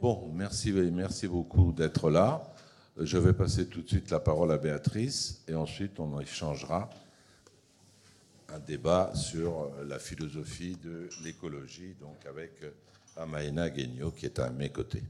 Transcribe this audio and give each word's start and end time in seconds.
Bon, 0.00 0.30
merci, 0.32 0.70
beaucoup 1.26 1.72
d'être 1.72 2.08
là. 2.08 2.40
Je 2.96 3.18
vais 3.18 3.32
passer 3.32 3.66
tout 3.66 3.82
de 3.82 3.88
suite 3.88 4.12
la 4.12 4.20
parole 4.20 4.52
à 4.52 4.56
Béatrice 4.56 5.42
et 5.48 5.56
ensuite 5.56 5.98
on 5.98 6.20
échangera 6.20 6.88
un 8.54 8.60
débat 8.60 9.10
sur 9.16 9.72
la 9.88 9.98
philosophie 9.98 10.76
de 10.84 11.08
l'écologie, 11.24 11.96
donc 12.00 12.24
avec 12.26 12.52
Amaena 13.16 13.70
Guignot 13.70 14.12
qui 14.12 14.26
est 14.26 14.38
à 14.38 14.50
mes 14.50 14.70
côtés. 14.70 15.02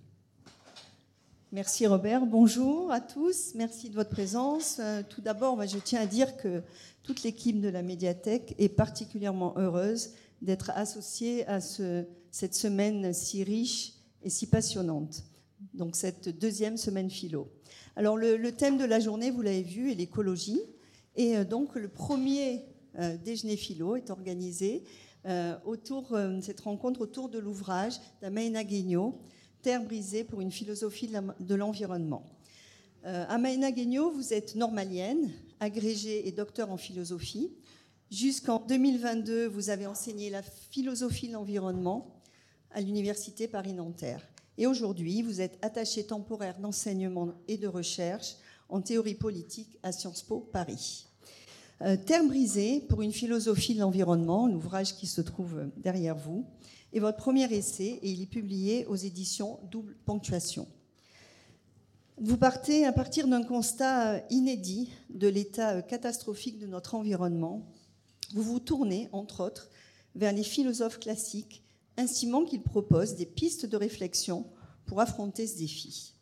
Merci 1.53 1.87
Robert. 1.87 2.25
Bonjour 2.25 2.91
à 2.91 3.03
tous. 3.03 3.55
Merci 3.57 3.91
de 3.91 3.95
votre 3.95 4.11
présence. 4.11 4.79
Euh, 4.81 5.03
tout 5.07 5.21
d'abord, 5.21 5.63
je 5.67 5.79
tiens 5.79 6.01
à 6.01 6.07
dire 6.07 6.39
que 6.39 6.63
toute 7.03 7.25
l'équipe 7.25 7.61
de 7.61 7.69
la 7.69 7.83
médiathèque 7.83 8.55
est 8.57 8.71
particulièrement 8.71 9.53
heureuse 9.59 10.13
d'être 10.41 10.71
associée 10.71 11.47
à 11.47 11.61
cette 11.61 12.55
semaine 12.55 13.13
si 13.13 13.45
riche 13.45 13.98
et 14.23 14.31
si 14.31 14.47
passionnante. 14.47 15.25
Donc 15.75 15.97
cette 15.97 16.29
deuxième 16.29 16.77
semaine 16.77 17.11
philo. 17.11 17.49
Alors 17.97 18.17
le, 18.17 18.51
thème 18.53 18.79
de 18.79 18.85
la 18.85 19.01
journée, 19.01 19.31
vous 19.31 19.43
l'avez 19.43 19.63
vu, 19.63 19.91
est 19.91 19.95
l'écologie. 19.95 20.61
Et 21.17 21.37
euh, 21.37 21.45
donc 21.45 21.75
le 21.75 21.89
premier 21.89 22.65
euh, 22.99 23.17
déjeuner 23.17 23.57
philo 23.57 23.97
est 23.97 24.11
organisé 24.11 24.85
euh, 25.27 25.57
autour 25.65 26.17
cette 26.41 26.61
rencontre 26.61 27.01
autour 27.01 27.29
de 27.29 27.39
l'ouvrage 27.39 27.95
d'Amaina 28.23 28.63
Guignot, 28.63 29.19
Terre 29.63 29.83
brisée 29.83 30.23
pour 30.23 30.41
une 30.41 30.53
philosophie 30.53 31.11
de 31.41 31.55
l'environnement. 31.55 32.25
Amaina 33.05 33.73
Guignot, 33.73 34.11
vous 34.11 34.33
êtes 34.33 34.55
normalienne, 34.55 35.31
agrégée 35.61 36.29
et 36.29 36.33
docteur 36.33 36.71
en 36.71 36.77
philosophie. 36.77 37.51
Jusqu'en 38.11 38.65
2022, 38.69 39.47
vous 39.47 39.71
avez 39.71 39.87
enseigné 39.87 40.31
la 40.31 40.43
philosophie 40.43 41.29
de 41.29 41.33
l'environnement 41.33 42.18
à 42.73 42.81
l'Université 42.81 43.49
Paris-Nanterre. 43.49 44.27
Et 44.57 44.67
aujourd'hui, 44.67 45.23
vous 45.23 45.41
êtes 45.41 45.59
attaché 45.63 46.05
temporaire 46.05 46.59
d'enseignement 46.59 47.35
et 47.47 47.57
de 47.57 47.69
recherche 47.69 48.37
en 48.69 48.81
théorie 48.81 49.15
politique 49.15 49.79
à 49.83 49.93
Sciences 49.93 50.23
Po 50.23 50.41
Paris. 50.41 51.07
Euh, 51.83 51.97
Terre 51.97 52.25
brisée 52.25 52.81
pour 52.89 53.03
une 53.03 53.13
philosophie 53.13 53.75
de 53.75 53.81
l'environnement, 53.81 54.49
l'ouvrage 54.49 54.97
qui 54.97 55.07
se 55.07 55.21
trouve 55.21 55.71
derrière 55.77 56.17
vous, 56.17 56.45
est 56.93 56.99
votre 56.99 57.19
premier 57.19 57.53
essai 57.53 58.01
et 58.03 58.11
il 58.11 58.23
est 58.23 58.27
publié 58.27 58.85
aux 58.87 58.97
éditions 58.97 59.61
Double 59.71 59.95
Ponctuation. 60.05 60.67
Vous 62.21 62.37
partez 62.37 62.85
à 62.85 62.93
partir 62.93 63.29
d'un 63.29 63.45
constat 63.45 64.25
inédit 64.31 64.91
de 65.11 65.29
l'état 65.29 65.83
catastrophique 65.83 66.59
de 66.59 66.67
notre 66.67 66.97
environnement. 66.97 67.63
Vous 68.35 68.43
vous 68.43 68.59
tournez, 68.59 69.09
entre 69.13 69.45
autres, 69.45 69.71
vers 70.17 70.33
les 70.33 70.43
philosophes 70.43 70.99
classiques 70.99 71.63
estimant 71.99 72.45
qu'il 72.45 72.63
propose 72.63 73.17
des 73.17 73.27
pistes 73.27 73.67
de 73.67 73.77
réflexion 73.77 74.47
pour 74.87 75.01
affronter 75.01 75.47
ce 75.47 75.59
défi. 75.59 76.15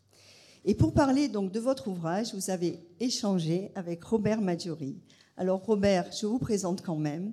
Et 0.64 0.74
pour 0.74 0.92
parler 0.92 1.28
donc 1.28 1.52
de 1.52 1.60
votre 1.60 1.88
ouvrage, 1.88 2.34
vous 2.34 2.50
avez 2.50 2.80
échangé 2.98 3.70
avec 3.76 4.02
Robert 4.02 4.40
Maggiori. 4.40 4.96
Alors 5.36 5.64
Robert, 5.64 6.10
je 6.12 6.26
vous 6.26 6.40
présente 6.40 6.82
quand 6.82 6.96
même, 6.96 7.32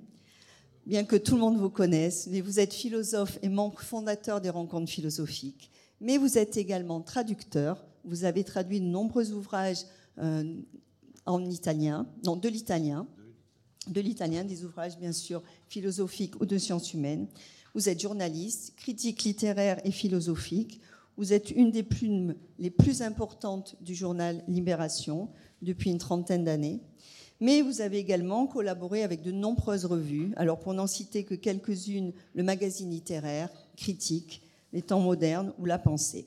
bien 0.86 1.04
que 1.04 1.16
tout 1.16 1.34
le 1.34 1.40
monde 1.40 1.58
vous 1.58 1.70
connaisse, 1.70 2.28
mais 2.30 2.40
vous 2.40 2.60
êtes 2.60 2.72
philosophe 2.72 3.38
et 3.42 3.48
membre 3.48 3.80
fondateur 3.80 4.40
des 4.40 4.50
rencontres 4.50 4.90
philosophiques, 4.90 5.70
mais 6.00 6.16
vous 6.16 6.38
êtes 6.38 6.56
également 6.56 7.00
traducteur. 7.00 7.84
Vous 8.04 8.24
avez 8.24 8.44
traduit 8.44 8.80
de 8.80 8.86
nombreux 8.86 9.32
ouvrages 9.32 9.84
euh, 10.18 10.60
en 11.26 11.44
italien, 11.44 12.06
de 12.22 12.48
l'italien, 12.48 13.08
de 13.88 14.00
l'italien, 14.00 14.44
des 14.44 14.64
ouvrages 14.64 14.98
bien 14.98 15.12
sûr 15.12 15.42
philosophiques 15.68 16.40
ou 16.40 16.46
de 16.46 16.58
sciences 16.58 16.92
humaines. 16.92 17.26
Vous 17.74 17.88
êtes 17.88 18.00
journaliste, 18.00 18.74
critique 18.76 19.24
littéraire 19.24 19.80
et 19.84 19.90
philosophique. 19.90 20.80
Vous 21.16 21.32
êtes 21.32 21.50
une 21.50 21.72
des 21.72 21.82
plumes 21.82 22.36
les 22.60 22.70
plus 22.70 23.02
importantes 23.02 23.74
du 23.80 23.96
journal 23.96 24.44
Libération 24.46 25.28
depuis 25.60 25.90
une 25.90 25.98
trentaine 25.98 26.44
d'années. 26.44 26.78
Mais 27.40 27.62
vous 27.62 27.80
avez 27.80 27.98
également 27.98 28.46
collaboré 28.46 29.02
avec 29.02 29.22
de 29.22 29.32
nombreuses 29.32 29.86
revues. 29.86 30.32
Alors, 30.36 30.60
pour 30.60 30.72
n'en 30.72 30.86
citer 30.86 31.24
que 31.24 31.34
quelques-unes, 31.34 32.12
le 32.36 32.42
magazine 32.44 32.90
littéraire, 32.90 33.50
Critique, 33.76 34.42
Les 34.72 34.82
Temps 34.82 35.00
modernes 35.00 35.52
ou 35.58 35.64
La 35.64 35.78
Pensée. 35.78 36.26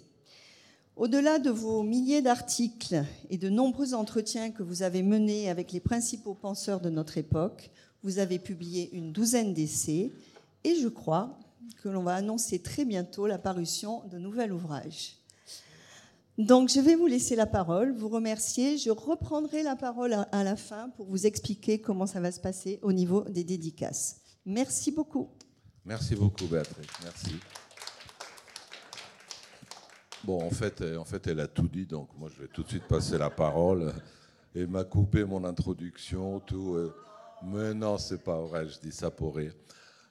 Au-delà 0.97 1.39
de 1.39 1.49
vos 1.49 1.81
milliers 1.81 2.21
d'articles 2.21 3.05
et 3.29 3.37
de 3.37 3.47
nombreux 3.47 3.93
entretiens 3.93 4.51
que 4.51 4.63
vous 4.63 4.83
avez 4.83 5.01
menés 5.01 5.49
avec 5.49 5.71
les 5.71 5.79
principaux 5.79 6.33
penseurs 6.33 6.81
de 6.81 6.89
notre 6.89 7.17
époque, 7.17 7.71
vous 8.03 8.19
avez 8.19 8.37
publié 8.37 8.89
une 8.91 9.13
douzaine 9.13 9.53
d'essais 9.53 10.11
et 10.63 10.75
je 10.75 10.87
crois 10.87 11.39
que 11.81 11.89
l'on 11.89 12.03
va 12.03 12.15
annoncer 12.15 12.59
très 12.59 12.85
bientôt 12.85 13.27
la 13.27 13.37
parution 13.37 14.03
de 14.07 14.17
nouvel 14.17 14.51
ouvrage. 14.51 15.17
Donc 16.37 16.69
je 16.69 16.79
vais 16.79 16.95
vous 16.95 17.07
laisser 17.07 17.35
la 17.35 17.47
parole, 17.47 17.91
vous 17.93 18.09
remercier. 18.09 18.77
Je 18.77 18.91
reprendrai 18.91 19.63
la 19.63 19.75
parole 19.75 20.13
à 20.31 20.43
la 20.43 20.55
fin 20.55 20.89
pour 20.89 21.07
vous 21.07 21.25
expliquer 21.25 21.81
comment 21.81 22.05
ça 22.05 22.19
va 22.19 22.31
se 22.31 22.39
passer 22.39 22.79
au 22.83 22.93
niveau 22.93 23.23
des 23.23 23.43
dédicaces. 23.43 24.21
Merci 24.45 24.91
beaucoup. 24.91 25.29
Merci 25.83 26.15
beaucoup, 26.15 26.45
Béatrice. 26.45 26.87
Merci. 27.03 27.35
Bon, 30.23 30.43
en 30.43 30.49
fait, 30.51 30.83
en 30.97 31.05
fait, 31.05 31.25
elle 31.27 31.39
a 31.39 31.47
tout 31.47 31.67
dit, 31.67 31.85
donc 31.85 32.09
moi 32.17 32.29
je 32.35 32.41
vais 32.41 32.47
tout 32.49 32.63
de 32.63 32.69
suite 32.69 32.87
passer 32.87 33.17
la 33.17 33.29
parole. 33.29 33.93
Et 34.53 34.65
m'a 34.65 34.83
coupé 34.83 35.23
mon 35.23 35.43
introduction, 35.43 36.39
tout. 36.39 36.75
Euh, 36.75 36.93
mais 37.43 37.73
non, 37.73 37.97
c'est 37.97 38.23
pas 38.23 38.39
vrai, 38.41 38.67
je 38.67 38.79
dis 38.79 38.91
ça 38.91 39.11
pour 39.11 39.35
rire. 39.35 39.53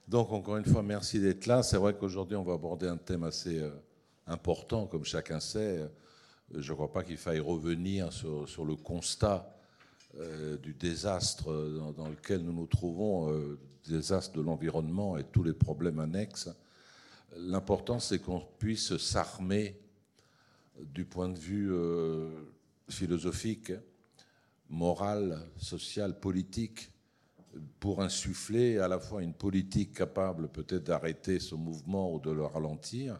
Donc, 0.07 0.31
encore 0.31 0.55
une 0.55 0.65
fois, 0.65 0.83
merci 0.83 1.19
d'être 1.19 1.47
là. 1.47 1.63
C'est 1.63 1.75
vrai 1.75 1.93
qu'aujourd'hui, 1.93 2.37
on 2.37 2.43
va 2.43 2.53
aborder 2.53 2.87
un 2.87 2.95
thème 2.95 3.23
assez 3.23 3.59
euh, 3.59 3.71
important, 4.25 4.87
comme 4.87 5.03
chacun 5.03 5.41
sait. 5.41 5.79
Euh, 5.79 5.87
je 6.55 6.71
ne 6.71 6.75
crois 6.75 6.93
pas 6.93 7.03
qu'il 7.03 7.17
faille 7.17 7.41
revenir 7.41 8.13
sur, 8.13 8.63
le 8.63 8.75
constat 8.77 9.53
euh, 10.17 10.55
du 10.57 10.73
désastre 10.73 11.51
dans, 11.97 12.07
lequel 12.07 12.41
nous 12.41 12.53
nous 12.53 12.67
trouvons, 12.67 13.29
le 13.29 13.59
désastre 13.85 14.37
de 14.37 14.41
l'environnement 14.41 15.17
et 15.17 15.25
tous 15.25 15.43
les 15.43 15.51
problèmes 15.51 15.99
annexes. 15.99 16.49
L'important, 17.35 17.99
c'est 17.99 18.19
qu'on 18.19 18.39
puisse 18.59 18.95
s'armer 18.95 19.77
du 20.79 21.03
point 21.03 21.27
de 21.27 21.37
vue 21.37 21.69
philosophique, 22.87 23.73
moral, 24.69 25.41
social, 25.57 26.17
politique, 26.17 26.89
pour 27.79 28.01
insuffler 28.01 28.79
à 28.79 28.87
la 28.87 28.99
fois 28.99 29.21
une 29.21 29.33
politique 29.33 29.93
capable 29.93 30.47
peut-être 30.49 30.83
d'arrêter 30.83 31.39
ce 31.39 31.55
mouvement 31.55 32.13
ou 32.13 32.19
de 32.19 32.31
le 32.31 32.45
ralentir, 32.45 33.19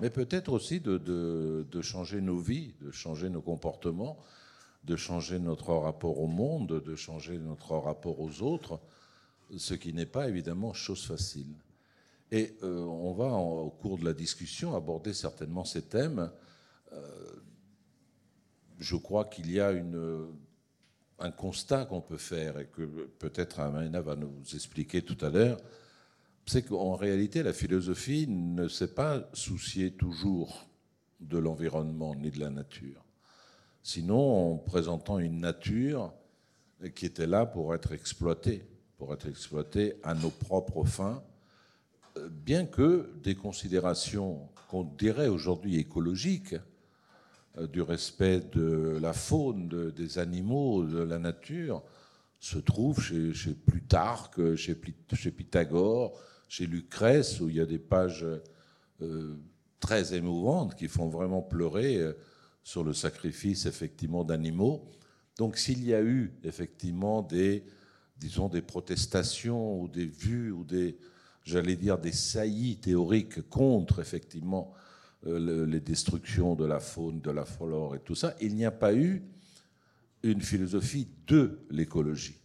mais 0.00 0.10
peut-être 0.10 0.52
aussi 0.52 0.80
de, 0.80 1.66
changer 1.82 2.20
nos 2.20 2.38
vies, 2.38 2.74
de 2.80 2.90
changer 2.90 3.30
nos 3.30 3.42
comportements, 3.42 4.18
de 4.84 4.96
changer 4.96 5.38
notre 5.38 5.74
rapport 5.74 6.20
au 6.20 6.26
monde, 6.26 6.82
de 6.84 6.94
changer 6.94 7.38
notre 7.38 7.76
rapport 7.76 8.20
aux 8.20 8.42
autres, 8.42 8.80
ce 9.56 9.74
qui 9.74 9.92
n'est 9.92 10.06
pas 10.06 10.28
évidemment 10.28 10.72
chose 10.72 11.04
facile. 11.04 11.54
Et 12.30 12.54
euh, 12.62 12.80
on 12.80 13.12
va, 13.12 13.32
au 13.32 13.70
cours 13.70 13.98
de 13.98 14.04
la 14.04 14.12
discussion, 14.12 14.76
aborder 14.76 15.14
certainement 15.14 15.64
ces 15.64 15.82
thèmes. 15.82 16.30
Euh, 16.92 17.00
je 18.78 18.96
crois 18.96 19.24
qu'il 19.24 19.50
y 19.50 19.60
a 19.60 19.72
une 19.72 20.28
un 21.18 21.30
constat 21.30 21.86
qu'on 21.86 22.00
peut 22.00 22.18
faire 22.18 22.58
et 22.58 22.66
que 22.66 22.82
peut-être 23.18 23.60
Amina 23.60 24.00
va 24.00 24.16
nous 24.16 24.42
expliquer 24.54 25.02
tout 25.02 25.22
à 25.24 25.30
l'heure, 25.30 25.58
c'est 26.46 26.62
qu'en 26.62 26.94
réalité, 26.94 27.42
la 27.42 27.52
philosophie 27.52 28.26
ne 28.28 28.68
s'est 28.68 28.94
pas 28.94 29.28
souciée 29.32 29.90
toujours 29.90 30.66
de 31.20 31.38
l'environnement 31.38 32.14
ni 32.14 32.30
de 32.30 32.40
la 32.40 32.50
nature. 32.50 33.04
Sinon, 33.82 34.52
en 34.52 34.56
présentant 34.56 35.18
une 35.18 35.40
nature 35.40 36.12
qui 36.94 37.06
était 37.06 37.26
là 37.26 37.44
pour 37.46 37.74
être 37.74 37.92
exploitée, 37.92 38.64
pour 38.96 39.12
être 39.12 39.28
exploitée 39.28 39.96
à 40.02 40.14
nos 40.14 40.30
propres 40.30 40.84
fins, 40.84 41.22
bien 42.30 42.66
que 42.66 43.12
des 43.22 43.34
considérations 43.34 44.48
qu'on 44.68 44.84
dirait 44.84 45.28
aujourd'hui 45.28 45.76
écologiques, 45.76 46.54
du 47.66 47.82
respect 47.82 48.40
de 48.52 48.98
la 49.00 49.12
faune, 49.12 49.68
des 49.90 50.18
animaux, 50.18 50.84
de 50.84 51.02
la 51.02 51.18
nature, 51.18 51.82
se 52.40 52.58
trouve 52.58 53.00
chez, 53.00 53.54
Plutarque, 53.66 54.54
chez, 54.54 54.74
Pythagore, 54.74 56.18
chez 56.48 56.66
Lucrèce, 56.66 57.40
où 57.40 57.48
il 57.48 57.56
y 57.56 57.60
a 57.60 57.66
des 57.66 57.78
pages 57.78 58.26
euh, 59.02 59.36
très 59.80 60.14
émouvantes 60.14 60.74
qui 60.74 60.88
font 60.88 61.08
vraiment 61.08 61.42
pleurer 61.42 61.96
euh, 61.96 62.12
sur 62.62 62.84
le 62.84 62.92
sacrifice 62.92 63.66
effectivement 63.66 64.24
d'animaux. 64.24 64.88
Donc 65.36 65.56
s'il 65.56 65.84
y 65.84 65.94
a 65.94 66.02
eu 66.02 66.32
effectivement 66.44 67.22
des, 67.22 67.64
disons, 68.18 68.48
des 68.48 68.62
protestations 68.62 69.80
ou 69.80 69.88
des 69.88 70.06
vues 70.06 70.52
ou 70.52 70.64
des, 70.64 70.98
j'allais 71.44 71.76
dire, 71.76 71.98
des 71.98 72.12
saillies 72.12 72.76
théoriques 72.76 73.48
contre 73.48 74.00
effectivement 74.00 74.72
euh, 75.26 75.66
les 75.66 75.80
destructions 75.80 76.54
de 76.54 76.64
la 76.64 76.80
faune, 76.80 77.20
de 77.20 77.30
la 77.30 77.44
flore 77.44 77.96
et 77.96 78.00
tout 78.00 78.14
ça, 78.14 78.34
il 78.40 78.54
n'y 78.54 78.64
a 78.64 78.70
pas 78.70 78.94
eu 78.94 79.22
une 80.22 80.40
philosophie 80.40 81.08
de 81.26 81.58
l'écologie. 81.70 82.36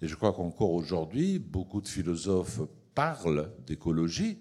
Et 0.00 0.06
je 0.06 0.14
crois 0.14 0.32
qu'encore 0.32 0.72
aujourd'hui, 0.72 1.38
beaucoup 1.38 1.80
de 1.80 1.88
philosophes 1.88 2.60
parlent 2.94 3.50
d'écologie, 3.66 4.38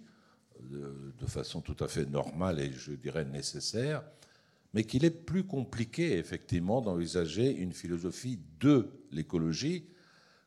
de 0.62 1.26
façon 1.26 1.62
tout 1.62 1.76
à 1.80 1.88
fait 1.88 2.06
normale 2.06 2.60
et 2.60 2.72
je 2.74 2.92
dirais 2.92 3.26
nécessaire, 3.26 4.04
mais 4.74 4.84
qu'il 4.84 5.06
est 5.06 5.12
plus 5.12 5.44
compliqué 5.44 6.18
effectivement 6.18 6.82
d'envisager 6.82 7.56
une 7.56 7.74
philosophie 7.74 8.40
de 8.60 8.90
l'écologie, 9.12 9.88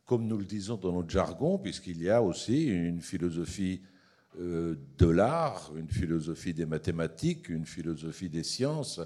comme 0.04 0.26
nous 0.26 0.38
le 0.38 0.44
disons 0.44 0.76
dans 0.76 0.92
notre 0.92 1.10
jargon, 1.10 1.58
puisqu'il 1.58 2.02
y 2.02 2.10
a 2.10 2.22
aussi 2.22 2.64
une 2.64 3.00
philosophie 3.00 3.80
euh, 3.82 3.99
de 4.38 5.06
l'art, 5.06 5.72
une 5.76 5.90
philosophie 5.90 6.54
des 6.54 6.66
mathématiques, 6.66 7.48
une 7.48 7.66
philosophie 7.66 8.28
des 8.28 8.44
sciences, 8.44 9.00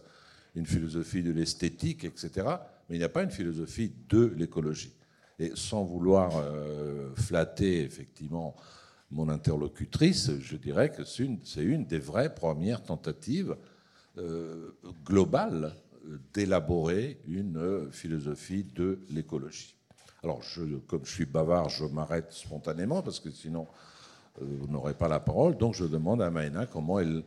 une 0.54 0.66
philosophie 0.66 1.22
de 1.22 1.32
l'esthétique, 1.32 2.04
etc. 2.04 2.30
Mais 2.88 2.96
il 2.96 2.98
n'y 2.98 3.04
a 3.04 3.08
pas 3.08 3.22
une 3.22 3.30
philosophie 3.30 3.92
de 4.08 4.32
l'écologie. 4.36 4.94
Et 5.38 5.52
sans 5.54 5.82
vouloir 5.84 6.36
euh, 6.36 7.12
flatter 7.16 7.82
effectivement 7.82 8.54
mon 9.10 9.28
interlocutrice, 9.28 10.38
je 10.38 10.56
dirais 10.56 10.90
que 10.90 11.04
c'est 11.04 11.24
une, 11.24 11.84
des 11.84 11.98
vraies 11.98 12.34
premières 12.34 12.82
tentatives 12.82 13.56
euh, 14.18 14.70
globales 15.04 15.74
d'élaborer 16.32 17.18
une 17.26 17.90
philosophie 17.90 18.64
de 18.74 19.00
l'écologie. 19.10 19.74
Alors, 20.22 20.42
comme 20.86 21.04
je 21.04 21.10
suis 21.10 21.26
bavard, 21.26 21.68
je 21.68 21.84
m'arrête 21.84 22.30
spontanément 22.32 23.02
parce 23.02 23.20
que 23.20 23.30
sinon, 23.30 23.66
euh, 23.66 23.93
vous 24.40 24.66
n'aurez 24.66 24.94
pas 24.94 25.08
la 25.08 25.20
parole. 25.20 25.56
Donc, 25.56 25.74
je 25.74 25.84
demande 25.84 26.22
à 26.22 26.30
Maïna 26.30 26.66
comment 26.66 26.98
elle, 26.98 27.22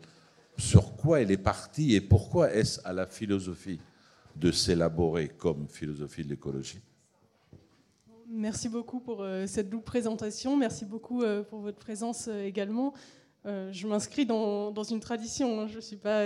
sur 0.58 0.96
quoi 0.96 1.22
elle 1.22 1.32
est 1.32 1.38
partie 1.38 1.96
et 1.96 2.02
pourquoi 2.02 2.54
est-ce 2.54 2.80
à 2.86 2.94
la 2.94 3.06
philosophie 3.06 3.80
de 4.36 4.52
s'élaborer 4.52 5.30
comme 5.30 5.68
philosophie 5.68 6.24
de 6.24 6.30
l'écologie. 6.30 6.80
Merci 8.30 8.70
beaucoup 8.70 9.00
pour 9.00 9.22
euh, 9.22 9.48
cette 9.48 9.70
double 9.70 9.84
présentation. 9.84 10.58
Merci 10.58 10.86
beaucoup 10.86 11.24
euh, 11.24 11.44
pour 11.44 11.60
votre 11.60 11.80
présence 11.80 12.28
également. 12.28 12.94
Je 13.46 13.88
m'inscris 13.88 14.26
dans, 14.26 14.84
une 14.84 15.00
tradition. 15.00 15.62
Hein. 15.62 15.68
Je 15.68 15.78
ne 15.78 15.82
suis 15.82 15.96
pas 15.96 16.22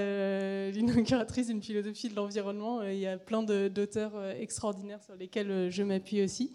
l'inauguratrice 0.71 1.49
d'une 1.49 1.61
philosophie 1.61 2.09
de 2.09 2.15
l'environnement. 2.15 2.81
Il 2.81 2.97
y 2.97 3.05
a 3.05 3.19
plein 3.19 3.43
d'auteurs 3.43 4.19
extraordinaires 4.39 5.03
sur 5.03 5.15
lesquels 5.15 5.69
je 5.69 5.83
m'appuie 5.83 6.23
aussi. 6.23 6.51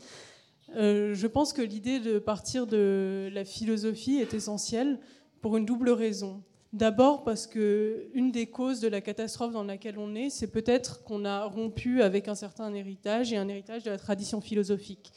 Je 0.74 1.26
pense 1.26 1.52
que 1.52 1.62
l'idée 1.62 2.00
de 2.00 2.18
partir 2.18 2.66
de 2.66 3.30
la 3.32 3.44
philosophie 3.44 4.16
est 4.16 4.34
essentielle 4.34 4.98
pour 5.40 5.56
une 5.56 5.64
double 5.64 5.90
raison. 5.90 6.42
D'abord 6.72 7.24
parce 7.24 7.46
que 7.46 8.08
une 8.12 8.32
des 8.32 8.48
causes 8.48 8.80
de 8.80 8.88
la 8.88 9.00
catastrophe 9.00 9.52
dans 9.52 9.64
laquelle 9.64 9.98
on 9.98 10.14
est, 10.14 10.28
c'est 10.28 10.50
peut-être 10.50 11.04
qu'on 11.04 11.24
a 11.24 11.44
rompu 11.44 12.02
avec 12.02 12.28
un 12.28 12.34
certain 12.34 12.74
héritage 12.74 13.32
et 13.32 13.36
un 13.36 13.48
héritage 13.48 13.84
de 13.84 13.90
la 13.90 13.96
tradition 13.96 14.40
philosophique. 14.40 15.12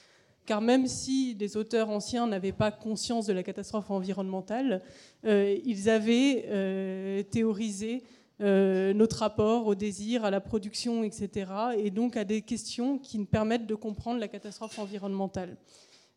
Car 0.46 0.62
même 0.62 0.88
si 0.88 1.36
les 1.40 1.58
auteurs 1.58 1.90
anciens 1.90 2.28
n'avaient 2.28 2.54
pas 2.54 2.72
conscience 2.72 3.26
de 3.26 3.34
la 3.34 3.44
catastrophe 3.44 3.92
environnementale, 3.92 4.82
euh, 5.26 5.58
ils 5.66 5.90
avaient 5.90 6.46
euh, 6.48 7.24
théorisé 7.24 8.04
euh, 8.42 8.94
notre 8.94 9.18
rapport 9.18 9.68
au 9.68 9.76
désir, 9.76 10.24
à 10.24 10.32
la 10.32 10.40
production, 10.40 11.04
etc., 11.04 11.52
et 11.78 11.92
donc 11.92 12.16
à 12.16 12.24
des 12.24 12.42
questions 12.42 12.98
qui 12.98 13.20
nous 13.20 13.26
permettent 13.26 13.68
de 13.68 13.76
comprendre 13.76 14.20
la 14.20 14.30
catastrophe 14.30 14.80
environnementale. 14.80 15.58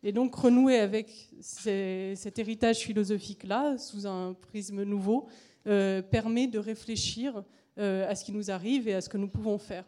Et 0.04 0.12
donc 0.12 0.34
renouer 0.34 0.78
avec 0.78 1.30
cet 1.40 2.38
héritage 2.38 2.78
philosophique-là, 2.78 3.76
sous 3.78 4.06
un 4.06 4.34
prisme 4.34 4.84
nouveau, 4.84 5.26
euh, 5.66 6.02
permet 6.02 6.46
de 6.46 6.58
réfléchir 6.58 7.42
euh, 7.78 8.08
à 8.08 8.14
ce 8.14 8.24
qui 8.24 8.32
nous 8.32 8.50
arrive 8.50 8.88
et 8.88 8.94
à 8.94 9.00
ce 9.00 9.08
que 9.08 9.18
nous 9.18 9.28
pouvons 9.28 9.58
faire. 9.58 9.84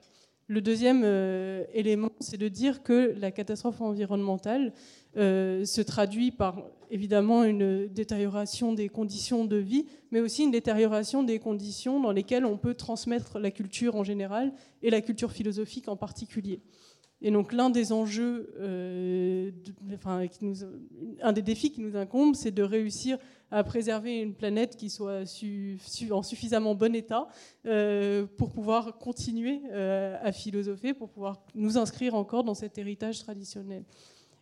Le 0.47 0.61
deuxième 0.61 1.05
élément, 1.73 2.11
c'est 2.21 2.37
de 2.37 2.49
dire 2.49 2.83
que 2.83 3.15
la 3.17 3.31
catastrophe 3.31 3.81
environnementale 3.81 4.75
se 5.15 5.81
traduit 5.81 6.31
par 6.31 6.57
évidemment 6.91 7.45
une 7.45 7.89
détérioration 7.89 8.73
des 8.73 8.89
conditions 8.89 9.45
de 9.45 9.57
vie, 9.57 9.87
mais 10.11 10.21
aussi 10.21 10.45
une 10.45 10.51
détérioration 10.51 11.23
des 11.23 11.39
conditions 11.39 12.01
dans 12.01 12.13
lesquelles 12.13 12.45
on 12.45 12.57
peut 12.57 12.75
transmettre 12.75 13.39
la 13.39 13.51
culture 13.51 13.97
en 13.97 14.05
général 14.05 14.53
et 14.83 14.91
la 14.91 15.01
culture 15.01 15.33
philosophique 15.33 15.89
en 15.89 15.97
particulier. 15.97 16.61
Et 17.21 17.31
donc 17.31 17.53
l'un 17.53 17.71
des 17.71 17.93
enjeux, 17.93 18.53
euh, 18.59 19.51
enfin, 19.95 20.27
un 21.23 21.33
des 21.33 21.43
défis 21.43 21.73
qui 21.73 21.81
nous 21.81 21.97
incombe, 21.97 22.35
c'est 22.35 22.51
de 22.51 22.63
réussir 22.63 23.19
à 23.51 23.65
préserver 23.65 24.21
une 24.21 24.35
planète 24.35 24.77
qui 24.77 24.91
soit 24.91 25.23
en 26.11 26.23
suffisamment 26.23 26.75
bon 26.75 26.95
état 26.95 27.29
euh, 27.67 28.27
pour 28.37 28.53
pouvoir 28.53 28.99
continuer 28.99 29.63
euh, 29.73 30.19
à 30.23 30.33
philosopher, 30.33 30.93
pour 30.93 31.09
pouvoir 31.09 31.43
nous 31.55 31.79
inscrire 31.79 32.15
encore 32.15 32.45
dans 32.45 32.55
cet 32.55 32.79
héritage 32.79 33.21
traditionnel. 33.21 33.85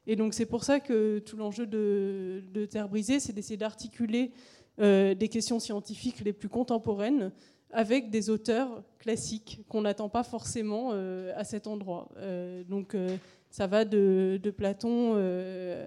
Et 0.06 0.16
donc 0.16 0.34
c'est 0.34 0.46
pour 0.46 0.64
ça 0.64 0.80
que 0.80 1.20
tout 1.20 1.36
l'enjeu 1.36 1.66
de, 1.66 2.66
Terre 2.66 2.88
brisée, 2.88 3.20
c'est 3.20 3.32
d'essayer 3.32 3.56
d'articuler 3.56 4.32
des 4.78 5.28
questions 5.30 5.60
scientifiques 5.60 6.20
les 6.24 6.32
plus 6.32 6.48
contemporaines 6.48 7.30
avec 7.72 8.10
des 8.10 8.30
auteurs 8.30 8.84
classiques 8.98 9.64
qu'on 9.68 9.82
n'attend 9.82 10.08
pas 10.08 10.22
forcément 10.22 10.90
euh, 10.92 11.32
à 11.36 11.44
cet 11.44 11.66
endroit. 11.66 12.08
Euh, 12.18 12.62
donc 12.64 12.94
euh, 12.94 13.16
ça 13.50 13.66
va 13.66 13.84
de, 13.84 14.38
Platon 14.56 15.14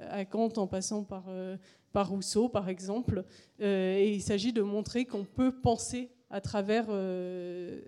à 0.10 0.26
Kant 0.26 0.50
en 0.58 0.68
passant 0.68 1.04
par, 1.04 1.26
par 1.94 2.10
Rousseau, 2.10 2.48
par 2.48 2.70
exemple. 2.70 3.24
et 3.60 4.14
il 4.14 4.22
s'agit 4.22 4.54
de 4.54 4.62
montrer 4.62 5.06
qu'on 5.06 5.24
peut 5.24 5.52
penser 5.52 6.12
à 6.30 6.42
travers, 6.42 6.86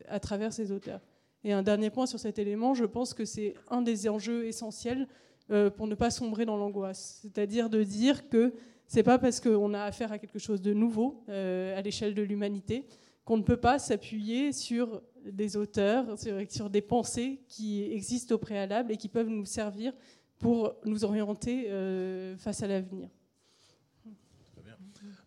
à 0.08 0.20
travers 0.20 0.52
ces 0.52 0.72
auteurs. 0.72 1.02
Et 1.44 1.54
un 1.54 1.62
dernier 1.62 1.92
point 1.92 2.08
sur 2.08 2.18
cet 2.18 2.40
élément, 2.40 2.74
je 2.74 2.86
pense 2.86 3.14
que 3.14 3.24
c'est 3.24 3.54
un 3.70 3.84
des 3.84 4.10
enjeux 4.10 4.48
essentiels 4.48 5.08
pour 5.48 5.88
ne 5.88 5.96
pas 5.96 6.12
sombrer 6.12 6.46
dans 6.46 6.58
l'angoisse. 6.58 7.20
C'est-à-dire 7.22 7.70
de 7.70 7.84
dire 7.84 8.28
que 8.30 8.54
c'est 8.86 9.04
pas 9.04 9.18
parce 9.18 9.40
qu'on 9.40 9.74
a 9.74 9.84
affaire 9.84 10.12
à 10.12 10.20
quelque 10.20 10.40
chose 10.40 10.62
de 10.62 10.74
nouveau 10.74 11.24
à 11.28 11.82
l'échelle 11.82 12.14
de 12.14 12.22
l'humanité 12.22 12.86
qu'on 13.28 13.36
ne 13.36 13.44
peut 13.44 13.58
pas 13.58 13.78
s'appuyer 13.78 14.54
sur 14.54 15.02
des 15.26 15.58
auteurs, 15.58 16.18
sur, 16.50 16.70
des 16.70 16.82
pensées 16.82 17.42
qui 17.50 17.84
existent 17.84 18.36
au 18.36 18.38
préalable 18.38 18.94
et 18.94 18.96
qui 18.96 19.10
peuvent 19.10 19.28
nous 19.28 19.44
servir 19.44 19.92
pour 20.40 20.74
nous 20.86 21.04
orienter 21.04 21.66
euh, 21.68 22.38
face 22.38 22.64
à 22.64 22.68
l'avenir. 22.68 23.10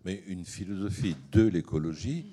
Mais 0.03 0.23
une 0.27 0.47
philosophie 0.47 1.15
de 1.31 1.43
l'écologie 1.43 2.25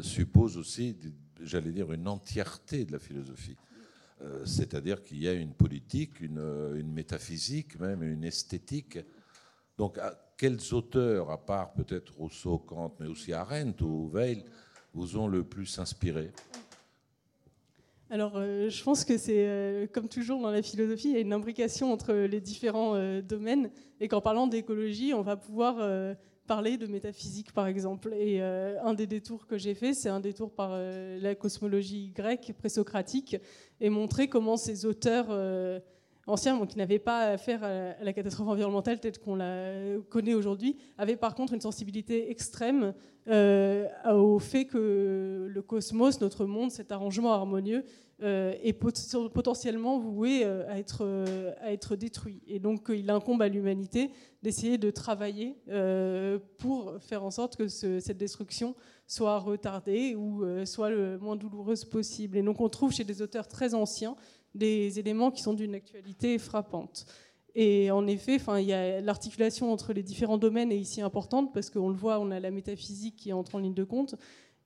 suppose 0.00 0.56
aussi, 0.56 0.96
j'allais 1.40 1.70
dire, 1.70 1.92
une 1.92 2.08
entièreté 2.08 2.84
de 2.84 2.90
la 2.90 2.98
philosophie. 2.98 3.54
Euh, 4.22 4.44
c'est-à-dire 4.44 5.02
qu'il 5.02 5.22
y 5.22 5.28
a 5.28 5.32
une 5.32 5.52
politique, 5.52 6.20
une, 6.20 6.92
métaphysique, 6.92 7.78
même 7.80 8.02
une 8.02 8.24
esthétique. 8.24 8.98
Donc, 9.76 9.98
quels 10.36 10.72
auteurs, 10.72 11.30
à 11.30 11.44
part 11.44 11.72
peut-être 11.72 12.14
Rousseau, 12.16 12.58
Kant, 12.58 12.94
mais 13.00 13.06
aussi 13.06 13.32
Arendt 13.32 13.82
ou 13.84 14.10
Weil, 14.12 14.44
vous 14.94 15.16
ont 15.16 15.26
le 15.26 15.42
plus 15.44 15.78
inspiré? 15.78 16.30
Alors, 18.12 18.32
euh, 18.36 18.68
je 18.68 18.84
pense 18.84 19.06
que 19.06 19.16
c'est, 19.16 19.46
euh, 19.48 19.86
comme 19.90 20.06
toujours 20.06 20.38
dans 20.42 20.50
la 20.50 20.60
philosophie, 20.60 21.08
il 21.08 21.14
y 21.14 21.16
a 21.16 21.20
une 21.20 21.32
imbrication 21.32 21.90
entre 21.94 22.12
les 22.12 22.42
différents 22.42 22.94
euh, 22.94 23.22
domaines, 23.22 23.70
et 24.00 24.08
qu'en 24.08 24.20
parlant 24.20 24.46
d'écologie, 24.46 25.14
on 25.14 25.22
va 25.22 25.36
pouvoir 25.36 25.76
parler 26.46 26.76
de 26.76 26.86
métaphysique, 26.86 27.52
par 27.52 27.66
exemple. 27.66 28.12
Et 28.14 28.40
un 28.40 28.94
des 28.94 29.06
détours 29.06 29.46
que 29.46 29.58
j'ai 29.58 29.74
fait, 29.74 29.94
c'est 29.94 30.08
un 30.08 30.20
détour 30.20 30.52
par 30.52 30.76
la 30.76 31.34
cosmologie 31.34 32.12
grecque 32.14 32.52
présocratique, 32.58 33.36
et 33.80 33.90
montrer 33.90 34.28
comment 34.28 34.56
ces 34.56 34.86
auteurs 34.86 35.28
anciens, 36.26 36.66
qui 36.66 36.78
n'avaient 36.78 36.98
pas 36.98 37.30
affaire 37.30 37.64
à 37.64 38.02
la 38.02 38.12
catastrophe 38.12 38.48
environnementale 38.48 39.00
telle 39.00 39.18
qu'on 39.18 39.36
la 39.36 39.98
connaît 40.08 40.34
aujourd'hui, 40.34 40.76
avaient 40.98 41.16
par 41.16 41.34
contre 41.34 41.54
une 41.54 41.60
sensibilité 41.60 42.30
extrême 42.30 42.94
euh, 43.28 43.86
au 44.12 44.38
fait 44.38 44.64
que 44.64 45.46
le 45.48 45.62
cosmos, 45.62 46.20
notre 46.20 46.44
monde, 46.44 46.70
cet 46.70 46.90
arrangement 46.90 47.32
harmonieux, 47.32 47.84
euh, 47.84 47.84
est 48.22 48.72
potentiellement 48.72 49.98
voué 49.98 50.42
euh, 50.44 50.68
à 50.68 50.78
être, 50.78 51.04
à 51.60 51.72
être 51.72 51.96
détruit. 51.96 52.42
Et 52.46 52.58
donc 52.58 52.86
il 52.88 53.10
incombe 53.10 53.42
à 53.42 53.48
l'humanité 53.48 54.10
d'essayer 54.42 54.78
de 54.78 54.90
travailler 54.90 55.56
pour 56.58 56.94
faire 57.00 57.24
en 57.24 57.30
sorte 57.30 57.56
que 57.56 57.68
cette 57.68 58.18
destruction 58.18 58.74
soit 59.06 59.38
retardée 59.38 60.14
ou 60.14 60.44
soit 60.64 60.90
le 60.90 61.18
moins 61.18 61.36
douloureuse 61.36 61.84
possible. 61.84 62.36
Et 62.36 62.42
donc 62.42 62.60
on 62.60 62.68
trouve 62.68 62.92
chez 62.92 63.04
des 63.04 63.22
auteurs 63.22 63.46
très 63.46 63.74
anciens 63.74 64.16
des 64.54 64.98
éléments 64.98 65.30
qui 65.30 65.42
sont 65.42 65.54
d'une 65.54 65.74
actualité 65.74 66.38
frappante. 66.38 67.06
Et 67.54 67.90
en 67.90 68.06
effet, 68.06 68.38
l'articulation 69.02 69.72
entre 69.72 69.92
les 69.92 70.02
différents 70.02 70.38
domaines 70.38 70.72
est 70.72 70.78
ici 70.78 71.02
importante 71.02 71.52
parce 71.52 71.68
qu'on 71.68 71.90
le 71.90 71.96
voit, 71.96 72.18
on 72.18 72.30
a 72.30 72.40
la 72.40 72.50
métaphysique 72.50 73.16
qui 73.16 73.32
entre 73.32 73.56
en 73.56 73.58
ligne 73.58 73.74
de 73.74 73.84
compte. 73.84 74.14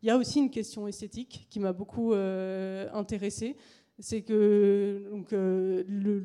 Il 0.02 0.08
y 0.08 0.10
a 0.10 0.16
aussi 0.16 0.38
une 0.38 0.50
question 0.50 0.86
esthétique 0.86 1.46
qui 1.50 1.60
m'a 1.60 1.72
beaucoup 1.72 2.12
euh, 2.12 2.88
intéressée. 2.92 3.56
C'est 3.98 4.20
que 4.20 5.10
euh, 5.32 6.24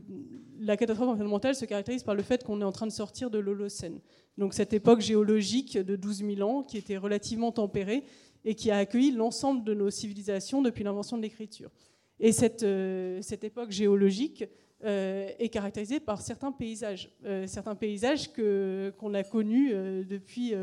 la 0.59 0.75
catastrophe 0.75 1.07
environnementale 1.07 1.55
se 1.55 1.63
caractérise 1.63 2.03
par 2.03 2.15
le 2.15 2.21
fait 2.21 2.43
qu'on 2.43 2.59
est 2.59 2.65
en 2.65 2.73
train 2.73 2.85
de 2.85 2.91
sortir 2.91 3.29
de 3.29 3.39
l'Holocène. 3.39 4.01
Donc 4.37 4.53
cette 4.53 4.73
époque 4.73 4.99
géologique 4.99 5.77
de 5.77 5.95
12 5.95 6.25
000 6.35 6.41
ans 6.41 6.63
qui 6.63 6.77
était 6.77 6.97
relativement 6.97 7.53
tempérée 7.53 8.03
et 8.43 8.55
qui 8.55 8.71
a 8.71 8.77
accueilli 8.77 9.11
l'ensemble 9.11 9.63
de 9.63 9.73
nos 9.73 9.89
civilisations 9.89 10.61
depuis 10.61 10.83
l'invention 10.83 11.15
de 11.15 11.21
l'écriture. 11.21 11.71
Et 12.19 12.33
cette, 12.33 12.63
euh, 12.63 13.21
époque 13.21 13.71
géologique 13.71 14.43
est 14.83 15.49
caractérisée 15.53 15.99
par 15.99 16.21
certains 16.21 16.51
paysages, 16.51 17.15
certains 17.45 17.75
paysages 17.75 18.31
qu'on 18.33 19.13
a 19.13 19.23
connus 19.23 19.75
depuis, 20.05 20.55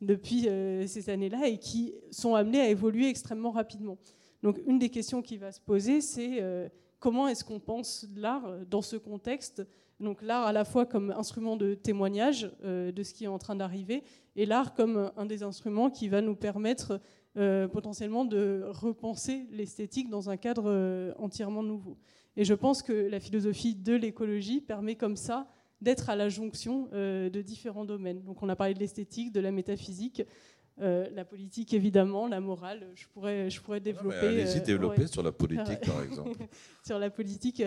depuis 0.00 0.48
ces 0.86 1.10
années-là 1.10 1.48
et 1.48 1.58
qui 1.58 1.94
sont 2.10 2.34
amenés 2.34 2.60
à 2.60 2.68
évoluer 2.68 3.08
extrêmement 3.08 3.50
rapidement. 3.50 3.98
Donc 4.42 4.60
une 4.66 4.78
des 4.78 4.90
questions 4.90 5.22
qui 5.22 5.36
va 5.36 5.50
se 5.50 5.60
poser, 5.60 6.00
c'est 6.00 6.42
comment 7.00 7.26
est-ce 7.26 7.44
qu'on 7.44 7.58
pense 7.58 8.06
l'art 8.14 8.48
dans 8.70 8.82
ce 8.82 8.96
contexte? 8.96 9.66
Donc 9.98 10.22
l'art 10.22 10.46
à 10.46 10.52
la 10.52 10.64
fois 10.64 10.86
comme 10.86 11.10
instrument 11.10 11.56
de 11.56 11.74
témoignage 11.74 12.50
de 12.62 13.02
ce 13.02 13.12
qui 13.12 13.24
est 13.24 13.28
en 13.28 13.38
train 13.38 13.56
d'arriver 13.56 14.04
et 14.36 14.46
l'art 14.46 14.74
comme 14.74 15.10
un 15.16 15.26
des 15.26 15.42
instruments 15.42 15.90
qui 15.90 16.06
va 16.06 16.20
nous 16.20 16.36
permettre 16.36 17.00
euh, 17.38 17.68
potentiellement 17.68 18.24
de 18.24 18.64
repenser 18.66 19.46
l'esthétique 19.52 20.08
dans 20.08 20.28
un 20.28 20.36
cadre 20.36 20.64
euh, 20.66 21.12
entièrement 21.18 21.62
nouveau. 21.62 21.96
Et 22.36 22.44
je 22.44 22.54
pense 22.54 22.82
que 22.82 22.92
la 22.92 23.20
philosophie 23.20 23.76
de 23.76 23.94
l'écologie 23.94 24.60
permet 24.60 24.96
comme 24.96 25.14
ça 25.14 25.46
d'être 25.80 26.10
à 26.10 26.16
la 26.16 26.28
jonction 26.28 26.88
euh, 26.92 27.30
de 27.30 27.42
différents 27.42 27.84
domaines. 27.84 28.22
Donc 28.22 28.42
on 28.42 28.48
a 28.48 28.56
parlé 28.56 28.74
de 28.74 28.80
l'esthétique, 28.80 29.32
de 29.32 29.40
la 29.40 29.52
métaphysique, 29.52 30.22
la 30.80 31.24
politique 31.24 31.74
évidemment, 31.74 32.28
la 32.28 32.40
morale. 32.40 32.86
Je 32.94 33.08
pourrais, 33.08 33.50
je 33.50 33.60
pourrais 33.60 33.80
développer. 33.80 34.28
Allez-y 34.28 34.60
développer 34.60 35.08
sur 35.08 35.24
la 35.24 35.32
politique 35.32 35.80
par 35.84 36.02
exemple. 36.04 36.38
sur 36.84 37.00
la 37.00 37.10
politique. 37.10 37.60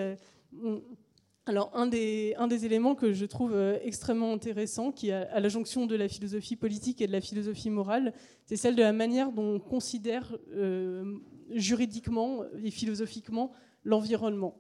Alors, 1.48 1.72
un 1.74 1.88
des, 1.88 2.36
un 2.38 2.48
des, 2.48 2.66
éléments 2.66 2.94
que 2.94 3.14
je 3.14 3.26
trouve 3.26 3.54
euh, 3.56 3.80
extrêmement 3.82 4.32
intéressant, 4.32 4.92
qui 4.92 5.10
est 5.10 5.14
à 5.14 5.40
la 5.40 5.50
jonction 5.50 5.88
de 5.88 5.96
la 5.96 6.08
philosophie 6.08 6.56
politique 6.56 7.02
et 7.02 7.08
de 7.08 7.12
la 7.12 7.22
philosophie 7.22 7.72
morale, 7.72 8.14
c'est 8.46 8.56
celle 8.56 8.76
de 8.76 8.84
la 8.84 8.94
manière 8.94 9.32
dont 9.32 9.56
on 9.56 9.60
considère 9.60 10.38
euh, 10.54 11.18
juridiquement 11.50 12.44
et 12.64 12.70
philosophiquement 12.70 13.52
l'environnement. 13.84 14.56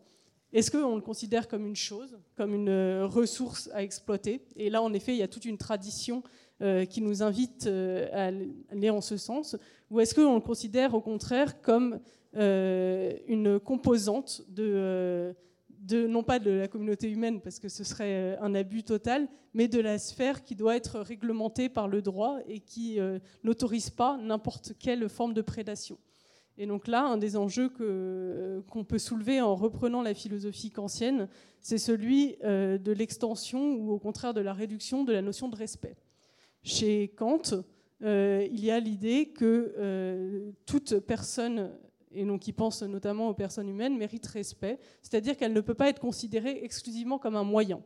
Est-ce 0.54 0.70
qu'on 0.72 0.96
le 0.96 1.02
considère 1.02 1.48
comme 1.48 1.66
une 1.66 1.76
chose, 1.76 2.18
comme 2.36 2.54
une 2.54 2.70
euh, 2.70 3.08
ressource 3.08 3.70
à 3.74 3.84
exploiter? 3.84 4.42
Et 4.56 4.70
là, 4.70 4.82
en 4.82 4.94
effet, 4.94 5.14
il 5.14 5.18
y 5.18 5.24
a 5.24 5.28
toute 5.28 5.46
une 5.46 5.58
tradition 5.58 6.24
qui 6.92 7.02
nous 7.02 7.24
invite 7.24 7.66
à 7.66 8.26
aller 8.70 8.90
en 8.92 9.02
ce 9.02 9.18
sens. 9.18 9.58
Ou 9.90 10.00
est-ce 10.00 10.14
qu'on 10.14 10.36
le 10.36 10.42
considère 10.42 10.94
au 10.94 11.02
contraire 11.02 11.60
comme 11.60 12.00
une 12.36 13.60
composante 13.60 14.44
de 14.48 15.36
non 15.90 16.24
pas 16.24 16.40
de 16.40 16.52
la 16.52 16.68
communauté 16.68 17.10
humaine, 17.10 17.42
parce 17.42 17.60
que 17.60 17.70
ce 17.70 17.84
serait 17.84 18.14
euh, 18.14 18.42
un 18.42 18.56
abus 18.56 18.84
total, 18.84 19.28
mais 19.54 19.68
de 19.68 19.80
la 19.80 19.98
sphère 20.00 20.44
qui 20.44 20.56
doit 20.56 20.76
être 20.76 21.00
réglementée 21.00 21.70
par 21.70 21.88
le 21.88 22.02
droit 22.02 22.40
et 22.48 22.60
qui 22.60 23.00
euh, 23.00 23.20
n'autorise 23.44 23.90
pas 23.90 24.18
n'importe 24.18 24.74
quelle 24.80 25.10
forme 25.10 25.34
de 25.34 25.42
prédation? 25.42 25.98
Et 26.62 26.68
donc 26.68 26.88
là, 26.88 27.06
un 27.06 27.18
des 27.18 27.38
enjeux 27.38 27.72
euh, 27.82 28.62
qu'on 28.70 28.84
peut 28.84 29.00
soulever 29.00 29.42
en 29.42 29.56
reprenant 29.56 30.04
la 30.04 30.14
philosophie 30.14 30.70
kantienne, 30.70 31.28
c'est 31.60 31.80
celui 31.80 32.38
de 32.44 32.92
l'extension 32.92 33.74
ou 33.74 33.92
au 33.92 33.98
contraire 33.98 34.36
de 34.36 34.42
la 34.42 34.54
réduction 34.54 35.04
de 35.04 35.12
la 35.12 35.24
notion 35.24 35.48
de 35.48 35.56
respect. 35.56 35.96
Chez 36.62 37.08
Kant, 37.18 37.64
il 38.02 38.64
y 38.64 38.70
a 38.70 38.80
l'idée 38.80 39.30
que 39.30 40.54
toute 40.66 41.00
personne 41.00 41.72
et 42.14 42.26
donc 42.26 42.42
qui 42.42 42.54
pense 42.54 42.84
notamment 42.84 43.30
aux 43.30 43.34
personnes 43.34 43.70
humaines, 43.70 43.98
mérite 43.98 44.26
respect, 44.28 44.78
c'est-à-dire 45.02 45.38
qu'elle 45.38 45.54
ne 45.54 45.62
peut 45.62 45.74
pas 45.74 45.90
être 45.90 46.00
considérée 46.00 46.64
exclusivement 46.64 47.18
comme 47.18 47.36
un 47.36 47.44
moyen. 47.44 47.82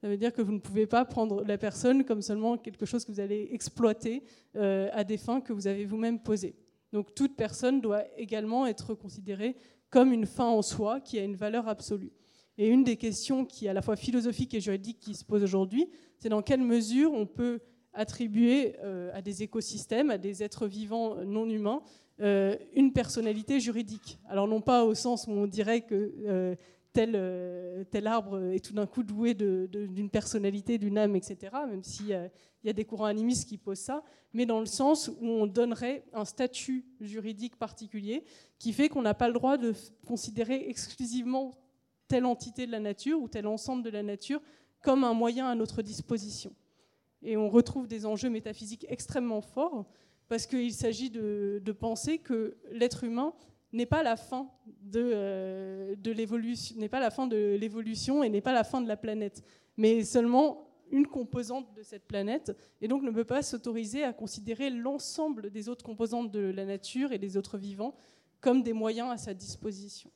Ça 0.00 0.08
veut 0.08 0.16
dire 0.16 0.32
que 0.32 0.42
vous 0.42 0.52
ne 0.52 0.58
pouvez 0.58 0.86
pas 0.86 1.04
prendre 1.04 1.44
la 1.44 1.56
personne 1.58 2.04
comme 2.04 2.22
seulement 2.22 2.58
quelque 2.58 2.86
chose 2.86 3.04
que 3.04 3.12
vous 3.12 3.20
allez 3.20 3.48
exploiter 3.52 4.24
euh, 4.56 4.88
à 4.92 5.04
des 5.04 5.16
fins 5.16 5.40
que 5.40 5.52
vous 5.52 5.68
avez 5.68 5.84
vous-même 5.84 6.18
posées. 6.18 6.56
Donc 6.92 7.14
toute 7.14 7.36
personne 7.36 7.80
doit 7.80 8.04
également 8.16 8.66
être 8.66 8.94
considérée 8.94 9.56
comme 9.90 10.12
une 10.12 10.26
fin 10.26 10.46
en 10.46 10.62
soi 10.62 11.00
qui 11.00 11.18
a 11.18 11.24
une 11.24 11.36
valeur 11.36 11.68
absolue. 11.68 12.12
Et 12.58 12.68
une 12.68 12.84
des 12.84 12.96
questions 12.96 13.44
qui 13.44 13.66
est 13.66 13.68
à 13.68 13.72
la 13.72 13.82
fois 13.82 13.96
philosophique 13.96 14.54
et 14.54 14.60
juridique 14.60 15.00
qui 15.00 15.14
se 15.14 15.24
pose 15.24 15.42
aujourd'hui, 15.42 15.88
c'est 16.18 16.28
dans 16.28 16.42
quelle 16.42 16.62
mesure 16.62 17.12
on 17.12 17.26
peut 17.26 17.60
attribuer 17.94 18.76
euh, 18.82 19.10
à 19.14 19.22
des 19.22 19.42
écosystèmes, 19.42 20.10
à 20.10 20.18
des 20.18 20.42
êtres 20.42 20.66
vivants 20.66 21.24
non 21.24 21.48
humains, 21.48 21.82
euh, 22.20 22.56
une 22.74 22.92
personnalité 22.92 23.58
juridique. 23.58 24.18
Alors 24.28 24.46
non 24.46 24.60
pas 24.60 24.84
au 24.84 24.94
sens 24.94 25.26
où 25.26 25.32
on 25.32 25.46
dirait 25.46 25.82
que 25.82 26.14
euh, 26.26 26.54
tel, 26.92 27.12
euh, 27.14 27.84
tel, 27.90 28.06
arbre 28.06 28.52
est 28.52 28.64
tout 28.64 28.74
d'un 28.74 28.86
coup 28.86 29.02
doué 29.02 29.34
d'une 29.34 30.10
personnalité, 30.10 30.78
d'une 30.78 30.98
âme, 30.98 31.16
etc., 31.16 31.52
même 31.68 31.82
s'il 31.82 32.08
y 32.08 32.68
a 32.68 32.72
des 32.72 32.84
courants 32.84 33.06
animistes 33.06 33.48
qui 33.48 33.58
posent 33.58 33.78
ça, 33.78 34.02
mais 34.32 34.46
dans 34.46 34.60
le 34.60 34.66
sens 34.66 35.08
où 35.08 35.26
on 35.26 35.46
donnerait 35.46 36.04
un 36.12 36.24
statut 36.24 36.84
juridique 37.00 37.56
particulier 37.56 38.24
qui 38.58 38.72
fait 38.72 38.88
qu'on 38.88 39.02
n'a 39.02 39.14
pas 39.14 39.28
le 39.28 39.34
droit 39.34 39.56
de 39.56 39.74
considérer 40.06 40.68
exclusivement 40.68 41.52
telle 42.08 42.26
entité 42.26 42.66
de 42.66 42.72
la 42.72 42.80
nature 42.80 43.20
ou 43.20 43.28
tel 43.28 43.46
ensemble 43.46 43.82
de 43.82 43.90
la 43.90 44.02
nature 44.02 44.40
comme 44.82 45.04
un 45.04 45.14
moyen 45.14 45.48
à 45.48 45.54
notre 45.54 45.82
disposition. 45.82 46.52
Et 47.22 47.36
on 47.36 47.48
retrouve 47.48 47.86
des 47.86 48.04
enjeux 48.04 48.30
métaphysiques 48.30 48.84
extrêmement 48.88 49.40
forts 49.40 49.86
parce 50.28 50.46
qu'il 50.46 50.72
s'agit 50.72 51.10
de, 51.10 51.60
penser 51.78 52.18
que 52.18 52.56
l'être 52.70 53.04
humain 53.04 53.32
n'est 53.72 53.86
pas 53.86 54.02
la 54.02 54.16
fin 54.16 54.48
de, 54.82 55.00
euh, 55.02 55.96
de 55.96 56.10
l'évolution, 56.12 56.76
n'est 56.78 56.88
pas 56.88 57.00
la 57.00 57.10
fin 57.10 57.26
de 57.26 57.56
l'évolution 57.58 58.22
et 58.22 58.28
n'est 58.28 58.40
pas 58.40 58.52
la 58.52 58.64
fin 58.64 58.80
de 58.80 58.88
la 58.88 58.96
planète, 58.96 59.42
mais 59.76 60.04
seulement 60.04 60.68
une 60.90 61.06
composante 61.06 61.74
de 61.74 61.82
cette 61.82 62.06
planète, 62.06 62.54
et 62.82 62.88
donc 62.88 63.02
ne 63.02 63.10
peut 63.10 63.24
pas 63.24 63.42
s'autoriser 63.42 64.04
à 64.04 64.12
considérer 64.12 64.68
l'ensemble 64.68 65.50
des 65.50 65.70
autres 65.70 65.84
composantes 65.84 66.30
de 66.30 66.40
la 66.40 66.66
nature 66.66 67.12
et 67.12 67.18
des 67.18 67.38
autres 67.38 67.56
vivants 67.56 67.94
comme 68.40 68.62
des 68.62 68.74
moyens 68.74 69.10
à 69.10 69.16
sa 69.16 69.32
disposition. 69.32 70.10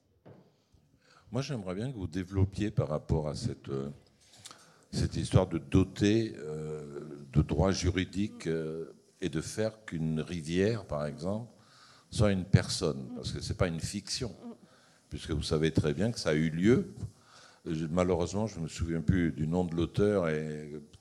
Moi, 1.33 1.41
j'aimerais 1.41 1.75
bien 1.75 1.91
que 1.91 1.97
vous 1.97 2.07
développiez 2.07 2.71
par 2.71 2.89
rapport 2.89 3.29
à 3.29 3.35
cette, 3.35 3.71
euh, 3.71 3.89
cette 4.93 5.17
histoire 5.17 5.47
de 5.47 5.59
doter 5.59 6.35
euh, 6.37 7.25
de 7.33 7.41
droits 7.41 7.73
juridiques 7.73 8.49
et 9.21 9.29
de 9.29 9.41
faire 9.41 9.85
qu'une 9.85 10.21
rivière, 10.21 10.85
par 10.87 11.07
exemple, 11.07 11.51
soit 12.17 12.33
une 12.33 12.45
personne, 12.45 13.09
parce 13.15 13.33
que 13.33 13.41
ce 13.41 13.51
n'est 13.51 13.57
pas 13.57 13.69
une 13.69 13.81
fiction, 13.81 14.35
puisque 15.11 15.31
vous 15.33 15.43
savez 15.43 15.71
très 15.71 15.93
bien 15.93 16.11
que 16.11 16.19
ça 16.19 16.31
a 16.31 16.35
eu 16.35 16.51
lieu. 16.51 16.95
Malheureusement, 17.91 18.47
je 18.47 18.59
ne 18.59 18.65
me 18.65 18.69
souviens 18.69 19.01
plus 19.01 19.33
du 19.33 19.47
nom 19.47 19.65
de 19.65 19.75
l'auteur 19.75 20.27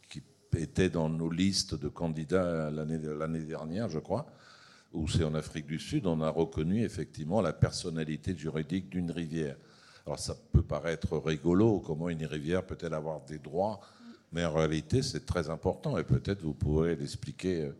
qui 0.09 0.21
était 0.57 0.89
dans 0.89 1.09
nos 1.09 1.29
listes 1.29 1.75
de 1.75 1.87
candidats 1.87 2.69
l'année 2.69 3.43
dernière, 3.43 3.87
je 3.89 3.99
crois, 3.99 4.25
où 4.93 5.07
c'est 5.07 5.23
en 5.23 5.35
Afrique 5.35 5.67
du 5.67 5.79
Sud, 5.79 6.05
on 6.05 6.21
a 6.21 6.29
reconnu 6.29 6.83
effectivement 6.83 7.41
la 7.41 7.53
personnalité 7.53 8.35
juridique 8.35 8.89
d'une 8.89 9.11
rivière. 9.11 9.57
Alors 10.05 10.19
ça 10.19 10.35
peut 10.51 10.61
paraître 10.61 11.17
rigolo, 11.17 11.79
comment 11.79 12.09
une 12.09 12.25
rivière 12.25 12.65
peut-elle 12.65 12.93
avoir 12.93 13.21
des 13.21 13.39
droits, 13.39 13.79
mais 14.31 14.45
en 14.45 14.53
réalité 14.53 15.01
c'est 15.01 15.25
très 15.25 15.49
important 15.49 15.97
et 15.97 16.03
peut-être 16.03 16.41
vous 16.41 16.53
pourrez 16.53 16.95
l'expliquer 16.95 17.63
euh, 17.63 17.75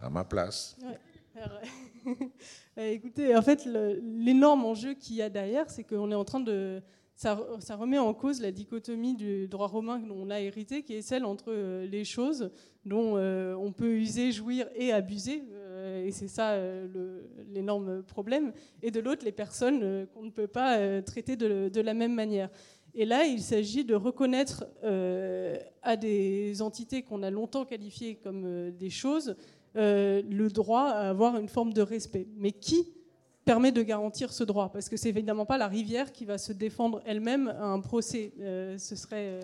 à 0.00 0.10
ma 0.10 0.24
place. 0.24 0.76
Bah, 1.34 1.60
écoutez, 2.76 3.36
en 3.36 3.42
fait, 3.42 3.64
l'énorme 3.64 4.64
enjeu 4.64 4.94
qu'il 4.94 5.16
y 5.16 5.22
a 5.22 5.30
derrière, 5.30 5.70
c'est 5.70 5.84
qu'on 5.84 6.10
est 6.10 6.16
en 6.16 6.24
train 6.24 6.40
de. 6.40 6.82
Ça, 7.16 7.34
remet 7.74 7.98
en 7.98 8.14
cause 8.14 8.40
la 8.40 8.52
dichotomie 8.52 9.16
du 9.16 9.48
droit 9.48 9.66
romain 9.66 9.98
dont 9.98 10.14
on 10.16 10.30
a 10.30 10.40
hérité, 10.40 10.84
qui 10.84 10.94
est 10.94 11.02
celle 11.02 11.24
entre 11.24 11.46
euh, 11.48 11.84
les 11.84 12.04
choses 12.04 12.52
dont 12.84 13.16
euh, 13.16 13.56
on 13.56 13.72
peut 13.72 13.90
user, 13.90 14.30
jouir 14.30 14.68
et 14.76 14.92
abuser, 14.92 15.42
euh, 15.50 16.06
et 16.06 16.12
c'est 16.12 16.28
ça 16.28 16.56
l'énorme 17.52 18.04
problème, 18.04 18.52
et 18.82 18.92
de 18.92 19.00
l'autre, 19.00 19.24
les 19.24 19.32
personnes 19.32 20.06
qu'on 20.14 20.22
ne 20.22 20.30
peut 20.30 20.46
pas 20.46 21.02
traiter 21.02 21.34
de, 21.34 21.80
la 21.80 21.92
même 21.92 22.14
manière. 22.14 22.50
Et 22.94 23.04
là, 23.04 23.24
il 23.24 23.42
s'agit 23.42 23.84
de 23.84 23.96
reconnaître 23.96 24.64
à 25.82 25.96
des 25.96 26.62
entités 26.62 27.02
qu'on 27.02 27.24
a 27.24 27.30
longtemps 27.30 27.64
qualifiées 27.64 28.14
comme 28.14 28.70
des 28.70 28.90
choses 28.90 29.36
euh, 29.78 30.22
le 30.28 30.48
droit 30.48 30.88
à 30.88 31.10
avoir 31.10 31.38
une 31.38 31.48
forme 31.48 31.72
de 31.72 31.82
respect. 31.82 32.26
Mais 32.36 32.50
qui 32.50 32.88
permet 33.44 33.70
de 33.70 33.82
garantir 33.82 34.32
ce 34.32 34.42
droit? 34.42 34.72
Parce 34.72 34.88
que 34.88 34.96
c'est 34.96 35.08
évidemment 35.08 35.46
pas 35.46 35.56
la 35.56 35.68
rivière 35.68 36.10
qui 36.10 36.24
va 36.24 36.36
se 36.36 36.52
défendre 36.52 37.00
elle-même 37.06 37.46
à 37.46 37.66
un 37.66 37.78
procès. 37.78 38.32
Euh, 38.40 38.76
ce, 38.76 38.96
serait, 38.96 39.40
euh, 39.40 39.42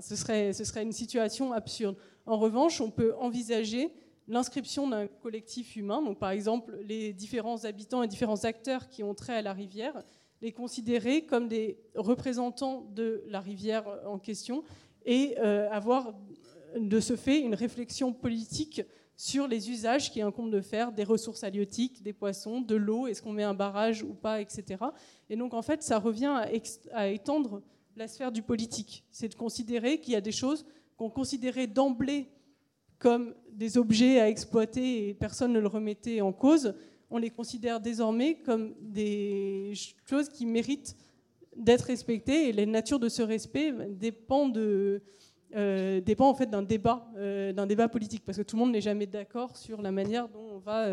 ce, 0.00 0.14
serait, 0.14 0.52
ce 0.52 0.62
serait 0.62 0.84
une 0.84 0.92
situation 0.92 1.52
absurde. 1.52 1.96
En 2.26 2.38
revanche, 2.38 2.80
on 2.80 2.90
peut 2.90 3.14
envisager 3.18 3.90
l'inscription 4.28 4.88
d'un 4.88 5.08
collectif 5.08 5.74
humain, 5.74 6.00
donc 6.00 6.20
par 6.20 6.30
exemple 6.30 6.78
les 6.84 7.12
différents 7.12 7.64
habitants 7.64 8.04
et 8.04 8.08
différents 8.08 8.44
acteurs 8.44 8.88
qui 8.88 9.02
ont 9.02 9.14
trait 9.14 9.36
à 9.36 9.42
la 9.42 9.52
rivière, 9.52 10.00
les 10.42 10.52
considérer 10.52 11.22
comme 11.24 11.48
des 11.48 11.78
représentants 11.96 12.86
de 12.94 13.24
la 13.26 13.40
rivière 13.40 13.84
en 14.06 14.18
question 14.18 14.62
et 15.04 15.36
avoir 15.38 16.12
de 16.76 16.98
ce 16.98 17.14
fait 17.14 17.40
une 17.40 17.54
réflexion 17.54 18.12
politique 18.12 18.82
sur 19.16 19.48
les 19.48 19.70
usages 19.70 20.10
qui 20.10 20.20
incombe 20.20 20.50
de 20.50 20.60
faire 20.60 20.92
des 20.92 21.04
ressources 21.04 21.42
halieutiques, 21.42 22.02
des 22.02 22.12
poissons, 22.12 22.60
de 22.60 22.74
l'eau, 22.74 23.06
est-ce 23.06 23.22
qu'on 23.22 23.32
met 23.32 23.42
un 23.42 23.54
barrage 23.54 24.02
ou 24.02 24.12
pas, 24.12 24.42
etc. 24.42 24.84
Et 25.30 25.36
donc 25.36 25.54
en 25.54 25.62
fait, 25.62 25.82
ça 25.82 25.98
revient 25.98 26.42
à, 26.92 27.08
étendre 27.08 27.62
la 27.96 28.08
sphère 28.08 28.30
du 28.30 28.42
politique. 28.42 29.04
C'est 29.10 29.28
de 29.28 29.34
considérer 29.34 30.00
qu'il 30.00 30.12
y 30.12 30.16
a 30.16 30.20
des 30.20 30.32
choses 30.32 30.66
qu'on 30.98 31.08
considérait 31.08 31.66
d'emblée 31.66 32.28
comme 32.98 33.34
des 33.52 33.78
objets 33.78 34.20
à 34.20 34.28
exploiter 34.28 35.08
et 35.08 35.14
personne 35.14 35.52
ne 35.52 35.60
le 35.60 35.68
remettait 35.68 36.20
en 36.20 36.32
cause. 36.32 36.74
On 37.10 37.16
les 37.16 37.30
considère 37.30 37.80
désormais 37.80 38.36
comme 38.40 38.74
des 38.80 39.72
choses 40.06 40.28
qui 40.28 40.44
méritent 40.44 40.94
d'être 41.56 41.82
respectées 41.82 42.48
et 42.48 42.52
la 42.52 42.66
nature 42.66 42.98
de 42.98 43.08
ce 43.08 43.22
respect 43.22 43.72
dépend 43.90 44.48
de, 44.48 45.02
dépend 46.00 46.28
en 46.28 46.34
fait 46.34 46.46
d'un 46.46 46.62
débat, 46.62 47.08
d'un 47.16 47.66
débat 47.66 47.88
politique, 47.88 48.24
parce 48.24 48.38
que 48.38 48.42
tout 48.42 48.56
le 48.56 48.60
monde 48.60 48.72
n'est 48.72 48.80
jamais 48.80 49.06
d'accord 49.06 49.56
sur 49.56 49.80
la 49.80 49.90
manière 49.90 50.28
dont 50.28 50.46
on 50.52 50.58
va 50.58 50.86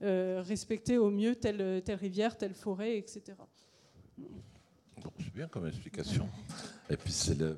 respecter 0.00 0.98
au 0.98 1.10
mieux 1.10 1.34
telle, 1.34 1.82
rivière, 1.88 2.36
telle 2.36 2.54
forêt, 2.54 2.98
etc. 2.98 3.36
c'est 5.18 5.34
bien 5.34 5.48
comme 5.48 5.66
explication. 5.66 6.28
Et 6.90 6.96
puis 6.96 7.14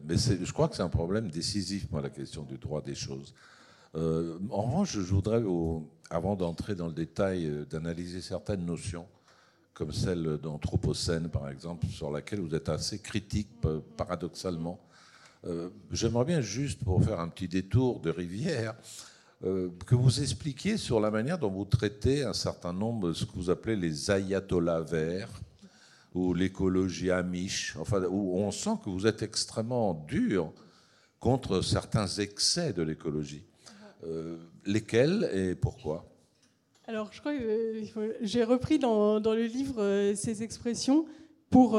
mais 0.06 0.16
je 0.16 0.52
crois 0.52 0.68
que 0.68 0.76
c'est 0.76 0.82
un 0.82 0.88
problème 0.88 1.28
décisif, 1.28 1.90
moi, 1.90 2.00
la 2.00 2.10
question 2.10 2.42
du 2.44 2.56
droit 2.56 2.80
des 2.80 2.94
choses. 2.94 3.34
en 3.94 4.62
revanche, 4.62 4.92
je 4.92 5.00
voudrais, 5.00 5.42
avant 6.10 6.36
d'entrer 6.36 6.74
dans 6.74 6.86
le 6.86 6.92
détail, 6.92 7.66
d'analyser 7.68 8.20
certaines 8.20 8.64
notions 8.64 9.06
comme 9.72 9.90
celle 9.90 10.38
d'Anthropocène, 10.38 11.28
par 11.28 11.48
exemple, 11.48 11.88
sur 11.88 12.12
laquelle 12.12 12.38
vous 12.38 12.54
êtes 12.54 12.68
assez 12.68 13.00
critique, 13.00 13.48
paradoxalement. 13.96 14.78
Euh, 15.46 15.68
j'aimerais 15.90 16.24
bien 16.24 16.40
juste, 16.40 16.82
pour 16.84 17.02
faire 17.04 17.20
un 17.20 17.28
petit 17.28 17.48
détour 17.48 18.00
de 18.00 18.10
rivière, 18.10 18.74
euh, 19.44 19.68
que 19.86 19.94
vous 19.94 20.22
expliquiez 20.22 20.78
sur 20.78 21.00
la 21.00 21.10
manière 21.10 21.38
dont 21.38 21.50
vous 21.50 21.66
traitez 21.66 22.22
un 22.22 22.32
certain 22.32 22.72
nombre 22.72 23.08
de 23.08 23.12
ce 23.12 23.26
que 23.26 23.32
vous 23.34 23.50
appelez 23.50 23.76
les 23.76 24.10
ayatollahs 24.10 24.80
verts 24.80 25.42
ou 26.14 26.32
l'écologie 26.32 27.10
amish, 27.10 27.76
enfin, 27.78 28.02
où 28.04 28.38
on 28.38 28.50
sent 28.50 28.78
que 28.84 28.88
vous 28.88 29.06
êtes 29.06 29.22
extrêmement 29.22 29.92
dur 30.08 30.52
contre 31.20 31.60
certains 31.60 32.06
excès 32.06 32.72
de 32.72 32.82
l'écologie. 32.82 33.44
Euh, 34.06 34.36
lesquels 34.64 35.28
et 35.34 35.54
pourquoi? 35.54 36.06
Alors, 36.86 37.10
je 37.12 37.20
crois 37.20 37.36
que 37.36 38.16
j'ai 38.22 38.44
repris 38.44 38.78
dans, 38.78 39.18
le 39.18 39.44
livre 39.46 40.12
ces 40.14 40.42
expressions 40.42 41.06
pour. 41.50 41.78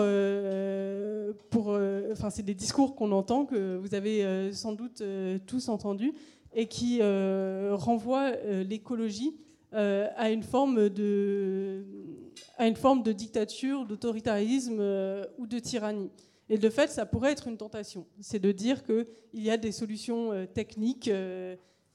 Pour 1.50 1.77
enfin, 2.12 2.29
c'est 2.29 2.44
des 2.44 2.53
discours 2.53 2.96
qu'on 2.96 3.12
entend, 3.12 3.46
que 3.46 3.77
vous 3.77 3.96
avez 3.96 4.51
sans 4.53 4.74
doute 4.74 5.01
tous 5.46 5.70
entendus, 5.70 6.13
et 6.53 6.67
qui 6.67 7.01
renvoient 7.01 8.32
l'écologie 8.67 9.36
à, 9.72 10.29
une 10.29 10.44
forme 10.44 10.89
de, 10.89 11.84
à 12.58 12.67
une 12.67 12.75
forme 12.75 13.03
de 13.03 13.12
dictature, 13.12 13.86
d'autoritarisme 13.86 14.79
ou 15.38 15.48
de 15.48 15.60
tyrannie. 15.60 16.12
Et 16.50 16.58
de 16.58 16.70
fait, 16.70 16.89
ça 16.89 17.05
pourrait 17.05 17.32
être 17.32 17.48
une 17.48 17.58
tentation. 17.58 18.05
C'est 18.20 18.39
de 18.39 18.51
dire 18.51 18.84
qu'il 18.84 19.05
y 19.34 19.50
a 19.50 19.58
des 19.58 19.72
solutions 19.72 20.48
techniques 20.53 21.10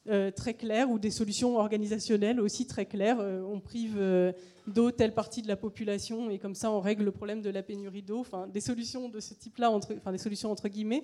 euh, 0.09 0.31
très 0.31 0.55
claires 0.55 0.91
ou 0.91 0.99
des 0.99 1.11
solutions 1.11 1.59
organisationnelles 1.59 2.41
aussi 2.41 2.67
très 2.67 2.87
claires. 2.87 3.19
Euh, 3.21 3.43
on 3.43 3.61
prive 3.61 3.97
euh, 3.99 4.33
d'eau 4.67 4.91
telle 4.91 5.13
partie 5.13 5.43
de 5.43 5.49
la 5.49 5.57
population 5.57 6.31
et 6.31 6.39
comme 6.39 6.55
ça 6.55 6.71
on 6.71 6.81
règle 6.81 7.05
le 7.05 7.11
problème 7.11 7.43
de 7.43 7.51
la 7.51 7.63
pénurie 7.63 8.01
d'eau. 8.01 8.21
Enfin, 8.21 8.49
des 8.49 8.63
solutions 8.63 9.11
de 9.11 9.21
ce 9.21 9.35
type-là, 9.35 9.71
enfin 9.71 10.11
des 10.11 10.17
solutions 10.17 10.51
entre 10.51 10.69
guillemets, 10.69 11.03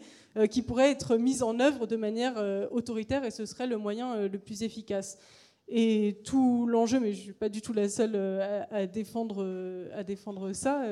qui 0.50 0.62
pourraient 0.62 0.90
être 0.90 1.18
mises 1.18 1.42
en 1.42 1.60
œuvre 1.60 1.86
de 1.86 1.96
manière 1.96 2.36
autoritaire 2.70 3.22
et 3.24 3.30
ce 3.30 3.44
serait 3.44 3.66
le 3.66 3.76
moyen 3.76 4.28
le 4.28 4.38
plus 4.38 4.62
efficace. 4.62 5.18
Et 5.68 6.22
tout 6.24 6.66
l'enjeu, 6.66 6.98
mais 6.98 7.12
je 7.12 7.18
ne 7.18 7.22
suis 7.24 7.32
pas 7.32 7.50
du 7.50 7.60
tout 7.60 7.74
la 7.74 7.90
seule 7.90 8.16
à 8.16 8.86
défendre 8.86 10.52
ça, 10.54 10.86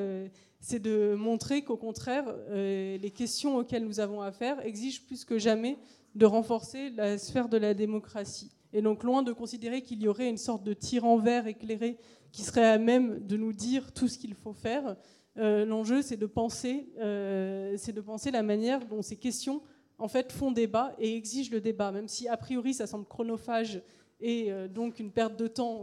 c'est 0.61 0.81
de 0.81 1.15
montrer 1.15 1.63
qu'au 1.63 1.79
contraire, 1.79 2.35
les 2.53 3.13
questions 3.15 3.57
auxquelles 3.57 3.87
nous 3.87 4.01
avons 4.01 4.21
affaire 4.21 4.65
exigent 4.67 5.01
plus 5.07 5.25
que 5.25 5.39
jamais 5.39 5.79
de 6.15 6.27
renforcer 6.27 6.91
la 6.91 7.19
sphère 7.19 7.49
de 7.49 7.57
la 7.57 7.75
démocratie. 7.75 8.53
Et 8.73 8.83
donc 8.83 9.05
loin 9.05 9.23
de 9.23 9.33
considérer 9.33 9.83
qu'il 9.83 10.03
y 10.03 10.09
aurait 10.09 10.29
une 10.29 10.37
sorte 10.37 10.65
de 10.65 10.73
tyran 10.73 11.17
vert 11.17 11.47
éclairé 11.47 11.97
qui 12.33 12.43
serait 12.43 12.67
à 12.67 12.79
même 12.79 13.25
de 13.25 13.37
nous 13.37 13.53
dire 13.53 13.93
tout 13.93 14.09
ce 14.09 14.19
qu'il 14.19 14.35
faut 14.35 14.53
faire, 14.53 14.97
euh, 15.39 15.65
l'enjeu 15.65 16.03
c'est 16.03 16.17
de 16.17 16.27
penser, 16.27 16.89
euh, 16.99 17.77
de 17.77 18.01
penser 18.01 18.31
la 18.31 18.43
manière 18.43 18.85
dont 18.87 19.03
ces 19.03 19.17
questions 19.17 19.63
en 19.99 20.09
fait 20.09 20.33
font 20.33 20.51
débat 20.51 20.93
et 20.99 21.17
exigent 21.17 21.53
le 21.53 21.61
débat, 21.61 21.93
même 21.93 22.09
si 22.09 22.29
a 22.29 22.37
priori 22.37 22.75
ça 22.75 22.87
semble 22.87 23.07
chronophage 23.07 23.81
et 24.21 24.51
euh, 24.51 24.67
donc 24.69 24.99
une 24.99 25.13
perte 25.13 25.37
de 25.37 25.47
temps 25.47 25.83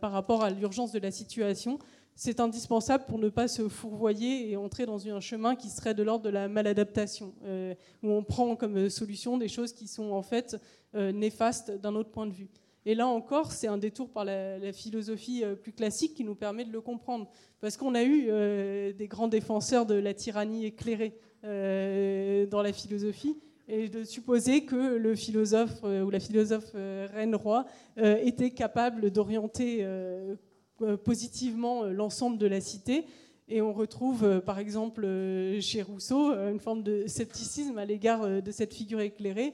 par 0.00 0.12
rapport 0.12 0.42
à 0.42 0.50
l'urgence 0.50 0.92
de 0.92 0.98
la 0.98 1.10
situation 1.10 1.78
c'est 2.14 2.40
indispensable 2.40 3.04
pour 3.06 3.18
ne 3.18 3.28
pas 3.28 3.48
se 3.48 3.68
fourvoyer 3.68 4.50
et 4.50 4.56
entrer 4.56 4.86
dans 4.86 5.06
un 5.08 5.20
chemin 5.20 5.56
qui 5.56 5.68
serait 5.68 5.94
de 5.94 6.02
l'ordre 6.02 6.24
de 6.24 6.30
la 6.30 6.48
maladaptation, 6.48 7.34
euh, 7.44 7.74
où 8.02 8.10
on 8.10 8.22
prend 8.22 8.54
comme 8.56 8.88
solution 8.90 9.38
des 9.38 9.48
choses 9.48 9.72
qui 9.72 9.86
sont 9.88 10.10
en 10.10 10.22
fait 10.22 10.56
euh, 10.94 11.12
néfastes 11.12 11.70
d'un 11.70 11.94
autre 11.94 12.10
point 12.10 12.26
de 12.26 12.32
vue. 12.32 12.48
Et 12.84 12.94
là 12.94 13.06
encore, 13.06 13.52
c'est 13.52 13.68
un 13.68 13.78
détour 13.78 14.10
par 14.10 14.24
la, 14.24 14.72
philosophie 14.72 15.44
euh, 15.44 15.54
plus 15.54 15.72
classique 15.72 16.14
qui 16.14 16.24
nous 16.24 16.34
permet 16.34 16.64
de 16.64 16.72
le 16.72 16.80
comprendre. 16.80 17.30
Parce 17.60 17.76
qu'on 17.76 17.94
a 17.94 18.02
eu 18.02 18.24
des 18.92 19.06
grands 19.06 19.28
défenseurs 19.28 19.86
de 19.86 19.94
la 19.94 20.14
tyrannie 20.14 20.66
éclairée 20.66 21.16
dans 21.44 22.60
la 22.60 22.72
philosophie, 22.72 23.38
et 23.68 23.88
de 23.88 24.02
supposer 24.02 24.64
que 24.64 24.96
le 24.96 25.14
philosophe 25.14 25.84
ou 25.84 26.10
la 26.10 26.18
philosophe 26.18 26.72
reine 26.74 27.36
roi 27.36 27.66
était 27.96 28.50
capable 28.50 29.12
d'orienter 29.12 29.78
euh, 29.82 30.34
positivement 30.96 31.84
euh, 31.84 31.92
l'ensemble 31.92 32.38
de 32.38 32.46
la 32.46 32.60
cité. 32.60 33.06
Et 33.48 33.60
on 33.60 33.72
retrouve, 33.72 34.24
euh, 34.24 34.40
par 34.40 34.58
exemple, 34.58 35.06
chez 35.60 35.82
Rousseau, 35.82 36.32
une 36.32 36.60
forme 36.60 36.82
de 36.82 37.06
scepticisme 37.06 37.78
à 37.78 37.84
l'égard 37.84 38.42
de 38.42 38.50
cette 38.50 38.74
figure 38.74 39.00
éclairée 39.00 39.52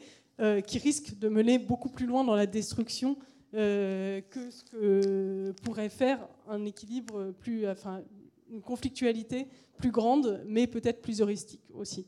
qui 0.68 0.78
risque 0.78 1.18
de 1.18 1.28
mener 1.28 1.58
beaucoup 1.58 1.88
plus 1.88 2.06
loin 2.06 2.22
dans 2.22 2.36
la 2.36 2.46
destruction 2.46 3.16
que 3.50 4.50
ce 4.50 4.62
que 4.70 5.52
pourrait 5.64 5.88
faire 5.88 6.28
un 6.48 6.64
équilibre 6.64 7.32
plus, 7.40 7.66
enfin, 7.66 8.04
une 8.48 8.60
conflictualité 8.60 9.48
plus 9.78 9.90
grande, 9.90 10.44
mais 10.46 10.68
peut-être 10.68 11.02
plus 11.02 11.20
heuristique 11.20 11.62
aussi. 11.74 12.06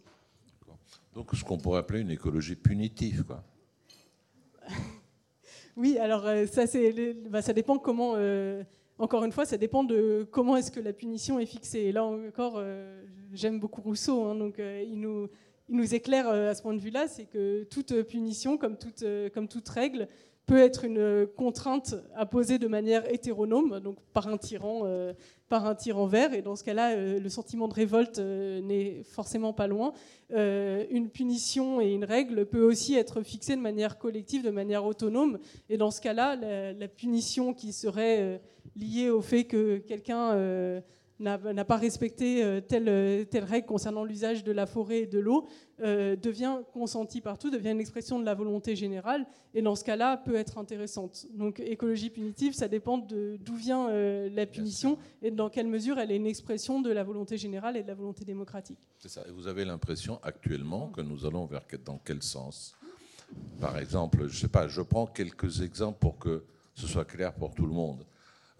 Donc, 1.12 1.34
ce 1.34 1.42
qu'on 1.42 1.58
pourrait 1.58 1.80
appeler 1.80 2.02
une 2.02 2.10
écologie 2.12 2.54
punitive, 2.54 3.24
quoi. 3.24 3.42
oui, 5.76 5.98
alors 5.98 6.22
ça, 6.46 6.66
bah, 7.28 7.42
ça 7.42 7.52
dépend 7.52 7.78
comment 7.78 8.14
encore 9.00 9.24
une 9.24 9.32
fois, 9.32 9.46
ça 9.46 9.56
dépend 9.56 9.82
de 9.82 10.26
comment 10.30 10.56
est-ce 10.56 10.70
que 10.70 10.78
la 10.78 10.92
punition 10.92 11.40
est 11.40 11.46
fixée. 11.46 11.80
Et 11.80 11.92
là 11.92 12.04
encore, 12.04 12.54
euh, 12.58 13.02
j'aime 13.32 13.58
beaucoup 13.58 13.80
Rousseau, 13.80 14.24
hein, 14.24 14.34
donc 14.34 14.58
euh, 14.58 14.84
il, 14.86 15.00
nous, 15.00 15.28
il, 15.70 15.76
nous, 15.76 15.94
éclaire 15.94 16.28
euh, 16.28 16.50
à 16.50 16.54
ce 16.54 16.60
point 16.60 16.74
de 16.74 16.80
vue-là, 16.80 17.08
c'est 17.08 17.24
que 17.24 17.64
toute 17.64 18.02
punition, 18.02 18.58
comme 18.58 18.76
toute, 18.76 19.04
comme 19.32 19.48
toute 19.48 19.68
règle, 19.70 20.06
peut 20.50 20.58
être 20.58 20.84
une 20.84 21.28
contrainte 21.36 21.94
à 22.16 22.26
poser 22.26 22.58
de 22.58 22.66
manière 22.66 23.08
hétéronome, 23.08 23.78
donc 23.78 23.98
par 24.12 24.26
un 24.26 24.36
tyran, 24.36 24.82
par 25.48 25.64
un 25.64 25.76
tyran 25.76 26.06
vert, 26.06 26.34
et 26.34 26.42
dans 26.42 26.56
ce 26.56 26.64
cas-là, 26.64 26.96
le 26.96 27.28
sentiment 27.28 27.68
de 27.68 27.74
révolte 27.74 28.18
n'est 28.18 29.04
forcément 29.04 29.52
pas 29.52 29.68
loin. 29.68 29.92
une 30.30 31.08
punition 31.08 31.80
et 31.80 31.92
une 31.92 32.04
règle 32.04 32.46
peut 32.46 32.64
aussi 32.64 32.96
être 32.96 33.22
fixée 33.22 33.54
de 33.54 33.60
manière 33.60 33.96
collective, 33.96 34.42
de 34.42 34.50
manière 34.50 34.84
autonome, 34.84 35.38
et 35.68 35.76
dans 35.76 35.92
ce 35.92 36.00
cas-là, 36.00 36.34
la, 36.34 36.88
punition 36.88 37.54
qui 37.54 37.72
serait 37.72 38.40
lié 38.74 39.10
au 39.10 39.20
fait 39.20 39.44
que 39.44 39.78
quelqu'un 39.78 40.32
euh, 40.32 40.80
n'a 41.20 41.64
pas 41.64 41.76
respecté 41.76 42.42
euh, 42.42 42.60
telle, 42.60 43.26
telle, 43.28 43.44
règle 43.44 43.66
concernant 43.66 44.04
l'usage 44.04 44.42
de 44.42 44.52
la 44.52 44.66
forêt 44.66 45.00
et 45.00 45.06
de 45.06 45.18
l'eau, 45.18 45.46
euh, 45.80 46.16
devient 46.16 46.58
consentie 46.72 47.20
partout, 47.20 47.50
devient 47.50 47.70
une 47.70 47.80
expression 47.80 48.18
de 48.18 48.24
la 48.24 48.34
volonté 48.34 48.74
générale, 48.74 49.26
et 49.54 49.62
dans 49.62 49.76
ce 49.76 49.84
cas-là 49.84 50.16
peut 50.16 50.34
être 50.34 50.58
intéressante. 50.58 51.26
Donc 51.34 51.60
écologie 51.60 52.10
punitive, 52.10 52.54
ça 52.54 52.68
dépend 52.68 52.98
d'où 52.98 53.54
vient 53.54 53.88
la 53.90 54.46
punition 54.46 54.98
et 55.22 55.30
dans 55.30 55.48
quelle 55.48 55.66
mesure 55.66 55.98
elle 55.98 56.10
est 56.10 56.16
une 56.16 56.26
expression 56.26 56.80
de 56.80 56.90
la 56.90 57.04
volonté 57.04 57.36
générale 57.36 57.76
et 57.76 57.82
de 57.82 57.88
la 57.88 57.94
volonté 57.94 58.24
démocratique. 58.24 58.78
C'est 58.98 59.08
ça. 59.08 59.22
Et 59.28 59.30
vous 59.30 59.46
avez 59.46 59.64
l'impression 59.64 60.20
actuellement 60.22 60.88
que 60.88 61.00
nous 61.00 61.26
allons 61.26 61.46
vers 61.46 61.62
dans 61.84 61.98
quel 62.04 62.22
sens? 62.22 62.76
Par 63.60 63.78
exemple, 63.78 64.28
je 64.28 64.38
sais 64.38 64.48
pas, 64.48 64.68
je 64.68 64.82
prends 64.82 65.06
quelques 65.06 65.60
exemples 65.60 65.98
pour 65.98 66.18
que 66.18 66.44
ce 66.74 66.86
soit 66.86 67.04
clair 67.04 67.32
pour 67.34 67.54
tout 67.54 67.66
le 67.66 67.72
monde. 67.72 68.04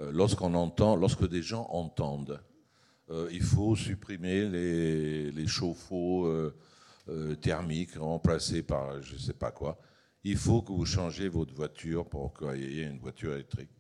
Euh, 0.01 0.11
lorsqu'on 0.13 0.55
entend, 0.55 0.97
lorsque 0.97 1.29
des 1.29 1.43
gens 1.43 1.67
entendent, 1.71 2.41
euh, 2.41 2.50
il 3.31 3.43
faut 3.43 3.75
supprimer 3.77 4.49
les, 4.49 5.47
chauffe-eau 5.47 6.27
euh, 6.27 7.35
thermiques 7.37 7.97
remplacés 7.97 8.63
par 8.63 9.03
je 9.03 9.15
ne 9.15 9.19
sais 9.19 9.33
pas 9.33 9.51
quoi. 9.51 9.79
Il 10.23 10.37
faut 10.37 10.63
que 10.63 10.73
vous 10.73 10.85
changez 10.85 11.29
votre 11.29 11.55
voiture 11.55 12.07
pour 12.07 12.35
qu'il 12.35 12.73
y 12.73 12.81
ait 12.81 12.87
une 12.87 12.99
voiture 12.99 13.35
électrique. 13.35 13.71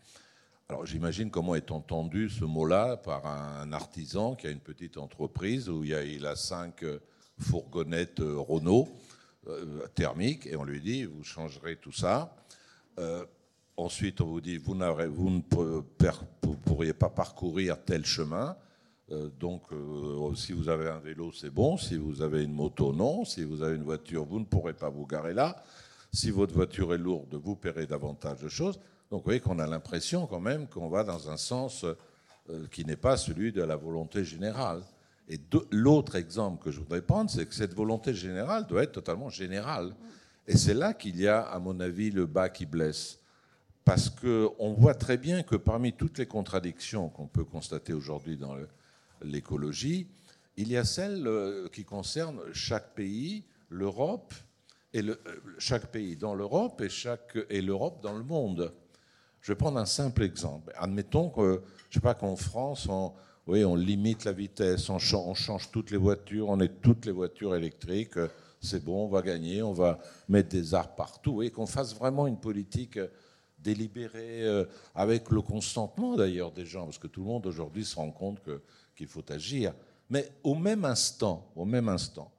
Alors 0.68 0.86
j'imagine 0.86 1.30
comment 1.30 1.54
est 1.54 1.70
entendu 1.70 2.28
ce 2.30 2.44
mot-là 2.44 2.96
par 2.96 3.26
un 3.26 3.72
artisan 3.72 4.34
qui 4.34 4.46
a 4.46 4.50
une 4.50 4.60
petite 4.60 4.96
entreprise 4.96 5.68
où 5.68 5.84
il, 5.84 5.94
a, 5.94 6.02
il 6.04 6.26
a 6.26 6.36
cinq 6.36 6.84
fourgonnettes 7.38 8.20
Renault 8.20 8.88
thermiques 9.94 10.46
et 10.46 10.56
on 10.56 10.64
lui 10.64 10.80
dit 10.80 11.04
vous 11.04 11.24
changerez 11.24 11.76
tout 11.76 11.92
ça. 11.92 12.36
Ensuite, 13.80 14.20
on 14.20 14.26
vous 14.26 14.42
dit, 14.42 14.58
vous, 14.58 14.74
vous 14.74 15.30
ne 15.30 15.40
pourriez 16.64 16.92
pas 16.92 17.08
parcourir 17.08 17.82
tel 17.82 18.04
chemin. 18.04 18.54
Euh, 19.12 19.28
donc, 19.40 19.62
euh, 19.72 20.34
si 20.34 20.52
vous 20.52 20.68
avez 20.68 20.88
un 20.88 20.98
vélo, 20.98 21.32
c'est 21.32 21.50
bon. 21.50 21.76
Si 21.76 21.96
vous 21.96 22.22
avez 22.22 22.44
une 22.44 22.52
moto, 22.52 22.92
non. 22.92 23.24
Si 23.24 23.44
vous 23.44 23.62
avez 23.62 23.76
une 23.76 23.82
voiture, 23.82 24.24
vous 24.24 24.38
ne 24.38 24.44
pourrez 24.44 24.72
pas 24.74 24.88
vous 24.88 25.06
garer 25.06 25.34
là. 25.34 25.62
Si 26.12 26.30
votre 26.30 26.54
voiture 26.54 26.94
est 26.94 26.98
lourde, 26.98 27.34
vous 27.34 27.56
paierez 27.56 27.86
davantage 27.86 28.40
de 28.40 28.48
choses. 28.48 28.78
Donc, 29.10 29.20
vous 29.20 29.24
voyez 29.24 29.40
qu'on 29.40 29.58
a 29.58 29.66
l'impression 29.66 30.26
quand 30.26 30.40
même 30.40 30.68
qu'on 30.68 30.88
va 30.88 31.02
dans 31.02 31.30
un 31.30 31.36
sens 31.36 31.84
euh, 31.84 32.66
qui 32.70 32.84
n'est 32.84 32.96
pas 32.96 33.16
celui 33.16 33.52
de 33.52 33.62
la 33.62 33.76
volonté 33.76 34.24
générale. 34.24 34.82
Et 35.28 35.38
l'autre 35.70 36.16
exemple 36.16 36.62
que 36.62 36.70
je 36.70 36.80
voudrais 36.80 37.02
prendre, 37.02 37.30
c'est 37.30 37.46
que 37.46 37.54
cette 37.54 37.74
volonté 37.74 38.14
générale 38.14 38.66
doit 38.66 38.82
être 38.82 38.92
totalement 38.92 39.28
générale 39.28 39.94
Et 40.48 40.56
c'est 40.56 40.74
là 40.74 40.92
qu'il 40.92 41.20
y 41.20 41.28
a, 41.28 41.42
à 41.42 41.58
mon 41.60 41.78
avis, 41.78 42.10
le 42.10 42.26
bas 42.26 42.48
qui 42.48 42.66
blesse. 42.66 43.20
Parce 43.84 44.10
qu'on 44.10 44.74
voit 44.74 44.94
très 44.94 45.16
bien 45.16 45.42
que 45.42 45.56
parmi 45.56 45.92
toutes 45.92 46.18
les 46.18 46.26
contradictions 46.26 47.08
qu'on 47.08 47.26
peut 47.26 47.44
constater 47.44 47.92
aujourd'hui 47.92 48.36
dans 48.36 48.54
l'écologie, 49.22 50.08
il 50.56 50.68
y 50.68 50.76
a 50.76 50.84
celle 50.84 51.26
euh, 51.26 51.68
qui 51.68 51.84
concerne 51.84 52.40
chaque 52.52 52.94
pays, 52.94 53.44
l'Europe, 53.68 54.34
et 54.92 55.02
euh, 55.02 55.16
chaque 55.58 55.86
pays 55.86 56.16
dans 56.16 56.34
l'Europe 56.34 56.82
et, 57.50 57.62
l'Europe 57.62 58.02
dans 58.02 58.16
le 58.16 58.24
monde. 58.24 58.72
Je 59.40 59.52
vais 59.52 59.56
prendre 59.56 59.78
un 59.78 59.86
simple 59.86 60.22
exemple. 60.22 60.72
Admettons 60.76 61.30
que, 61.30 61.62
je 61.88 61.94
sais 61.94 62.00
pas, 62.00 62.14
qu'en 62.14 62.36
France, 62.36 62.88
on, 62.88 63.12
oui, 63.46 63.64
on 63.64 63.74
limite 63.74 64.24
la 64.24 64.32
vitesse, 64.32 64.90
on 64.90 64.98
change, 64.98 65.26
on 65.26 65.34
change, 65.34 65.70
toutes 65.70 65.90
les 65.90 65.96
voitures, 65.96 66.48
on 66.48 66.60
est 66.60 66.80
toutes 66.82 67.06
les 67.06 67.12
voitures 67.12 67.54
électriques, 67.56 68.18
c'est 68.60 68.84
bon, 68.84 69.06
on 69.06 69.08
va 69.08 69.22
gagner, 69.22 69.62
on 69.62 69.72
va 69.72 69.98
mettre 70.28 70.50
des 70.50 70.74
arbres 70.74 70.94
partout, 70.94 71.42
et 71.42 71.50
qu'on 71.50 71.66
fasse 71.66 71.94
vraiment 71.94 72.26
une 72.26 72.38
politique 72.38 72.98
délibérée, 73.58 74.44
euh, 74.44 74.64
avec 74.94 75.30
le 75.30 75.42
consentement 75.42 76.16
d'ailleurs 76.16 76.52
des 76.52 76.66
gens, 76.66 76.84
parce 76.84 76.98
que 76.98 77.06
tout 77.06 77.20
le 77.20 77.26
monde 77.26 77.46
aujourd'hui 77.46 77.84
se 77.84 77.96
rend 77.96 78.10
compte 78.10 78.42
que, 78.42 78.60
qu'il 79.00 79.08
faut 79.08 79.32
agir. 79.32 79.72
Mais 80.10 80.30
au 80.42 80.54
même 80.54 80.84
instant, 80.84 81.50
au 81.56 81.64
même 81.64 81.88
instant, 81.88 82.30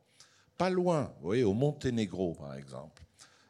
pas 0.60 0.69
loin, 0.69 1.12
vous 1.19 1.26
voyez, 1.26 1.43
au 1.43 1.56
Monténégro 1.56 2.36
par 2.36 2.54
exemple, 2.54 3.02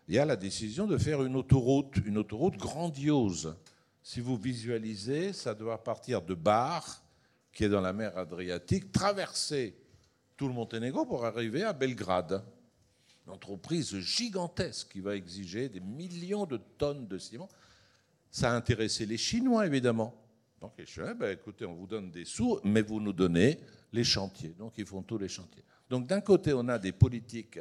il 0.08 0.16
y 0.16 0.18
a 0.18 0.24
la 0.24 0.38
décision 0.38 0.88
de 0.88 0.98
faire 0.98 1.22
une 1.22 1.36
autoroute, 1.36 1.98
une 2.06 2.18
autoroute 2.18 2.56
grandiose. 2.56 3.54
Si 4.02 4.22
vous 4.22 4.38
visualisez, 4.38 5.34
ça 5.34 5.54
doit 5.54 5.84
partir 5.84 6.22
de 6.22 6.34
Bar, 6.34 7.04
qui 7.52 7.66
est 7.66 7.70
dans 7.70 7.82
la 7.82 7.92
mer 7.92 8.18
Adriatique, 8.18 8.94
traverser 8.94 9.76
tout 10.38 10.48
le 10.48 10.54
Monténégro 10.54 11.06
pour 11.06 11.26
arriver 11.26 11.64
à 11.64 11.74
Belgrade. 11.74 12.42
Une 13.28 13.34
entreprise 13.34 13.94
gigantesque 14.00 14.88
qui 14.94 15.02
va 15.02 15.18
exiger 15.18 15.68
des 15.68 15.82
millions 15.82 16.46
de 16.46 16.62
tonnes 16.78 17.10
de 17.10 17.18
ciment. 17.18 17.50
Ça 18.32 18.54
a 18.54 18.56
intéressé 18.56 19.06
les 19.06 19.18
Chinois, 19.18 19.66
évidemment. 19.68 20.16
Donc 20.62 20.74
ben, 21.18 21.32
écoutez, 21.32 21.66
on 21.66 21.74
vous 21.74 21.88
donne 21.88 22.12
des 22.12 22.24
sous, 22.24 22.60
mais 22.64 22.84
vous 22.84 23.02
nous 23.02 23.14
donnez 23.14 23.60
les 23.92 24.04
chantiers. 24.04 24.54
Donc 24.60 24.74
ils 24.78 24.86
font 24.86 25.02
tous 25.02 25.18
les 25.18 25.28
chantiers. 25.28 25.64
Donc 25.90 26.06
d'un 26.06 26.22
côté, 26.22 26.54
on 26.54 26.68
a 26.68 26.78
des 26.78 26.92
politiques 26.92 27.60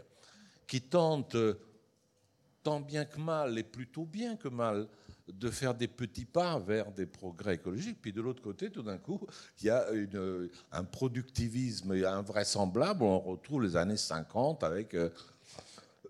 qui 0.67 0.83
tentent 0.83 1.37
tant 2.63 2.81
bien 2.81 3.07
que 3.07 3.19
mal, 3.19 3.59
et 3.59 3.63
plutôt 3.63 4.05
bien 4.05 4.37
que 4.37 4.49
mal, 4.49 4.87
de 5.27 5.49
faire 5.49 5.75
des 5.75 5.89
petits 5.89 6.27
pas 6.27 6.59
vers 6.59 6.93
des 6.93 7.07
progrès 7.07 7.55
écologiques. 7.55 8.03
Puis 8.03 8.13
de 8.13 8.21
l'autre 8.21 8.43
côté, 8.43 8.71
tout 8.71 8.83
d'un 8.83 8.99
coup, 8.99 9.27
il 9.61 9.67
y 9.67 9.71
a 9.71 9.87
un 10.73 10.85
productivisme 10.85 11.93
invraisemblable. 11.93 13.03
On 13.03 13.19
retrouve 13.19 13.63
les 13.63 13.77
années 13.77 13.97
50 13.97 14.63
avec. 14.63 14.93
Euh, 14.93 15.09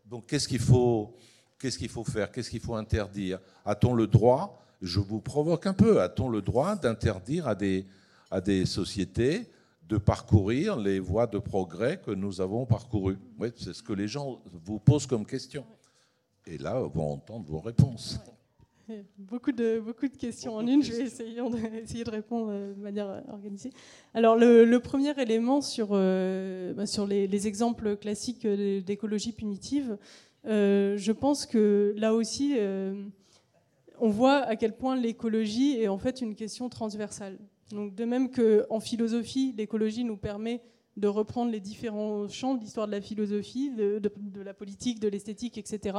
donc 0.05 0.25
qu'est-ce 0.25 0.47
qu'il 0.47 0.59
faut, 0.59 1.15
qu'est-ce 1.59 1.77
qu'il 1.77 1.89
faut 1.89 2.03
faire 2.03 2.31
Qu'est-ce 2.31 2.49
qu'il 2.49 2.61
faut 2.61 2.75
interdire? 2.75 3.39
A-t-on 3.63 3.93
le 3.93 4.07
droit 4.07 4.66
Je 4.81 4.99
vous 4.99 5.21
provoque 5.21 5.65
un 5.65 5.73
peu. 5.73 6.01
A-t-on 6.01 6.29
le 6.29 6.41
droit 6.41 6.75
d'interdire 6.75 7.47
à 7.47 7.55
des, 7.55 7.85
à 8.31 8.41
des 8.41 8.65
sociétés 8.65 9.49
de 9.87 9.97
parcourir 9.97 10.77
les 10.77 10.99
voies 10.99 11.27
de 11.27 11.39
progrès 11.39 11.99
que 11.99 12.11
nous 12.11 12.41
avons 12.41 12.65
parcourues? 12.65 13.17
Oui, 13.39 13.49
C'est 13.55 13.73
ce 13.73 13.81
que 13.81 13.93
les 13.93 14.07
gens 14.07 14.41
vous 14.65 14.79
posent 14.79 15.07
comme 15.07 15.25
question. 15.25 15.65
Et 16.45 16.57
là, 16.57 16.79
vont 16.79 17.13
entendre 17.13 17.45
vos 17.45 17.59
réponses. 17.59 18.19
Beaucoup 19.17 19.51
de, 19.51 19.81
beaucoup 19.81 20.07
de 20.07 20.15
questions 20.15 20.55
en 20.55 20.65
une. 20.65 20.81
Je 20.81 20.93
vais 20.93 21.03
essayer 21.03 21.35
de, 21.35 21.75
essayer 21.83 22.03
de 22.05 22.09
répondre 22.09 22.51
euh, 22.51 22.73
de 22.73 22.81
manière 22.81 23.21
organisée. 23.27 23.71
Alors, 24.13 24.37
le, 24.37 24.77
premier 24.77 25.19
élément 25.19 25.59
sur, 25.59 25.89
euh, 25.91 26.73
bah, 26.73 26.85
sur 26.85 27.05
les, 27.05 27.47
exemples 27.47 27.97
classiques 27.97 28.47
d'écologie 28.47 29.33
punitive, 29.33 29.97
euh, 30.45 30.95
je 30.95 31.11
pense 31.11 31.45
que 31.45 31.93
là 31.97 32.13
aussi, 32.13 32.55
on 33.99 34.09
voit 34.09 34.37
à 34.37 34.55
quel 34.55 34.75
point 34.75 34.95
l'écologie 34.95 35.79
est 35.81 35.87
en 35.87 35.97
fait 35.97 36.21
une 36.21 36.35
question 36.35 36.69
transversale. 36.69 37.37
Donc, 37.71 37.95
de 37.95 38.05
même 38.05 38.29
qu'en 38.31 38.79
philosophie, 38.79 39.53
l'écologie 39.57 40.03
nous 40.03 40.17
permet 40.17 40.61
de 40.95 41.07
reprendre 41.07 41.51
les 41.51 41.59
différents 41.59 42.27
champs 42.27 42.55
de 42.55 42.61
l'histoire 42.61 42.87
de 42.87 42.91
la 42.91 43.01
philosophie, 43.01 43.69
de, 43.69 44.01
la 44.43 44.53
politique, 44.53 44.99
de 44.99 45.07
l'esthétique, 45.07 45.57
etc. 45.57 45.97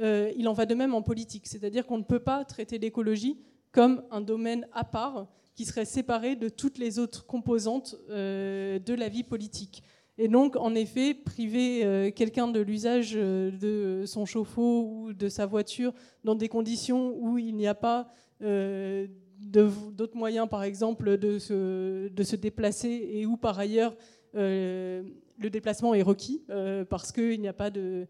Euh, 0.00 0.32
il 0.36 0.48
en 0.48 0.54
va 0.54 0.64
de 0.64 0.74
même 0.74 0.94
en 0.94 1.02
politique, 1.02 1.46
c'est-à-dire 1.46 1.86
qu'on 1.86 1.98
ne 1.98 2.02
peut 2.02 2.20
pas 2.20 2.44
traiter 2.44 2.78
l'écologie 2.78 3.38
comme 3.72 4.02
un 4.10 4.22
domaine 4.22 4.66
à 4.72 4.84
part 4.84 5.28
qui 5.54 5.66
serait 5.66 5.84
séparé 5.84 6.34
de 6.34 6.48
toutes 6.48 6.78
les 6.78 6.98
autres 6.98 7.26
composantes 7.26 7.96
euh, 8.08 8.78
de 8.78 8.94
la 8.94 9.08
vie 9.08 9.24
politique. 9.24 9.82
Et 10.18 10.28
donc, 10.28 10.56
en 10.56 10.74
effet, 10.74 11.14
priver 11.14 11.84
euh, 11.84 12.10
quelqu'un 12.10 12.48
de 12.48 12.60
l'usage 12.60 13.12
de 13.12 14.02
son 14.04 14.26
chauffe-eau 14.26 14.82
ou 14.90 15.12
de 15.12 15.28
sa 15.28 15.46
voiture 15.46 15.92
dans 16.24 16.34
des 16.34 16.48
conditions 16.48 17.14
où 17.16 17.38
il 17.38 17.54
n'y 17.54 17.66
a 17.66 17.74
pas 17.74 18.08
d'autres 18.40 20.16
moyens, 20.16 20.48
par 20.48 20.62
exemple, 20.62 21.16
de 21.16 21.38
se, 21.38 22.36
déplacer 22.36 23.08
et 23.12 23.26
où, 23.26 23.36
par 23.36 23.58
ailleurs, 23.58 23.94
euh, 24.34 25.02
le 25.38 25.50
déplacement 25.50 25.94
est 25.94 26.02
requis 26.02 26.42
euh, 26.50 26.84
parce 26.84 27.12
qu'il 27.12 27.40
n'y 27.40 27.48
a 27.48 27.52
pas 27.52 27.70
de, 27.70 28.06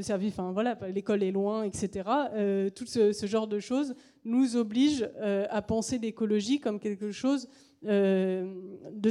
service, 0.00 0.32
enfin 0.32 0.52
voilà, 0.52 0.78
l'école 0.92 1.22
est 1.22 1.30
loin, 1.30 1.62
etc. 1.64 2.08
Euh, 2.34 2.70
tout 2.70 2.86
ce, 2.86 3.26
genre 3.26 3.46
de 3.46 3.60
choses 3.60 3.94
nous 4.24 4.56
oblige 4.56 5.08
à 5.50 5.62
penser 5.62 5.98
l'écologie 5.98 6.60
comme 6.60 6.80
quelque 6.80 7.10
chose 7.10 7.48
de, 7.82 9.10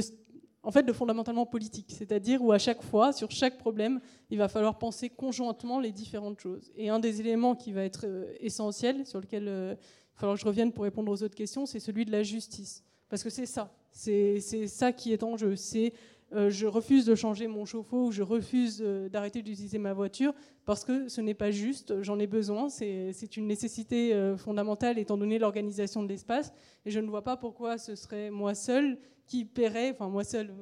en 0.62 0.70
fait, 0.70 0.82
de 0.84 0.92
fondamentalement 0.92 1.46
politique, 1.46 1.92
c'est-à-dire 1.96 2.42
où 2.42 2.52
à 2.52 2.58
chaque 2.58 2.82
fois, 2.82 3.12
sur 3.12 3.30
chaque 3.30 3.58
problème, 3.58 4.00
il 4.30 4.38
va 4.38 4.48
falloir 4.48 4.78
penser 4.78 5.10
conjointement 5.10 5.80
les 5.80 5.92
différentes 5.92 6.40
choses. 6.40 6.72
Et 6.76 6.88
un 6.88 7.00
des 7.00 7.20
éléments 7.20 7.54
qui 7.54 7.72
va 7.72 7.84
être 7.84 8.06
essentiel, 8.40 9.04
sur 9.06 9.20
lequel 9.20 9.42
il 9.44 9.48
va 9.48 9.76
falloir 10.14 10.36
que 10.36 10.40
je 10.40 10.46
revienne 10.46 10.72
pour 10.72 10.84
répondre 10.84 11.10
aux 11.10 11.22
autres 11.22 11.34
questions, 11.34 11.66
c'est 11.66 11.80
celui 11.80 12.04
de 12.04 12.12
la 12.12 12.22
justice. 12.22 12.84
Parce 13.08 13.22
que 13.22 13.30
c'est 13.30 13.46
ça, 13.46 13.74
c'est 13.90 14.40
ça 14.40 14.92
qui 14.92 15.12
est 15.12 15.22
en 15.22 15.36
jeu. 15.36 15.56
C'est 15.56 15.92
euh, 16.34 16.48
je 16.48 16.66
refuse 16.66 17.04
de 17.04 17.14
changer 17.14 17.46
mon 17.46 17.66
chauffe-eau 17.66 18.06
ou 18.06 18.12
je 18.12 18.22
refuse 18.22 18.80
euh, 18.80 19.08
d'arrêter 19.10 19.42
d'utiliser 19.42 19.76
ma 19.76 19.92
voiture 19.92 20.32
parce 20.64 20.82
que 20.82 21.08
ce 21.08 21.20
n'est 21.20 21.34
pas 21.34 21.50
juste, 21.50 22.00
j'en 22.02 22.18
ai 22.18 22.26
besoin, 22.26 22.70
c'est 22.70 23.36
une 23.36 23.46
nécessité 23.46 24.14
euh, 24.14 24.36
fondamentale 24.38 24.98
étant 24.98 25.18
donné 25.18 25.38
l'organisation 25.38 26.02
de 26.02 26.08
l'espace 26.08 26.52
et 26.86 26.90
je 26.90 27.00
ne 27.00 27.08
vois 27.08 27.22
pas 27.22 27.36
pourquoi 27.36 27.76
ce 27.76 27.94
serait 27.96 28.30
moi 28.30 28.54
seul 28.54 28.96
qui 29.32 29.46
paierait, 29.46 29.92
enfin 29.92 30.10
moi 30.10 30.24
seul 30.24 30.52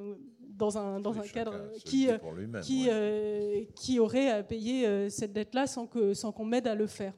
dans 0.56 0.78
un, 0.78 1.00
dans 1.00 1.18
un 1.18 1.26
cadre 1.26 1.56
qui, 1.84 2.08
qui, 2.62 2.88
qui 3.74 3.98
aurait 3.98 4.30
à 4.30 4.44
payer 4.44 5.10
cette 5.10 5.32
dette-là 5.32 5.66
sans 5.66 5.88
qu'on 5.88 6.14
sans 6.14 6.30
qu'on 6.30 6.44
m'aide 6.44 6.68
à 6.68 6.76
le 6.76 6.86
faire. 6.86 7.14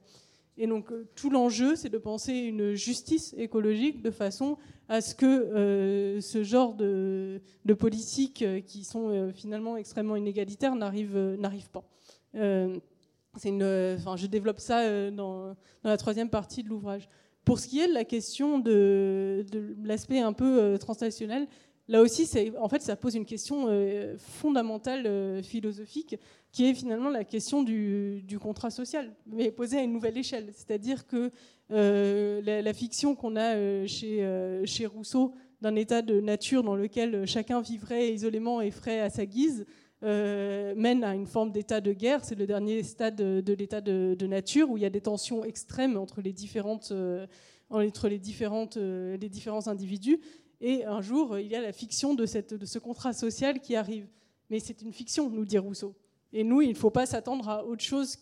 Et 0.56 0.66
donc 0.66 0.90
euh, 0.90 1.06
tout 1.14 1.28
l'enjeu, 1.28 1.76
c'est 1.76 1.90
de 1.90 1.98
penser 1.98 2.32
une 2.32 2.72
justice 2.72 3.34
écologique 3.36 4.00
de 4.00 4.10
façon 4.10 4.56
à 4.88 5.02
ce 5.02 5.14
que 5.14 5.26
euh, 5.26 6.20
ce 6.22 6.42
genre 6.42 6.72
de, 6.72 7.42
politiques 7.78 8.40
euh, 8.40 8.60
qui 8.60 8.84
sont 8.84 9.30
finalement 9.34 9.76
extrêmement 9.76 10.16
inégalitaires 10.16 10.74
n'arrivent 10.74 11.70
pas. 11.70 11.84
Une, 13.44 13.60
je 14.16 14.26
développe 14.26 14.60
ça 14.60 15.10
dans, 15.10 15.48
dans, 15.48 15.90
la 15.90 15.98
troisième 15.98 16.30
partie 16.30 16.62
de 16.62 16.70
l'ouvrage. 16.70 17.08
Pour 17.44 17.58
ce 17.58 17.66
qui 17.66 17.80
est 17.80 17.88
de 17.88 17.92
la 17.92 18.04
question 18.04 18.58
de, 18.58 19.44
l'aspect 19.84 20.20
un 20.20 20.32
peu 20.32 20.76
transnational, 20.78 21.48
là 21.88 22.00
aussi, 22.00 22.28
en 22.58 22.68
fait, 22.68 22.82
ça 22.82 22.96
pose 22.96 23.14
une 23.14 23.26
question 23.26 23.66
euh, 23.68 24.16
fondamentale 24.18 25.06
euh, 25.06 25.42
philosophique, 25.42 26.16
qui 26.50 26.66
est 26.66 26.74
finalement 26.74 27.10
la 27.10 27.24
question 27.24 27.62
du, 27.62 28.38
contrat 28.40 28.70
social, 28.70 29.12
mais 29.26 29.50
posée 29.50 29.78
à 29.78 29.82
une 29.82 29.92
nouvelle 29.92 30.16
échelle. 30.16 30.50
C'est-à-dire 30.54 31.06
que 31.06 31.30
euh, 31.70 32.40
la, 32.42 32.72
fiction 32.74 33.14
qu'on 33.14 33.36
a 33.36 33.86
chez, 33.86 34.26
chez 34.64 34.86
Rousseau 34.86 35.34
d'un 35.60 35.76
état 35.76 36.02
de 36.02 36.20
nature 36.20 36.62
dans 36.62 36.74
lequel 36.74 37.26
chacun 37.26 37.60
vivrait 37.60 38.12
isolément 38.12 38.60
et 38.60 38.70
frais 38.70 39.00
à 39.00 39.10
sa 39.10 39.24
guise, 39.26 39.64
mène 40.02 41.04
à 41.04 41.14
une 41.14 41.26
forme 41.26 41.52
d'état 41.52 41.80
de 41.80 41.92
guerre. 41.92 42.24
C'est 42.24 42.34
le 42.34 42.46
dernier 42.46 42.82
stade 42.82 43.16
de, 43.16 43.52
l'état 43.52 43.80
de, 43.80 44.16
de, 44.18 44.26
nature 44.26 44.70
où 44.70 44.76
il 44.76 44.82
y 44.82 44.86
a 44.86 44.90
des 44.90 45.00
tensions 45.00 45.44
extrêmes 45.44 45.96
entre 45.96 46.20
les 46.20 46.32
différentes 46.32 46.92
entre 47.70 48.08
les, 48.08 48.18
différentes, 48.18 48.76
les 48.76 49.28
différents 49.28 49.66
individus. 49.66 50.20
Et 50.60 50.84
un 50.84 51.00
jour, 51.00 51.38
il 51.38 51.48
y 51.48 51.56
a 51.56 51.60
la 51.60 51.72
fiction 51.72 52.14
de, 52.14 52.24
ce 52.24 52.78
contrat 52.78 53.12
social 53.12 53.60
qui 53.60 53.74
arrive. 53.74 54.06
Mais 54.48 54.60
c'est 54.60 54.80
une 54.82 54.92
fiction, 54.92 55.28
nous 55.28 55.44
dit 55.44 55.58
Rousseau. 55.58 55.94
Et 56.32 56.44
nous, 56.44 56.62
il 56.62 56.70
ne 56.70 56.74
faut 56.74 56.90
pas 56.90 57.06
s'attendre 57.06 57.48
à 57.48 57.64
autre 57.64 57.82
chose 57.82 58.16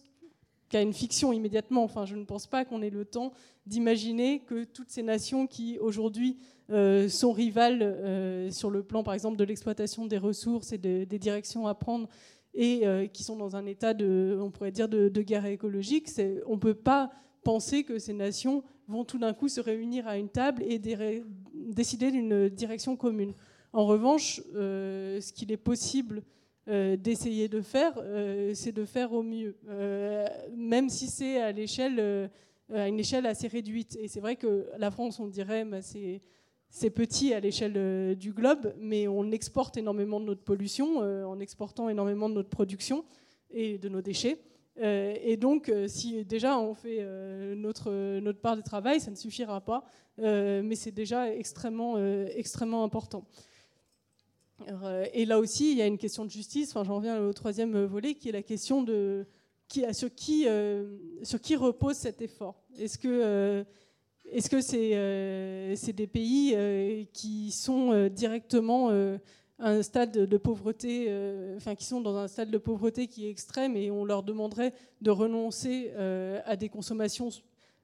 qu'à 0.70 0.80
une 0.80 0.94
fiction 0.94 1.32
immédiatement. 1.32 1.84
Enfin, 1.84 2.06
je 2.06 2.16
ne 2.16 2.24
pense 2.24 2.46
pas 2.46 2.64
qu'on 2.64 2.80
ait 2.80 2.90
le 2.90 3.04
temps 3.04 3.32
d'imaginer 3.66 4.40
que 4.40 4.64
toutes 4.64 4.90
ces 4.90 5.02
nations 5.02 5.46
qui 5.46 5.78
aujourd'hui 5.78 6.38
euh, 6.70 7.08
sont 7.08 7.32
rivales 7.32 7.82
euh, 7.82 8.50
sur 8.50 8.70
le 8.70 8.82
plan, 8.82 9.02
par 9.02 9.12
exemple, 9.12 9.36
de 9.36 9.44
l'exploitation 9.44 10.06
des 10.06 10.16
ressources 10.16 10.72
et 10.72 10.78
des 10.78 11.18
directions 11.18 11.66
à 11.66 11.74
prendre, 11.74 12.08
et 12.54 12.86
euh, 12.86 13.06
qui 13.06 13.22
sont 13.22 13.36
dans 13.36 13.56
un 13.56 13.66
état 13.66 13.92
de, 13.92 14.38
on 14.40 14.50
pourrait 14.50 14.72
dire, 14.72 14.88
de, 14.88 15.08
guerre 15.22 15.46
écologique, 15.46 16.08
on 16.46 16.54
ne 16.54 16.60
peut 16.60 16.74
pas 16.74 17.10
penser 17.42 17.84
que 17.84 17.98
ces 17.98 18.12
nations 18.12 18.62
vont 18.86 19.04
tout 19.04 19.18
d'un 19.18 19.34
coup 19.34 19.48
se 19.48 19.60
réunir 19.60 20.06
à 20.06 20.16
une 20.16 20.28
table 20.28 20.62
et 20.62 20.80
décider 21.54 22.10
d'une 22.10 22.48
direction 22.48 22.96
commune. 22.96 23.34
En 23.72 23.86
revanche, 23.86 24.42
ce 24.52 25.32
qu'il 25.32 25.52
est 25.52 25.56
possible 25.56 26.22
d'essayer 26.96 27.48
de 27.48 27.60
faire, 27.60 27.94
c'est 28.54 28.72
de 28.72 28.84
faire 28.84 29.12
au 29.12 29.22
mieux, 29.22 29.56
même 30.54 30.88
si 30.88 31.08
c'est 31.08 31.40
à 31.40 31.52
l'échelle, 31.52 32.30
à 32.72 32.86
une 32.86 33.00
échelle 33.00 33.26
assez 33.26 33.48
réduite. 33.48 33.96
Et 34.00 34.08
c'est 34.08 34.20
vrai 34.20 34.36
que 34.36 34.68
la 34.78 34.90
France, 34.90 35.18
on 35.18 35.26
dirait, 35.26 35.64
bah, 35.64 35.80
c'est 35.82 36.90
petit 36.90 37.34
à 37.34 37.40
l'échelle 37.40 38.16
du 38.16 38.32
globe, 38.32 38.72
mais 38.78 39.08
on 39.08 39.30
exporte 39.32 39.76
énormément 39.76 40.20
de 40.20 40.26
notre 40.26 40.42
pollution 40.42 40.98
en 40.98 41.40
exportant 41.40 41.88
énormément 41.88 42.28
de 42.28 42.34
notre 42.34 42.50
production 42.50 43.04
et 43.50 43.78
de 43.78 43.88
nos 43.88 44.02
déchets. 44.02 44.38
Euh, 44.80 45.14
et 45.22 45.36
donc, 45.36 45.68
euh, 45.68 45.88
si 45.88 46.24
déjà 46.24 46.58
on 46.58 46.74
fait 46.74 46.98
euh, 47.00 47.54
notre, 47.54 48.18
notre 48.20 48.40
part 48.40 48.56
de 48.56 48.62
travail, 48.62 49.00
ça 49.00 49.10
ne 49.10 49.16
suffira 49.16 49.60
pas, 49.60 49.84
mais 50.18 50.74
c'est 50.74 50.90
déjà 50.90 51.34
extrêmement, 51.34 51.96
extrêmement 52.28 52.84
important. 52.84 53.24
Et 55.12 55.24
là 55.24 55.38
aussi, 55.38 55.72
il 55.72 55.78
y 55.78 55.82
a 55.82 55.86
une 55.86 55.98
question 55.98 56.24
de 56.24 56.30
justice, 56.30 56.70
enfin, 56.70 56.84
j'en 56.84 56.96
reviens 56.96 57.20
au 57.20 57.32
troisième 57.32 57.84
volet, 57.84 58.14
qui 58.14 58.28
est 58.28 58.32
la 58.32 58.42
question 58.42 58.82
de 58.82 59.26
qui, 59.68 59.84
sur, 59.94 60.14
qui, 60.14 60.46
sur 61.22 61.40
qui 61.40 61.56
repose 61.56 61.96
cet 61.96 62.22
effort. 62.22 62.62
Est-ce 62.78 62.98
que 62.98 63.64
que 64.50 64.60
c'est 64.60 65.92
des 65.92 66.06
pays 66.06 67.08
qui 67.12 67.50
sont 67.50 68.08
directement 68.08 68.90
un 69.60 69.82
stade 69.82 70.12
de 70.12 70.36
pauvreté, 70.38 71.06
euh, 71.08 71.56
enfin 71.56 71.74
qui 71.74 71.84
sont 71.84 72.00
dans 72.00 72.16
un 72.16 72.28
stade 72.28 72.50
de 72.50 72.58
pauvreté 72.58 73.06
qui 73.06 73.26
est 73.26 73.30
extrême 73.30 73.76
et 73.76 73.90
on 73.90 74.04
leur 74.04 74.22
demanderait 74.22 74.72
de 75.02 75.10
renoncer 75.10 75.92
euh, 75.96 76.40
à 76.46 76.56
des 76.56 76.68
consommations 76.68 77.28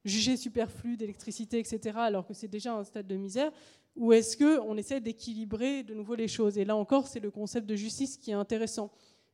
jugées 0.06 0.36
superflues 0.36 0.96
d'électricité, 0.96 1.58
etc., 1.58 1.98
alors 1.98 2.26
que 2.26 2.34
c'est 2.34 2.48
déjà 2.48 2.74
un 2.74 2.84
stade 2.84 3.06
de 3.06 3.16
misère, 3.16 3.52
ou 3.96 4.12
est-ce 4.12 4.36
qu'on 4.36 4.76
essaie 4.76 5.00
d'équilibrer 5.00 5.82
de 5.82 5.94
nouveau 5.94 6.14
les 6.14 6.28
choses? 6.28 6.58
Et 6.58 6.64
là 6.64 6.76
encore, 6.76 7.06
c'est 7.06 7.20
le 7.20 7.30
concept 7.30 7.66
de 7.66 7.76
justice 7.76 8.16
qui 8.16 8.30
est 8.30 8.34
intéressant, 8.34 8.90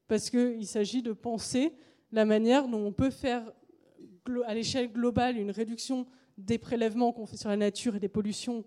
parce 0.08 0.30
qu'il 0.30 0.66
s'agit 0.66 1.02
de 1.02 1.12
penser 1.12 1.72
la 2.10 2.24
manière 2.24 2.68
dont 2.68 2.84
on 2.84 2.92
peut 2.92 3.10
faire 3.10 3.52
à 4.46 4.54
l'échelle 4.54 4.92
globale 4.92 5.36
une 5.36 5.50
réduction 5.50 6.06
des 6.38 6.58
prélèvements 6.58 7.12
qu'on 7.12 7.26
fait 7.26 7.36
sur 7.36 7.48
la 7.48 7.56
nature 7.56 7.96
et 7.96 8.00
des 8.00 8.08
pollutions 8.08 8.64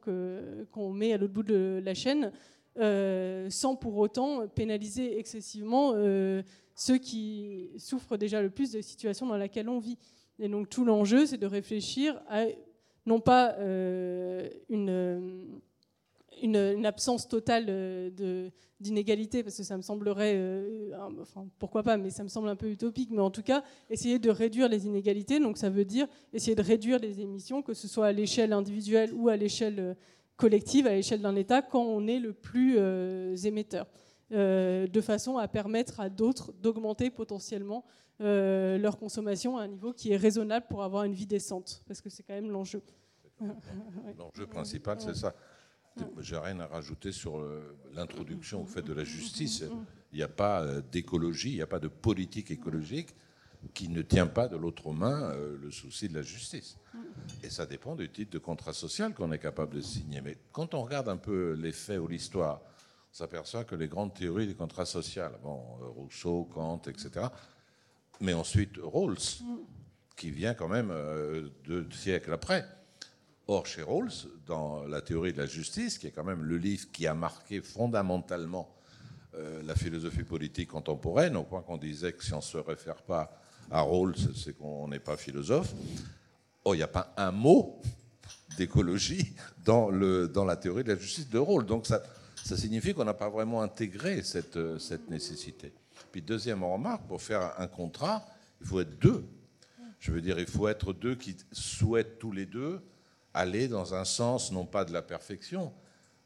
qu'on 0.72 0.92
met 0.92 1.14
à 1.14 1.18
l'autre 1.18 1.34
bout 1.34 1.44
de 1.44 1.82
la 1.84 1.94
chaîne, 1.94 2.32
euh, 2.78 3.50
sans 3.50 3.76
pour 3.76 3.98
autant 3.98 4.48
pénaliser 4.48 5.18
excessivement 5.18 5.94
euh, 5.96 6.44
ceux 6.76 6.98
qui 6.98 7.70
souffrent 7.78 8.18
déjà 8.18 8.42
le 8.42 8.50
plus 8.50 8.72
de 8.72 8.78
la 8.78 8.84
situation 8.84 9.26
dans 9.26 9.38
laquelle 9.38 9.70
on 9.70 9.80
vit. 9.80 9.98
Et 10.40 10.50
donc 10.50 10.70
tout 10.70 10.86
l'enjeu, 10.86 11.26
c'est 11.26 11.38
de 11.38 11.48
réfléchir 11.48 12.22
à 12.30 12.46
non 13.06 13.20
pas 13.20 13.56
euh, 13.60 14.50
une, 14.70 16.86
absence 16.86 17.28
totale 17.28 18.12
d'inégalité, 18.80 19.44
parce 19.44 19.58
que 19.58 19.64
ça 19.64 19.78
me 19.78 19.82
semblerait, 19.82 20.92
enfin 21.22 21.48
pourquoi 21.60 21.84
pas, 21.84 21.98
mais 21.98 22.10
ça 22.10 22.24
me 22.24 22.30
semble 22.30 22.50
un 22.50 22.56
peu 22.56 22.70
utopique, 22.70 23.10
mais 23.12 23.22
en 23.22 23.32
tout 23.32 23.44
cas, 23.44 23.64
essayer 23.90 24.20
de 24.20 24.30
réduire 24.30 24.68
les 24.68 24.86
inégalités, 24.86 25.40
donc 25.40 25.58
ça 25.58 25.70
veut 25.70 25.86
dire 25.86 26.08
essayer 26.34 26.56
de 26.56 26.62
réduire 26.62 27.00
les 27.00 27.22
émissions, 27.22 27.62
que 27.62 27.74
ce 27.74 27.88
soit 27.88 28.08
à 28.08 28.12
l'échelle 28.12 28.54
individuelle 28.54 29.14
ou 29.14 29.30
à 29.30 29.38
l'échelle 29.38 29.96
collective 30.38 30.88
à 30.88 30.92
l'échelle 30.92 31.22
d'un 31.22 31.36
État 31.36 31.62
quand 31.62 31.84
on 31.84 32.08
est 32.08 32.20
le 32.20 32.34
plus 32.34 32.76
euh, 32.78 33.36
émetteur, 33.36 33.88
euh, 34.32 34.88
de 34.88 35.02
façon 35.02 35.38
à 35.38 35.48
permettre 35.48 36.00
à 36.00 36.10
d'autres 36.10 36.52
d'augmenter 36.54 37.10
potentiellement 37.10 37.86
euh, 38.22 38.78
leur 38.78 38.98
consommation 38.98 39.58
à 39.58 39.64
un 39.64 39.68
niveau 39.68 39.94
qui 39.94 40.12
est 40.12 40.18
raisonnable 40.18 40.66
pour 40.70 40.84
avoir 40.84 41.04
une 41.04 41.14
vie 41.14 41.26
décente, 41.26 41.84
parce 41.88 42.02
que 42.02 42.10
c'est 42.10 42.24
quand 42.24 42.34
même 42.34 42.52
l'enjeu. 42.52 42.82
L'enjeu 44.18 44.48
principal, 44.48 45.00
c'est 45.02 45.16
ça. 45.16 45.36
J'ai 46.20 46.38
rien 46.38 46.60
à 46.60 46.68
rajouter 46.68 47.12
sur 47.12 47.42
l'introduction 47.94 48.64
au 48.64 48.66
fait 48.66 48.82
de 48.82 48.94
la 48.94 49.06
justice. 49.06 49.64
Il 50.12 50.18
n'y 50.18 50.24
a 50.24 50.28
pas 50.28 50.82
d'écologie, 50.92 51.52
il 51.52 51.56
n'y 51.56 51.62
a 51.62 51.68
pas 51.68 51.80
de 51.80 51.88
politique 51.88 52.52
écologique 52.52 53.16
qui 53.74 53.88
ne 53.90 54.02
tient 54.02 54.28
pas 54.28 54.48
de 54.48 54.58
l'autre 54.58 54.92
main 54.92 55.34
le 55.36 55.72
souci 55.72 56.10
de 56.10 56.14
la 56.14 56.22
justice. 56.22 56.78
Et 57.44 57.50
ça 57.50 57.66
dépend 57.66 57.96
du 57.96 58.10
type 58.10 58.32
de 58.32 58.40
contrat 58.40 58.74
social 58.74 59.14
qu'on 59.14 59.32
est 59.32 59.40
capable 59.40 59.76
de 59.76 59.82
signer. 59.82 60.22
Mais 60.22 60.38
quand 60.52 60.74
on 60.74 60.84
regarde 60.84 61.10
un 61.10 61.18
peu 61.18 61.54
les 61.54 61.72
faits 61.72 62.00
ou 62.00 62.08
l'histoire, 62.08 62.62
on 62.64 63.14
s'aperçoit 63.14 63.64
que 63.64 63.76
les 63.76 63.88
grandes 63.88 64.14
théories 64.14 64.48
du 64.48 64.56
contrat 64.56 64.86
social, 64.86 65.34
bon, 65.44 65.62
Rousseau, 65.96 66.50
Kant, 66.54 66.82
etc., 66.88 67.28
mais 68.22 68.34
ensuite 68.34 68.78
Rawls, 68.82 69.18
qui 70.16 70.32
vient 70.32 70.54
quand 70.54 70.68
même 70.68 70.92
euh, 70.92 71.50
deux 71.66 71.88
siècles 71.92 72.34
après. 72.34 72.66
Or, 73.48 73.66
chez 73.68 73.84
Rawls, 73.84 74.12
dans 74.48 74.84
la 74.86 75.02
théorie 75.02 75.34
de 75.34 75.38
la 75.38 75.46
justice, 75.46 75.98
qui 75.98 76.08
est 76.08 76.12
quand 76.12 76.24
même 76.24 76.44
le 76.44 76.58
livre 76.58 76.88
qui 76.92 77.06
a 77.06 77.14
marqué 77.14 77.62
fondamentalement 77.62 78.76
euh, 79.36 79.62
la 79.64 79.76
philosophie 79.76 80.24
politique 80.24 80.70
contemporaine, 80.70 81.36
au 81.36 81.44
point 81.44 81.62
qu'on 81.62 81.78
disait 81.78 82.14
que 82.14 82.24
si 82.24 82.34
on 82.34 82.38
ne 82.38 82.42
se 82.42 82.58
réfère 82.58 83.02
pas 83.04 83.40
à 83.70 83.82
Rawls, 83.82 84.16
c'est 84.36 84.58
qu'on 84.58 84.88
n'est 84.88 85.00
pas 85.00 85.18
philosophe. 85.18 85.74
Oh, 86.64 86.74
il 86.74 86.78
n'y 86.78 86.84
a 86.84 86.88
pas 86.88 87.14
un 87.18 87.32
mot 87.32 87.82
d'écologie 88.58 89.36
dans, 89.64 89.92
dans 90.28 90.46
la 90.46 90.56
théorie 90.56 90.84
de 90.84 90.94
la 90.94 91.00
justice 91.00 91.30
de 91.30 91.38
rôle. 91.38 91.66
Donc 91.66 91.86
ça, 91.86 92.02
ça 92.44 92.58
signifie 92.58 92.94
qu'on 92.94 93.06
n'a 93.06 93.14
pas 93.14 93.30
vraiment 93.30 93.62
intégré 93.62 94.24
cette, 94.24 94.80
cette 94.80 95.10
nécessité. 95.10 95.74
Deuxième 96.22 96.64
remarque, 96.64 97.08
pour 97.08 97.22
faire 97.22 97.54
un 97.60 97.68
contrat, 97.68 98.26
il 98.62 98.68
faut 98.68 98.80
être 98.80 98.98
deux. 99.00 99.26
Je 100.00 100.12
veux 100.12 100.22
dire, 100.22 100.40
il 100.40 100.48
faut 100.48 100.68
être 100.68 100.94
deux 100.94 101.16
qui 101.16 101.36
souhaitent 101.52 102.20
tous 102.20 102.32
les 102.32 102.46
deux 102.46 102.82
aller 103.34 103.68
dans 103.68 103.94
un 103.94 104.06
sens 104.06 104.52
non 104.52 104.66
pas 104.66 104.86
de 104.86 104.94
la 104.94 105.02
perfection, 105.02 105.74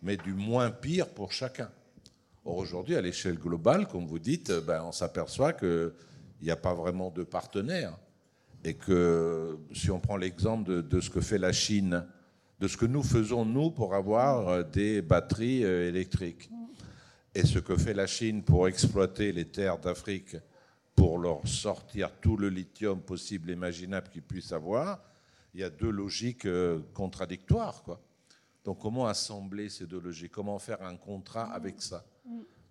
mais 0.02 0.15
du 0.15 0.34
moins 0.34 0.69
pire 0.69 1.10
pour 1.10 1.32
chacun. 1.32 1.69
Or 2.45 2.58
aujourd'hui, 2.58 2.95
à 2.95 3.02
l'échelle 3.02 3.38
globale, 3.38 3.88
comme 3.88 4.06
vous 4.06 4.19
dites, 4.19 4.52
ben, 4.52 4.84
on 4.84 4.91
s'aperçoit 4.91 5.54
qu'il 5.54 5.91
n'y 6.41 6.52
a 6.52 6.56
pas 6.56 6.73
vraiment 6.73 7.10
de 7.10 7.23
partenaires 7.23 7.97
et 8.63 8.75
que 8.75 9.58
si 9.73 9.89
on 9.89 9.99
prend 9.99 10.17
l'exemple 10.17 10.84
de, 10.84 11.02
ce 11.02 11.10
que 11.10 11.21
fait 11.21 11.38
la 11.38 11.52
Chine, 11.52 12.06
de 12.60 12.67
ce 12.67 12.78
que 12.78 12.86
nous 12.86 13.04
faisons 13.04 13.45
nous 13.45 13.71
pour 13.71 13.95
avoir 13.95 14.49
euh, 14.49 14.63
des 14.63 15.02
batteries 15.02 15.63
euh, 15.63 15.88
électriques, 15.88 16.49
et 17.39 17.45
ce 17.45 17.60
que 17.60 17.78
fait 17.78 17.93
la 17.93 18.06
Chine 18.06 18.43
pour 18.43 18.67
exploiter 18.67 19.32
les 19.32 19.45
terres 19.45 19.80
d'Afrique, 19.80 20.36
pour 20.93 21.17
leur 21.17 21.47
sortir 21.47 22.12
tout 22.19 22.36
le 22.36 22.49
lithium 22.49 23.02
possible, 23.02 23.49
imaginable 23.52 24.10
qu'ils 24.10 24.23
puissent 24.23 24.52
avoir, 24.52 25.02
il 25.54 25.62
y 25.62 25.63
a 25.63 25.69
deux 25.69 25.89
logiques 25.89 26.45
euh, 26.45 26.82
contradictoires. 26.93 27.82
Donc 28.65 28.80
comment 28.80 29.08
assembler 29.08 29.69
ces 29.69 29.86
deux 29.86 30.02
logiques? 30.02 30.34
Comment 30.34 30.60
faire 30.60 30.82
un 30.82 30.97
contrat 30.97 31.45
avec 31.54 31.82
ça? 31.82 32.06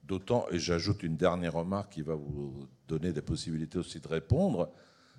D'autant, 0.04 0.46
et 0.50 0.58
j'ajoute 0.58 1.02
une 1.02 1.16
dernière 1.16 1.54
remarque 1.54 1.94
qui 1.94 2.02
va 2.02 2.14
vous 2.14 2.68
donner 2.86 3.14
des 3.14 3.22
possibilités 3.22 3.78
aussi 3.78 4.00
de 4.00 4.08
répondre, 4.08 4.70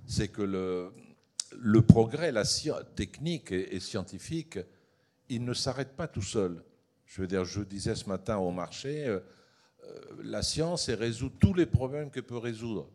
c'est 0.06 0.28
que 0.28 0.44
le, 0.44 1.82
progrès 1.82 2.32
la 2.32 2.44
technique 2.96 3.52
et, 3.52 3.80
scientifique, 3.80 4.60
il 5.28 5.44
ne 5.44 5.56
s'arrête 5.56 5.96
pas 5.96 6.08
tout 6.08 6.22
seul. 6.22 6.64
Je 7.06 7.22
veux 7.22 7.28
dire, 7.28 7.46
je 7.46 7.62
disais 7.62 7.96
ce 7.96 8.08
matin 8.08 8.38
au 8.38 8.52
marché, 8.52 9.08
euh, 9.08 9.20
la 10.24 10.42
science 10.42 10.90
résout 10.90 11.32
tous 11.40 11.54
les 11.54 11.66
problèmes 11.66 12.10
qu'elle 12.10 12.24
peut 12.24 12.38
résoudre. 12.38 12.90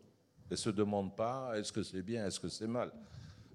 Elle 0.49 0.53
ne 0.53 0.57
se 0.57 0.69
demande 0.69 1.15
pas 1.15 1.53
est-ce 1.57 1.71
que 1.71 1.83
c'est 1.83 2.01
bien, 2.01 2.25
est-ce 2.25 2.39
que 2.39 2.49
c'est 2.49 2.67
mal. 2.67 2.91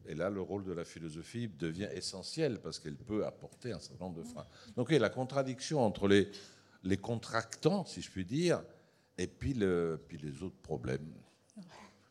Et 0.07 0.15
là, 0.15 0.29
le 0.29 0.41
rôle 0.41 0.65
de 0.65 0.73
la 0.73 0.85
philosophie 0.85 1.49
devient 1.49 1.89
essentiel 1.95 2.59
parce 2.61 2.81
qu'elle 2.81 2.97
peut 2.97 3.25
apporter 3.25 3.73
un 3.73 3.79
certain 3.79 4.07
nombre 4.07 4.19
de 4.19 4.25
freins. 4.25 4.47
Donc, 4.77 4.91
a 4.93 4.99
la 4.99 5.11
contradiction 5.11 5.81
entre 5.81 6.09
les, 6.09 6.29
les 6.83 6.97
contractants, 6.97 7.85
si 7.85 8.03
je 8.03 8.11
puis 8.11 8.25
dire, 8.25 8.63
et 9.19 9.27
puis, 9.27 9.55
le, 9.55 10.01
puis 10.09 10.19
les 10.19 10.43
autres 10.43 10.61
problèmes. 10.63 11.07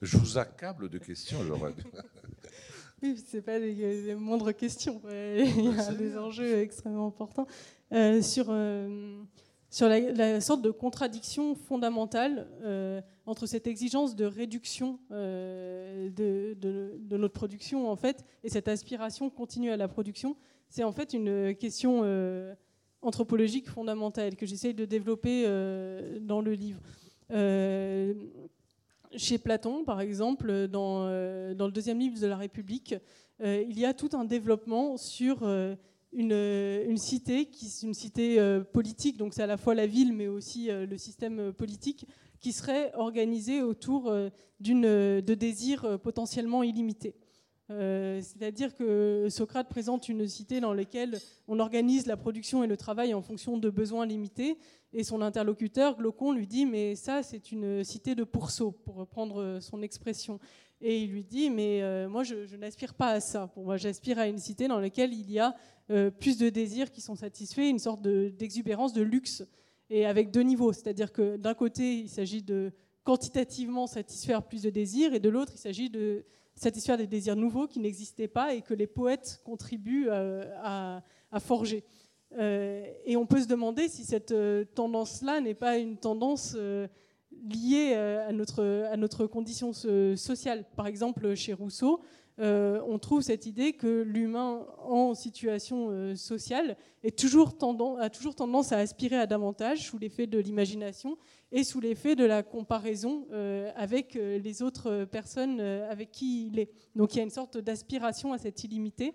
Je 0.01 0.17
vous 0.17 0.37
accable 0.37 0.89
de 0.89 0.97
questions, 0.97 1.43
Laurent. 1.43 1.71
Oui, 3.01 3.15
ce 3.31 3.37
pas 3.37 3.59
des, 3.61 4.13
moindres 4.15 4.53
questions. 4.53 5.01
Il 5.09 5.73
y 5.73 5.79
a 5.79 5.93
des 5.93 6.17
enjeux 6.17 6.59
extrêmement 6.59 7.07
importants. 7.07 7.47
Euh, 7.93 8.21
sur 8.21 8.47
euh, 8.49 9.23
sur 9.69 9.87
la, 9.87 10.41
sorte 10.41 10.61
de 10.61 10.71
contradiction 10.71 11.55
fondamentale 11.55 12.47
euh, 12.63 13.01
entre 13.25 13.45
cette 13.45 13.67
exigence 13.67 14.15
de 14.15 14.25
réduction 14.25 14.99
de, 15.11 16.09
de, 16.55 17.17
notre 17.17 17.33
production, 17.33 17.89
en 17.89 17.95
fait, 17.95 18.25
et 18.43 18.49
cette 18.49 18.67
aspiration 18.67 19.29
continue 19.29 19.71
à 19.71 19.77
la 19.77 19.87
production, 19.87 20.35
c'est 20.69 20.83
en 20.83 20.91
fait 20.91 21.13
une 21.13 21.55
question 21.55 22.03
anthropologique 23.01 23.69
fondamentale 23.69 24.35
que 24.35 24.47
j'essaye 24.47 24.73
de 24.73 24.85
développer 24.85 25.43
dans 26.21 26.41
le 26.41 26.53
livre. 26.53 26.81
Chez 29.15 29.39
Platon, 29.39 29.83
par 29.83 30.01
exemple, 30.01 30.67
dans, 30.67 31.05
euh, 31.05 31.55
dans, 31.55 31.65
le 31.65 31.71
deuxième 31.71 31.97
livre 31.99 32.19
de 32.19 32.27
la 32.27 32.37
République, 32.37 32.95
euh, 33.41 33.63
il 33.67 33.79
y 33.79 33.85
a 33.85 33.93
tout 33.93 34.09
un 34.13 34.23
développement 34.23 34.97
sur 34.97 35.39
euh, 35.41 35.75
une, 36.11 36.31
une, 36.31 36.97
cité, 36.97 37.45
qui, 37.45 37.67
une 37.83 37.93
cité 37.93 38.39
politique, 38.73 39.17
donc 39.17 39.33
c'est 39.33 39.43
à 39.43 39.47
la 39.47 39.57
fois 39.57 39.75
la 39.75 39.87
ville, 39.87 40.13
mais 40.13 40.27
aussi 40.27 40.69
le 40.71 40.97
système 40.97 41.53
politique, 41.53 42.07
qui 42.39 42.51
serait 42.51 42.91
organisé 42.95 43.61
autour 43.61 44.11
de 44.59 45.33
désirs 45.33 45.99
potentiellement 45.99 46.63
illimités. 46.63 47.15
Euh, 47.71 48.19
c'est-à-dire 48.21 48.75
que 48.75 49.27
Socrate 49.29 49.69
présente 49.69 50.09
une 50.09 50.27
cité 50.27 50.59
dans 50.59 50.73
laquelle 50.73 51.19
on 51.47 51.59
organise 51.59 52.07
la 52.07 52.17
production 52.17 52.63
et 52.63 52.67
le 52.67 52.77
travail 52.77 53.13
en 53.13 53.21
fonction 53.21 53.57
de 53.57 53.69
besoins 53.69 54.05
limités, 54.05 54.57
et 54.91 55.03
son 55.03 55.21
interlocuteur, 55.21 55.97
Glaucon, 55.97 56.31
lui 56.31 56.47
dit 56.47 56.65
Mais 56.65 56.95
ça, 56.95 57.21
c'est 57.21 57.51
une 57.51 57.83
cité 57.83 58.15
de 58.15 58.23
pourceaux, 58.23 58.71
pour 58.71 58.95
reprendre 58.95 59.59
son 59.61 59.83
expression. 59.83 60.39
Et 60.81 61.03
il 61.03 61.11
lui 61.11 61.23
dit 61.23 61.49
Mais 61.49 61.81
euh, 61.81 62.07
moi, 62.07 62.23
je, 62.23 62.55
n'aspire 62.55 62.93
pas 62.93 63.09
à 63.09 63.19
ça. 63.19 63.47
Pour 63.47 63.65
moi, 63.65 63.77
j'aspire 63.77 64.19
à 64.19 64.27
une 64.27 64.37
cité 64.37 64.67
dans 64.67 64.79
laquelle 64.79 65.13
il 65.13 65.29
y 65.31 65.39
a 65.39 65.55
euh, 65.89 66.09
plus 66.09 66.37
de 66.37 66.49
désirs 66.49 66.91
qui 66.91 67.01
sont 67.01 67.15
satisfaits, 67.15 67.69
une 67.69 67.79
sorte 67.79 68.01
d'exubérance, 68.01 68.93
de, 68.93 69.01
luxe, 69.01 69.43
et 69.89 70.05
avec 70.05 70.31
deux 70.31 70.41
niveaux. 70.41 70.71
C'est-à-dire 70.71 71.11
que 71.11 71.37
d'un 71.37 71.53
côté, 71.53 71.97
il 71.99 72.09
s'agit 72.09 72.41
de 72.41 72.71
quantitativement 73.03 73.87
satisfaire 73.87 74.43
plus 74.43 74.61
de 74.61 74.69
désirs, 74.69 75.13
et 75.13 75.19
de 75.19 75.29
l'autre, 75.29 75.53
il 75.55 75.59
s'agit 75.59 75.89
de 75.89 76.23
satisfaire 76.55 76.97
des 76.97 77.07
désirs 77.07 77.35
nouveaux 77.35 77.67
qui 77.67 77.79
n'existaient 77.79 78.27
pas 78.27 78.53
et 78.53 78.61
que 78.61 78.73
les 78.73 78.87
poètes 78.87 79.41
contribuent 79.45 80.07
euh, 80.09 80.43
à, 80.61 81.01
forger. 81.39 81.83
Et 82.37 83.17
on 83.17 83.25
peut 83.25 83.41
se 83.41 83.47
demander 83.47 83.87
si 83.87 84.03
cette 84.03 84.35
tendance-là 84.75 85.41
n'est 85.41 85.55
pas 85.55 85.77
une 85.77 85.97
tendance 85.97 86.55
liée 87.43 87.93
à 87.93 88.31
notre, 88.31 88.87
à 88.91 88.97
notre 88.97 89.25
condition 89.25 89.73
sociale. 89.73 90.65
Par 90.75 90.87
exemple, 90.87 91.35
chez 91.35 91.53
Rousseau, 91.53 92.01
on 92.37 92.99
trouve 92.99 93.21
cette 93.21 93.45
idée 93.45 93.73
que 93.73 94.01
l'humain 94.01 94.65
en 94.79 95.13
situation 95.13 96.15
sociale 96.15 96.77
est 97.03 97.17
toujours 97.17 97.55
a 97.99 98.09
toujours 98.09 98.35
tendance 98.35 98.71
à 98.71 98.77
aspirer 98.77 99.17
à 99.17 99.25
davantage 99.25 99.87
sous 99.87 99.97
l'effet 99.97 100.27
de 100.27 100.39
l'imagination 100.39 101.17
et 101.51 101.63
sous 101.63 101.79
l'effet 101.79 102.15
de 102.15 102.25
la 102.25 102.43
comparaison 102.43 103.27
euh, 103.31 103.71
avec 103.75 104.15
euh, 104.15 104.37
les 104.37 104.61
autres 104.61 105.05
personnes 105.05 105.59
euh, 105.59 105.89
avec 105.89 106.11
qui 106.11 106.47
il 106.47 106.59
est. 106.59 106.69
Donc 106.95 107.13
il 107.13 107.17
y 107.17 107.19
a 107.21 107.23
une 107.23 107.29
sorte 107.29 107.57
d'aspiration 107.57 108.33
à 108.33 108.37
cette 108.37 108.63
illimité 108.63 109.13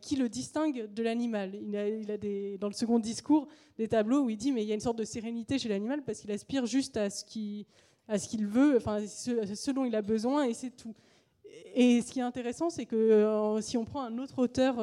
qui 0.00 0.16
le 0.16 0.28
distingue 0.28 0.92
de 0.92 1.02
l'animal. 1.02 1.54
Il 1.54 1.76
a, 1.76 2.18
dans 2.58 2.68
le 2.68 2.74
second 2.74 2.98
discours 2.98 3.48
des 3.78 3.88
tableaux 3.88 4.22
où 4.22 4.30
il 4.30 4.36
dit 4.36 4.52
mais 4.52 4.62
il 4.62 4.68
y 4.68 4.72
a 4.72 4.74
une 4.74 4.80
sorte 4.80 4.98
de 4.98 5.04
sérénité 5.04 5.58
chez 5.58 5.68
l'animal 5.68 6.02
parce 6.02 6.20
qu'il 6.20 6.30
aspire 6.32 6.66
juste 6.66 6.96
à 6.96 7.08
ce 7.08 7.24
qu'il 7.24 7.66
veut, 8.46 8.76
enfin 8.76 9.06
ce, 9.06 9.70
dont 9.70 9.84
il 9.84 9.94
a 9.94 10.02
besoin 10.02 10.44
et 10.44 10.54
c'est 10.54 10.70
tout. 10.70 10.94
Et 11.74 12.02
ce 12.02 12.12
qui 12.12 12.18
est 12.18 12.22
intéressant, 12.22 12.68
c'est 12.68 12.84
que 12.84 13.58
si 13.62 13.76
on 13.76 13.84
prend 13.84 14.02
un 14.02 14.18
autre 14.18 14.38
auteur 14.40 14.78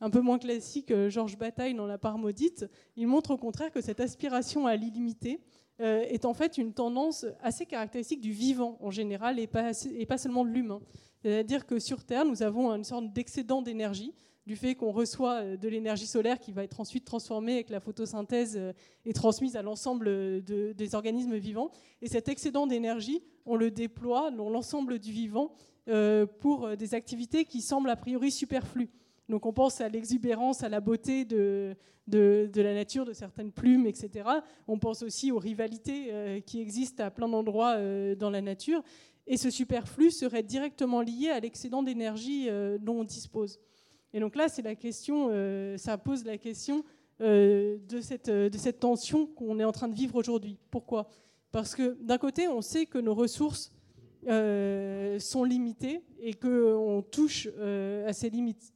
un 0.00 0.10
peu 0.10 0.20
moins 0.20 0.38
classique, 0.38 0.92
Georges 1.08 1.38
Bataille 1.38 1.74
dans 1.74 1.86
La 1.86 1.98
part 1.98 2.18
maudite, 2.18 2.66
il 2.96 3.06
montre 3.06 3.32
au 3.32 3.36
contraire 3.36 3.70
que 3.70 3.80
cette 3.80 4.00
aspiration 4.00 4.66
à 4.66 4.74
l'illimité, 4.74 5.40
euh, 5.80 6.02
est 6.02 6.26
en 6.26 6.34
fait 6.34 6.58
une 6.58 6.74
tendance 6.74 7.26
assez 7.42 7.66
caractéristique 7.66 8.20
du 8.20 8.30
vivant 8.30 8.76
en 8.80 8.90
général 8.90 9.38
et 9.40 9.46
pas 9.46 9.72
seulement 10.18 10.44
de 10.44 10.50
l'humain. 10.50 10.80
C'est-à-dire 11.22 11.66
que 11.66 11.78
sur 11.78 12.04
Terre, 12.04 12.24
nous 12.24 12.42
avons 12.42 12.70
une 12.70 12.84
sorte 12.84 13.12
d'excédent 13.12 13.62
d'énergie 13.62 14.14
du 14.44 14.56
fait 14.56 14.74
qu'on 14.74 14.90
reçoit 14.90 15.42
euh, 15.42 15.56
de 15.56 15.68
l'énergie 15.68 16.06
solaire 16.06 16.40
qui 16.40 16.50
va 16.50 16.64
être 16.64 16.80
ensuite 16.80 17.04
transformée 17.04 17.54
avec 17.54 17.70
la 17.70 17.78
photosynthèse 17.78 18.56
euh, 18.56 18.72
et 19.04 19.12
transmise 19.12 19.54
à 19.54 19.62
l'ensemble 19.62 20.42
des 20.42 20.94
organismes 20.94 21.36
vivants. 21.36 21.70
Et 22.00 22.08
cet 22.08 22.28
excédent 22.28 22.66
d'énergie, 22.66 23.22
on 23.46 23.54
le 23.54 23.70
déploie 23.70 24.32
dans 24.32 24.50
l'ensemble 24.50 24.98
du 24.98 25.12
vivant 25.12 25.52
pour 26.38 26.76
des 26.76 26.94
activités 26.94 27.44
qui 27.44 27.60
semblent 27.60 27.90
a 27.90 27.96
priori 27.96 28.30
superflues. 28.30 28.88
Donc 29.28 29.46
on 29.46 29.52
pense 29.52 29.80
à 29.80 29.88
l'exubérance, 29.88 30.62
à 30.62 30.68
la 30.68 30.80
beauté 30.80 31.24
de, 31.24 31.74
la 32.06 32.74
nature, 32.74 33.04
de 33.04 33.12
certaines 33.12 33.52
plumes, 33.52 33.86
etc. 33.86 34.28
On 34.68 34.78
pense 34.78 35.02
aussi 35.02 35.32
aux 35.32 35.38
rivalités 35.38 36.08
euh, 36.10 36.40
qui 36.40 36.60
existent 36.60 37.04
à 37.04 37.10
plein 37.10 37.28
d'endroits 37.28 37.76
euh, 37.76 38.14
dans 38.14 38.30
la 38.30 38.42
nature. 38.42 38.82
Et 39.26 39.36
ce 39.36 39.50
superflu 39.50 40.10
serait 40.10 40.42
directement 40.42 41.00
lié 41.00 41.30
à 41.30 41.40
l'excédent 41.40 41.82
d'énergie 41.82 42.48
euh, 42.48 42.78
dont 42.78 43.00
on 43.00 43.04
dispose. 43.04 43.60
Et 44.12 44.20
donc 44.20 44.36
là, 44.36 44.48
c'est 44.48 44.62
la 44.62 44.74
question, 44.74 45.30
ça 45.78 45.96
pose 45.96 46.22
la 46.26 46.36
question 46.36 46.84
de 47.18 48.00
cette, 48.02 48.28
de 48.28 48.58
cette 48.58 48.80
tension 48.80 49.26
qu'on 49.26 49.58
est 49.58 49.64
en 49.64 49.72
train 49.72 49.88
de 49.88 49.94
vivre 49.94 50.16
aujourd'hui. 50.16 50.58
Pourquoi? 50.70 51.08
Parce 51.50 51.74
que 51.74 51.96
d'un 51.98 52.18
côté, 52.18 52.46
on 52.46 52.60
sait 52.60 52.84
que 52.84 52.98
nos 52.98 53.14
ressources 53.14 53.72
euh, 54.28 55.18
sont 55.18 55.42
limitées 55.42 56.00
et 56.20 56.34
qu'on 56.34 57.04
touche 57.10 57.48
euh, 57.58 58.08
à 58.08 58.12
ces 58.12 58.30
limites. 58.30 58.72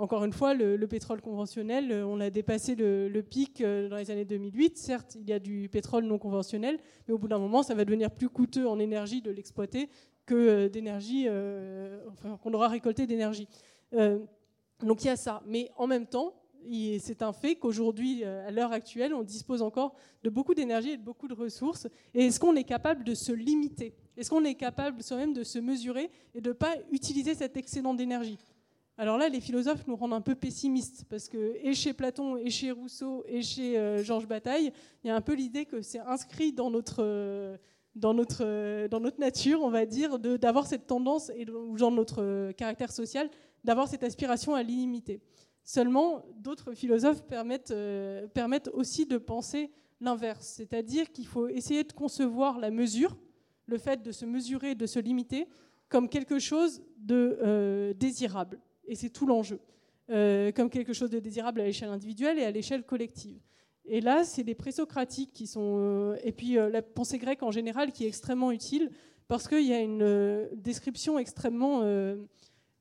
Encore 0.00 0.24
une 0.24 0.32
fois, 0.32 0.54
le, 0.54 0.78
pétrole 0.86 1.20
conventionnel, 1.20 1.92
euh, 1.92 2.06
on 2.06 2.20
a 2.20 2.30
dépassé 2.30 2.74
le, 2.74 3.20
pic 3.20 3.62
dans 3.62 3.96
les 3.96 4.10
années 4.10 4.24
2008. 4.24 4.78
Certes, 4.78 5.16
il 5.20 5.28
y 5.28 5.32
a 5.32 5.38
du 5.38 5.68
pétrole 5.68 6.04
non 6.04 6.18
conventionnel, 6.18 6.78
mais 7.06 7.14
au 7.14 7.18
bout 7.18 7.28
d'un 7.28 7.38
moment, 7.38 7.62
ça 7.62 7.74
va 7.74 7.84
devenir 7.84 8.10
plus 8.10 8.28
coûteux 8.28 8.66
en 8.66 8.78
énergie 8.78 9.20
de 9.20 9.30
l'exploiter 9.30 9.88
que 10.26 10.68
d'énergie, 10.68 11.28
enfin, 12.08 12.38
qu'on 12.42 12.54
aura 12.54 12.68
récolté 12.68 13.06
d'énergie. 13.06 13.48
donc 13.92 15.02
il 15.02 15.06
y 15.06 15.10
a 15.10 15.16
ça. 15.16 15.42
Mais 15.46 15.70
en 15.76 15.86
même 15.86 16.06
temps, 16.06 16.34
c'est 16.98 17.22
un 17.22 17.32
fait 17.32 17.56
qu'aujourd'hui, 17.56 18.24
à 18.24 18.50
l'heure 18.50 18.72
actuelle, 18.72 19.12
on 19.12 19.22
dispose 19.22 19.60
encore 19.60 19.94
de 20.22 20.30
beaucoup 20.30 20.54
d'énergie 20.54 20.90
et 20.90 20.96
de 20.96 21.02
beaucoup 21.02 21.28
de 21.28 21.34
ressources. 21.34 21.88
Et 22.14 22.26
est-ce 22.26 22.38
qu'on 22.38 22.54
est 22.56 22.64
capable 22.64 23.04
de 23.04 23.14
se 23.14 23.32
limiter? 23.32 23.94
Est-ce 24.16 24.30
qu'on 24.30 24.44
est 24.44 24.54
capable 24.54 25.02
soi-même 25.02 25.32
de 25.32 25.42
se 25.42 25.58
mesurer 25.58 26.10
et 26.34 26.40
de 26.40 26.50
ne 26.50 26.54
pas 26.54 26.74
utiliser 26.90 27.34
cet 27.34 27.56
excédent 27.56 27.94
d'énergie? 27.94 28.38
Alors 29.00 29.16
là, 29.16 29.30
les 29.30 29.40
philosophes 29.40 29.86
nous 29.86 29.96
rendent 29.96 30.12
un 30.12 30.20
peu 30.20 30.34
pessimistes, 30.34 31.06
parce 31.08 31.26
que 31.26 31.56
et 31.62 31.72
chez 31.72 31.94
Platon, 31.94 32.36
et 32.36 32.50
chez 32.50 32.70
Rousseau, 32.70 33.24
et 33.26 33.40
chez 33.40 33.78
euh, 33.78 34.04
Georges 34.04 34.28
Bataille, 34.28 34.74
il 35.02 35.06
y 35.06 35.10
a 35.10 35.16
un 35.16 35.22
peu 35.22 35.32
l'idée 35.32 35.64
que 35.64 35.80
c'est 35.80 36.00
inscrit 36.00 36.52
dans 36.52 36.70
notre, 36.70 37.02
euh, 37.02 37.56
dans, 37.94 38.12
notre, 38.12 38.44
euh, 38.44 38.88
dans 38.88 39.00
notre 39.00 39.18
nature, 39.18 39.62
on 39.62 39.70
va 39.70 39.86
dire, 39.86 40.18
d'avoir 40.18 40.66
cette 40.66 40.86
tendance, 40.86 41.32
et 41.34 41.46
dans 41.46 41.90
notre 41.90 42.52
caractère 42.52 42.92
social, 42.92 43.30
d'avoir 43.64 43.88
cette 43.88 44.02
aspiration 44.02 44.54
à 44.54 44.62
l'illimité. 44.62 45.22
Seulement, 45.64 46.22
d'autres 46.36 46.74
philosophes 46.74 47.22
permettent, 47.22 47.74
permettent 48.34 48.68
aussi 48.68 49.06
de 49.06 49.16
penser 49.16 49.70
l'inverse, 50.02 50.46
c'est-à-dire 50.58 51.10
qu'il 51.10 51.26
faut 51.26 51.48
essayer 51.48 51.84
de 51.84 51.92
concevoir 51.94 52.58
la 52.58 52.70
mesure, 52.70 53.16
le 53.64 53.78
fait 53.78 54.02
de 54.02 54.12
se 54.12 54.26
mesurer, 54.26 54.74
de 54.74 54.84
se 54.84 54.98
limiter, 54.98 55.48
comme 55.88 56.06
quelque 56.06 56.38
chose 56.38 56.82
de 56.98 57.94
désirable. 57.98 58.60
Et 58.90 58.96
c'est 58.96 59.08
tout 59.08 59.24
l'enjeu. 59.24 59.60
Euh, 60.10 60.50
comme 60.50 60.68
quelque 60.68 60.92
chose 60.92 61.08
de 61.08 61.20
désirable 61.20 61.60
à 61.60 61.64
l'échelle 61.64 61.88
individuelle 61.88 62.38
et 62.38 62.44
à 62.44 62.50
l'échelle 62.50 62.82
collective. 62.82 63.38
Et 63.84 64.00
là, 64.00 64.24
c'est 64.24 64.42
les 64.42 64.56
présocratiques 64.56 65.32
qui 65.32 65.46
sont. 65.46 65.76
Euh, 65.78 66.16
et 66.24 66.32
puis 66.32 66.54
la 66.54 66.82
pensée 66.82 67.18
grecque 67.18 67.44
en 67.44 67.52
général 67.52 67.92
qui 67.92 68.04
est 68.04 68.08
extrêmement 68.08 68.50
utile 68.50 68.90
parce 69.28 69.46
qu'il 69.46 69.64
y 69.64 69.72
a 69.72 69.80
une 69.80 70.48
description 70.54 71.18
extrêmement 71.20 71.84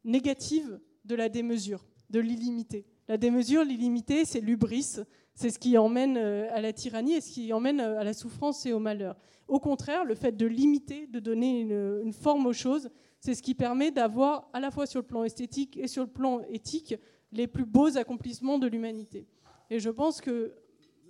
négative 0.03 0.79
de 1.05 1.13
la 1.13 1.29
démesure, 1.29 1.85
de 2.09 2.19
l'illimité. 2.19 2.87
La 3.07 3.17
démesure, 3.17 3.63
l'illimité, 3.63 4.25
c'est 4.25 4.41
l'ubris, 4.41 4.97
c'est 5.35 5.51
ce 5.51 5.59
qui 5.59 5.77
emmène 5.77 6.17
à 6.17 6.59
la 6.59 6.73
tyrannie 6.73 7.13
et 7.13 7.21
ce 7.21 7.31
qui 7.31 7.53
emmène 7.53 7.79
à 7.79 8.03
la 8.03 8.13
souffrance 8.13 8.65
et 8.65 8.73
au 8.73 8.79
malheur. 8.79 9.15
Au 9.49 9.59
contraire, 9.59 10.05
le 10.05 10.13
fait 10.13 10.37
de 10.37 10.45
limiter, 10.45 11.07
de 11.07 11.19
donner 11.19 11.61
une, 11.61 12.13
forme 12.13 12.45
aux 12.45 12.53
choses, 12.53 12.91
c'est 13.19 13.35
ce 13.35 13.41
qui 13.43 13.53
permet 13.53 13.91
d'avoir, 13.91 14.49
à 14.53 14.59
la 14.59 14.71
fois 14.71 14.85
sur 14.85 15.01
le 15.01 15.05
plan 15.05 15.23
esthétique 15.23 15.77
et 15.77 15.87
sur 15.87 16.03
le 16.03 16.09
plan 16.09 16.41
éthique, 16.49 16.95
les 17.31 17.47
plus 17.47 17.65
beaux 17.65 17.97
accomplissements 17.97 18.59
de 18.59 18.67
l'humanité. 18.67 19.27
Et 19.69 19.79
je 19.79 19.89
pense 19.89 20.21
que, 20.21 20.53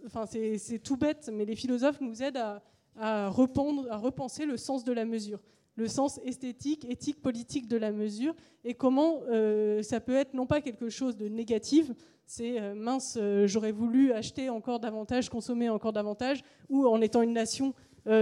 enfin, 0.06 0.26
c'est 0.26 0.80
tout 0.80 0.98
bête, 0.98 1.30
mais 1.32 1.46
les 1.46 1.56
philosophes 1.56 2.02
nous 2.02 2.22
aident 2.22 2.38
à, 2.38 2.64
à 2.98 3.30
repenser 3.30 4.46
le 4.46 4.58
sens 4.58 4.84
de 4.84 4.92
la 4.92 5.06
mesure, 5.06 5.40
le 5.76 5.88
sens 5.88 6.20
esthétique, 6.26 6.86
éthique, 6.86 7.22
politique 7.22 7.68
de 7.68 7.78
la 7.78 7.92
mesure, 7.92 8.36
et 8.66 8.74
comment 8.74 9.22
euh, 9.30 9.82
ça 9.82 10.00
peut 10.02 10.16
être 10.16 10.34
non 10.34 10.46
pas 10.46 10.62
quelque 10.62 10.90
chose 10.90 11.16
de 11.16 11.28
négatif, 11.28 11.92
c'est 12.26 12.60
euh, 12.60 12.76
mince, 12.76 13.18
euh, 13.20 13.48
j'aurais 13.48 13.72
voulu 13.72 14.12
acheter 14.12 14.50
encore 14.50 14.80
davantage, 14.80 15.30
consommer 15.30 15.70
encore 15.70 15.94
davantage, 15.94 16.44
ou 16.70 16.86
en 16.86 17.02
étant 17.02 17.22
une 17.22 17.34
nation, 17.34 17.74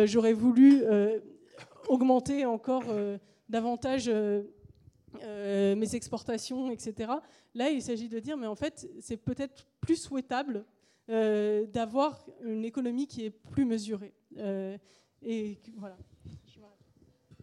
j'aurais 0.04 0.34
voulu 0.34 0.84
augmenter 1.88 2.46
encore 2.46 2.84
euh, 3.48 3.52
davantage 3.52 4.12
mes 5.76 5.96
exportations, 5.96 6.72
etc. 6.72 7.12
Là, 7.56 7.70
il 7.70 7.82
s'agit 7.82 8.10
de 8.10 8.20
dire, 8.20 8.38
mais 8.38 8.48
en 8.48 8.56
fait, 8.56 8.90
c'est 9.00 9.18
peut-être 9.18 9.66
plus 9.82 9.96
souhaitable 9.96 10.66
d'avoir 11.08 12.26
une 12.44 12.66
économie 12.66 13.08
qui 13.08 13.26
est 13.26 13.30
plus 13.30 13.66
mesurée. 13.66 14.14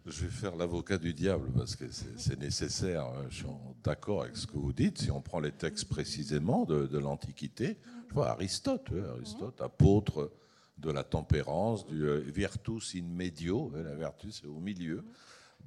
Je 0.05 0.25
vais 0.25 0.29
faire 0.29 0.55
l'avocat 0.55 0.99
du 0.99 1.15
diable 1.15 1.49
parce 1.57 1.75
que 1.75 1.85
c'est 1.89 2.39
nécessaire. 2.39 3.07
Je 3.29 3.37
suis 3.37 3.47
d'accord 3.83 4.21
avec 4.21 4.37
ce 4.37 4.45
que 4.45 4.55
vous 4.55 4.71
dites. 4.71 4.99
Si 4.99 5.09
on 5.09 5.19
prend 5.19 5.39
les 5.39 5.51
textes 5.51 5.89
précisément 5.89 6.65
de, 6.65 6.97
l'Antiquité, 6.99 7.77
je 8.09 8.13
vois 8.13 8.29
Aristote, 8.29 8.91
Aristote, 9.15 9.59
apôtre 9.61 10.31
de 10.77 10.91
la 10.91 11.03
tempérance, 11.03 11.87
du 11.87 12.03
euh, 12.03 12.19
virtus 12.19 12.95
in 12.95 13.03
medio, 13.03 13.71
hein, 13.75 13.83
la 13.83 13.95
vertu 13.95 14.31
c'est 14.31 14.45
au 14.45 14.59
milieu, 14.59 15.05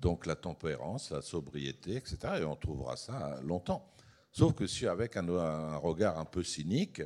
donc 0.00 0.26
la 0.26 0.36
tempérance, 0.36 1.10
la 1.10 1.22
sobriété, 1.22 1.96
etc. 1.96 2.18
Et 2.40 2.44
on 2.44 2.56
trouvera 2.56 2.96
ça 2.96 3.40
longtemps. 3.42 3.90
Sauf 4.30 4.54
que 4.54 4.86
avec 4.86 5.16
un, 5.16 5.76
regard 5.76 6.18
un 6.18 6.24
peu 6.24 6.42
cynique, 6.42 7.02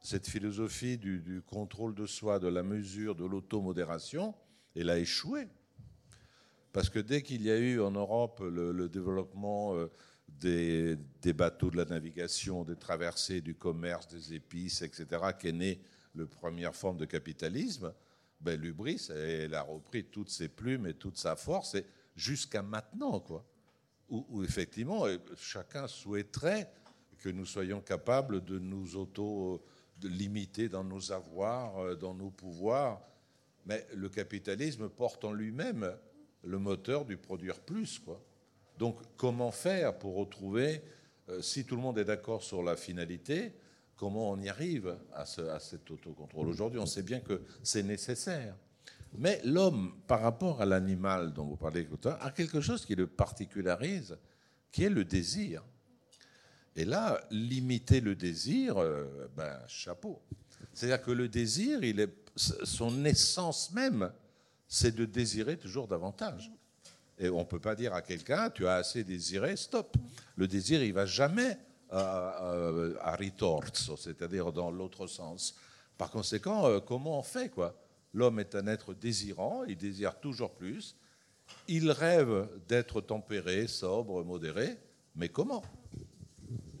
cette 0.00 0.26
philosophie 0.26 0.98
du, 0.98 1.42
contrôle 1.46 1.94
de 1.94 2.06
soi, 2.06 2.38
de 2.38 2.48
la 2.48 2.62
mesure, 2.62 3.14
de 3.14 3.24
l'automodération, 3.24 4.34
elle 4.74 4.90
a 4.90 4.98
échoué. 4.98 5.48
Parce 6.72 6.88
que 6.88 6.98
dès 6.98 7.22
qu'il 7.22 7.42
y 7.42 7.50
a 7.50 7.58
eu 7.58 7.80
en 7.80 7.90
Europe 7.90 8.40
le, 8.42 8.88
développement 8.88 9.76
euh, 9.76 9.90
des, 10.28 11.32
bateaux 11.34 11.70
de 11.70 11.76
la 11.76 11.84
navigation, 11.84 12.64
des 12.64 12.76
traversées, 12.76 13.42
du 13.42 13.54
commerce, 13.54 14.08
des 14.08 14.34
épices, 14.34 14.82
etc., 14.82 15.06
qu'est 15.38 15.52
née 15.52 15.80
la 16.14 16.26
première 16.26 16.74
forme 16.74 16.96
de 16.96 17.04
capitalisme, 17.04 17.92
ben, 18.40 18.60
Lubris, 18.60 19.08
elle 19.14 19.54
a 19.54 19.62
repris 19.62 20.04
toutes 20.04 20.30
ses 20.30 20.48
plumes 20.48 20.86
et 20.86 20.94
toute 20.94 21.16
sa 21.16 21.36
force, 21.36 21.76
jusqu'à 22.16 22.62
maintenant, 22.62 23.20
quoi. 23.20 23.44
Où, 24.08 24.44
effectivement, 24.44 25.06
euh, 25.06 25.16
chacun 25.36 25.88
souhaiterait 25.88 26.70
que 27.18 27.30
nous 27.30 27.46
soyons 27.46 27.80
capables 27.80 28.44
de 28.44 28.58
nous 28.58 28.96
auto-limiter 28.96 30.68
dans 30.68 30.84
nos 30.84 31.12
avoirs, 31.12 31.78
euh, 31.78 31.94
dans 31.94 32.12
nos 32.12 32.28
pouvoirs. 32.28 33.00
Mais 33.64 33.86
le 33.94 34.10
capitalisme 34.10 34.90
porte 34.90 35.24
en 35.24 35.32
lui-même 35.32 35.96
le 36.44 36.58
moteur 36.58 37.06
du 37.06 37.16
produire 37.16 37.60
plus, 37.60 37.98
quoi. 38.00 38.20
Donc, 38.78 38.98
comment 39.16 39.50
faire 39.50 39.98
pour 39.98 40.16
retrouver, 40.16 40.82
euh, 41.28 41.40
si 41.40 41.64
tout 41.64 41.76
le 41.76 41.82
monde 41.82 41.98
est 41.98 42.04
d'accord 42.04 42.42
sur 42.42 42.62
la 42.62 42.76
finalité, 42.76 43.52
comment 43.96 44.30
on 44.30 44.40
y 44.40 44.48
arrive 44.48 44.96
à, 45.14 45.24
cet 45.60 45.90
autocontrôle? 45.90 46.48
Aujourd'hui, 46.48 46.80
on 46.80 46.86
sait 46.86 47.02
bien 47.02 47.20
que 47.20 47.42
c'est 47.62 47.82
nécessaire. 47.82 48.56
Mais 49.14 49.40
l'homme, 49.44 49.94
par 50.06 50.20
rapport 50.20 50.62
à 50.62 50.66
l'animal 50.66 51.32
dont 51.32 51.44
vous 51.44 51.56
parlez 51.56 51.86
a 52.20 52.30
quelque 52.30 52.60
chose 52.60 52.84
qui 52.86 52.94
le 52.94 53.06
particularise, 53.06 54.16
qui 54.70 54.84
est 54.84 54.90
le 54.90 55.04
désir. 55.04 55.62
Et 56.74 56.84
là, 56.86 57.20
limiter 57.30 58.00
le 58.00 58.14
désir, 58.14 58.78
euh, 58.78 59.30
ben, 59.36 59.58
chapeau. 59.66 60.22
C'est-à-dire 60.72 61.02
que 61.02 61.10
le 61.10 61.28
désir, 61.28 61.80
est, 61.82 62.08
son 62.36 63.04
essence 63.04 63.72
même, 63.72 64.10
c'est 64.66 64.94
de 64.94 65.04
désirer 65.04 65.58
toujours 65.58 65.86
davantage. 65.86 66.50
Et 67.18 67.28
on 67.28 67.40
ne 67.40 67.44
peut 67.44 67.60
pas 67.60 67.74
dire 67.74 67.92
à 67.92 68.00
quelqu'un, 68.00 68.48
tu 68.48 68.66
as 68.66 68.76
assez 68.76 69.04
désiré, 69.04 69.56
stop. 69.56 69.96
Le 70.36 70.48
désir, 70.48 70.82
il 70.82 70.94
va 70.94 71.04
jamais 71.04 71.58
à, 71.90 72.48
à, 73.02 73.16
ritorso, 73.16 73.98
c'est-à-dire 73.98 74.50
dans 74.50 74.70
l'autre 74.70 75.06
sens. 75.06 75.54
Par 75.98 76.10
conséquent, 76.10 76.66
euh, 76.66 76.80
comment 76.80 77.18
on 77.18 77.22
fait 77.22 77.50
quoi? 77.50 77.81
L'homme 78.12 78.40
est 78.40 78.54
un 78.54 78.66
être 78.66 78.94
désirant, 78.94 79.64
il 79.64 79.76
désire 79.76 80.18
toujours 80.20 80.52
plus. 80.54 80.96
Il 81.68 81.90
rêve 81.90 82.48
d'être 82.68 83.00
tempéré, 83.00 83.66
sobre, 83.66 84.24
modéré, 84.24 84.76
mais 85.16 85.28
comment? 85.28 85.62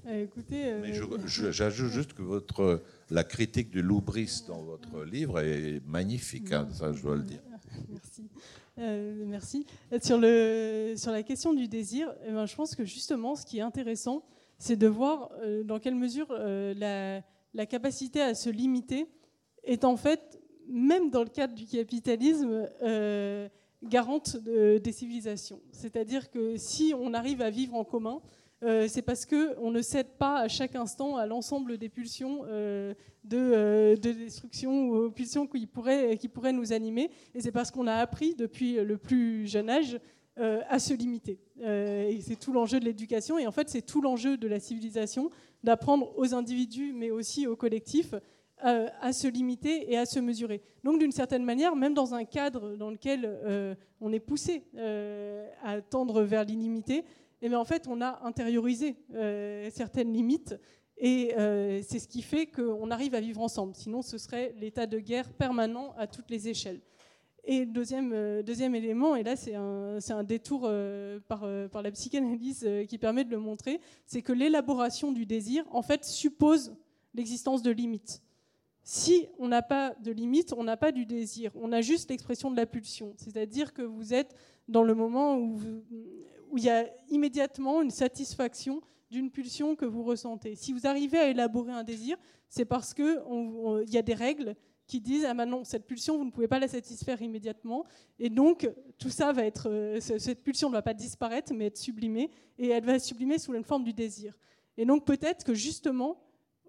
Euh, 0.06 0.24
Écoutez, 0.24 0.66
euh, 0.66 1.16
j'ajoute 1.26 1.90
juste 1.90 2.12
que 2.12 2.22
votre, 2.22 2.82
la 3.10 3.24
critique 3.24 3.70
du 3.70 3.82
Loubris 3.82 4.44
dans 4.46 4.62
votre 4.62 5.04
livre 5.04 5.40
est 5.40 5.80
magnifique, 5.86 6.52
hein, 6.52 6.68
ça 6.72 6.92
je 6.92 7.02
dois 7.02 7.16
le 7.16 7.22
dire. 7.22 7.40
Merci. 7.88 8.28
merci. 8.76 9.66
Sur, 10.02 10.18
le, 10.18 10.94
sur 10.96 11.12
la 11.12 11.22
question 11.22 11.54
du 11.54 11.68
désir, 11.68 12.12
eh 12.26 12.32
ben, 12.32 12.46
je 12.46 12.54
pense 12.54 12.74
que 12.74 12.84
justement, 12.84 13.36
ce 13.36 13.46
qui 13.46 13.58
est 13.58 13.62
intéressant, 13.62 14.24
c'est 14.62 14.76
de 14.76 14.86
voir 14.86 15.30
euh, 15.42 15.64
dans 15.64 15.80
quelle 15.80 15.96
mesure 15.96 16.28
euh, 16.30 17.22
la, 17.52 17.66
capacité 17.66 18.22
à 18.22 18.32
se 18.32 18.48
limiter 18.48 19.08
est 19.64 19.84
en 19.84 19.96
fait, 19.96 20.40
même 20.68 21.10
dans 21.10 21.22
le 21.22 21.28
cadre 21.28 21.54
du 21.54 21.66
capitalisme, 21.66 22.68
euh, 22.82 23.48
garante 23.82 24.36
des 24.36 24.92
civilisations. 24.92 25.60
C'est-à-dire 25.72 26.30
que 26.30 26.56
si 26.56 26.94
on 26.96 27.14
arrive 27.14 27.42
à 27.42 27.50
vivre 27.50 27.74
en 27.74 27.84
commun, 27.84 28.20
c'est 28.86 29.02
parce 29.02 29.26
qu'on 29.26 29.72
ne 29.72 29.82
cède 29.82 30.10
pas 30.18 30.38
à 30.38 30.46
chaque 30.46 30.76
instant 30.76 31.16
à 31.16 31.26
l'ensemble 31.26 31.78
des 31.78 31.88
pulsions 31.88 32.44
de, 33.24 33.96
destruction 33.96 34.88
ou 34.88 34.96
aux 35.06 35.10
pulsions 35.10 35.48
qui 35.48 35.66
pourraient, 35.66 36.16
qui 36.16 36.28
pourraient 36.28 36.52
nous 36.52 36.72
animer. 36.72 37.10
Et 37.34 37.40
c'est 37.40 37.50
parce 37.50 37.72
qu'on 37.72 37.88
a 37.88 37.94
appris 37.94 38.36
depuis 38.36 38.74
le 38.74 38.98
plus 38.98 39.48
jeune 39.48 39.68
âge 39.68 39.98
euh, 40.38 40.62
à 40.70 40.78
se 40.78 40.94
limiter. 40.94 41.38
Euh, 41.60 42.08
et 42.08 42.22
c'est 42.22 42.36
tout 42.36 42.54
l'enjeu 42.54 42.80
de 42.80 42.86
l'éducation. 42.86 43.36
Et 43.38 43.46
en 43.46 43.52
fait, 43.52 43.68
c'est 43.68 43.82
tout 43.82 44.00
l'enjeu 44.00 44.38
de 44.38 44.48
la 44.48 44.60
civilisation 44.60 45.30
d'apprendre 45.62 46.10
aux 46.16 46.32
individus, 46.34 46.94
mais 46.94 47.10
aussi 47.10 47.46
aux 47.46 47.54
collectifs, 47.54 48.14
euh, 48.64 48.88
à 49.00 49.12
se 49.12 49.26
limiter 49.28 49.92
et 49.92 49.98
à 49.98 50.06
se 50.06 50.20
mesurer. 50.20 50.62
Donc, 50.84 50.98
d'une 50.98 51.12
certaine 51.12 51.44
manière, 51.44 51.74
même 51.76 51.94
dans 51.94 52.14
un 52.14 52.24
cadre 52.24 52.76
dans 52.76 52.90
lequel 52.90 53.76
on 54.00 54.12
est 54.12 54.20
poussé 54.20 54.64
à 55.62 55.80
tendre 55.80 56.22
vers 56.22 56.44
l'illimité, 56.44 57.04
eh 57.40 57.54
en 57.54 57.64
fait, 57.64 57.88
on 57.88 58.00
a 58.00 58.20
intériorisé 58.24 58.96
certaines 59.70 60.12
limites. 60.12 60.56
Et 60.96 61.32
c'est 61.82 61.98
ce 61.98 62.08
qui 62.08 62.22
fait 62.22 62.46
qu'on 62.46 62.90
arrive 62.90 63.14
à 63.14 63.20
vivre 63.20 63.40
ensemble. 63.40 63.74
Sinon, 63.74 64.02
ce 64.02 64.18
serait 64.18 64.54
l'état 64.58 64.86
de 64.86 64.98
guerre 64.98 65.32
permanent 65.32 65.94
à 65.96 66.06
toutes 66.06 66.30
les 66.30 66.48
échelles. 66.48 66.80
Et 67.44 67.66
deuxième, 67.66 68.12
euh, 68.12 68.42
deuxième 68.42 68.74
élément, 68.76 69.16
et 69.16 69.24
là 69.24 69.34
c'est 69.34 69.54
un, 69.54 70.22
détour 70.22 70.62
euh, 70.64 71.18
par, 71.26 71.42
euh, 71.42 71.66
par, 71.66 71.82
la 71.82 71.90
psychanalyse 71.90 72.68
qui 72.88 72.98
permet 72.98 73.24
de 73.24 73.30
le 73.30 73.38
montrer, 73.38 73.80
c'est 74.06 74.22
que 74.22 74.32
l'élaboration 74.32 75.10
du 75.10 75.26
désir, 75.26 75.64
en 75.72 75.82
fait, 75.82 76.04
suppose 76.04 76.72
l'existence 77.14 77.62
de 77.62 77.72
limites. 77.72 78.22
Si 78.84 79.28
on 79.38 79.48
n'a 79.48 79.62
pas 79.62 79.94
de 80.02 80.10
limites, 80.10 80.52
on 80.56 80.64
n'a 80.64 80.76
pas 80.76 80.90
du 80.90 81.06
désir, 81.06 81.52
on 81.54 81.70
a 81.72 81.80
juste 81.80 82.10
l'expression 82.10 82.50
de 82.50 82.56
la 82.56 82.66
pulsion. 82.66 83.14
C'est-à-dire 83.16 83.72
que 83.72 83.82
vous 83.82 84.12
êtes 84.12 84.34
dans 84.68 84.82
le 84.82 84.94
moment 84.94 85.38
où, 85.38 85.60
il 86.56 86.64
y 86.64 86.70
a 86.70 86.86
immédiatement 87.08 87.80
une 87.80 87.90
satisfaction 87.90 88.82
d'une 89.10 89.30
pulsion 89.30 89.76
que 89.76 89.84
vous 89.84 90.02
ressentez. 90.02 90.54
Si 90.56 90.72
vous 90.72 90.86
arrivez 90.86 91.18
à 91.18 91.28
élaborer 91.28 91.72
un 91.72 91.84
désir, 91.84 92.16
c'est 92.48 92.64
parce 92.64 92.92
qu'il 92.92 93.14
y 93.88 93.98
a 93.98 94.02
des 94.02 94.14
règles 94.14 94.56
qui 94.86 95.00
disent 95.00 95.24
ah 95.24 95.32
ben 95.32 95.64
cette 95.64 95.86
pulsion 95.86 96.18
vous 96.18 96.24
ne 96.24 96.30
pouvez 96.30 96.48
pas 96.48 96.58
la 96.58 96.68
satisfaire 96.68 97.22
immédiatement 97.22 97.86
et 98.18 98.28
donc 98.28 98.68
tout 98.98 99.08
ça 99.08 99.32
va 99.32 99.44
être 99.44 99.70
euh, 99.70 100.00
cette 100.00 100.42
pulsion 100.42 100.68
ne 100.68 100.74
va 100.74 100.82
pas 100.82 100.92
disparaître 100.92 101.54
mais 101.54 101.66
être 101.66 101.78
sublimée 101.78 102.30
et 102.58 102.68
elle 102.68 102.84
va 102.84 102.94
être 102.94 103.04
sublimée 103.04 103.38
sous 103.38 103.52
la 103.52 103.62
forme 103.62 103.84
du 103.84 103.92
désir. 103.92 104.36
Et 104.76 104.84
donc 104.84 105.06
peut-être 105.06 105.44
que 105.44 105.54
justement 105.54 106.20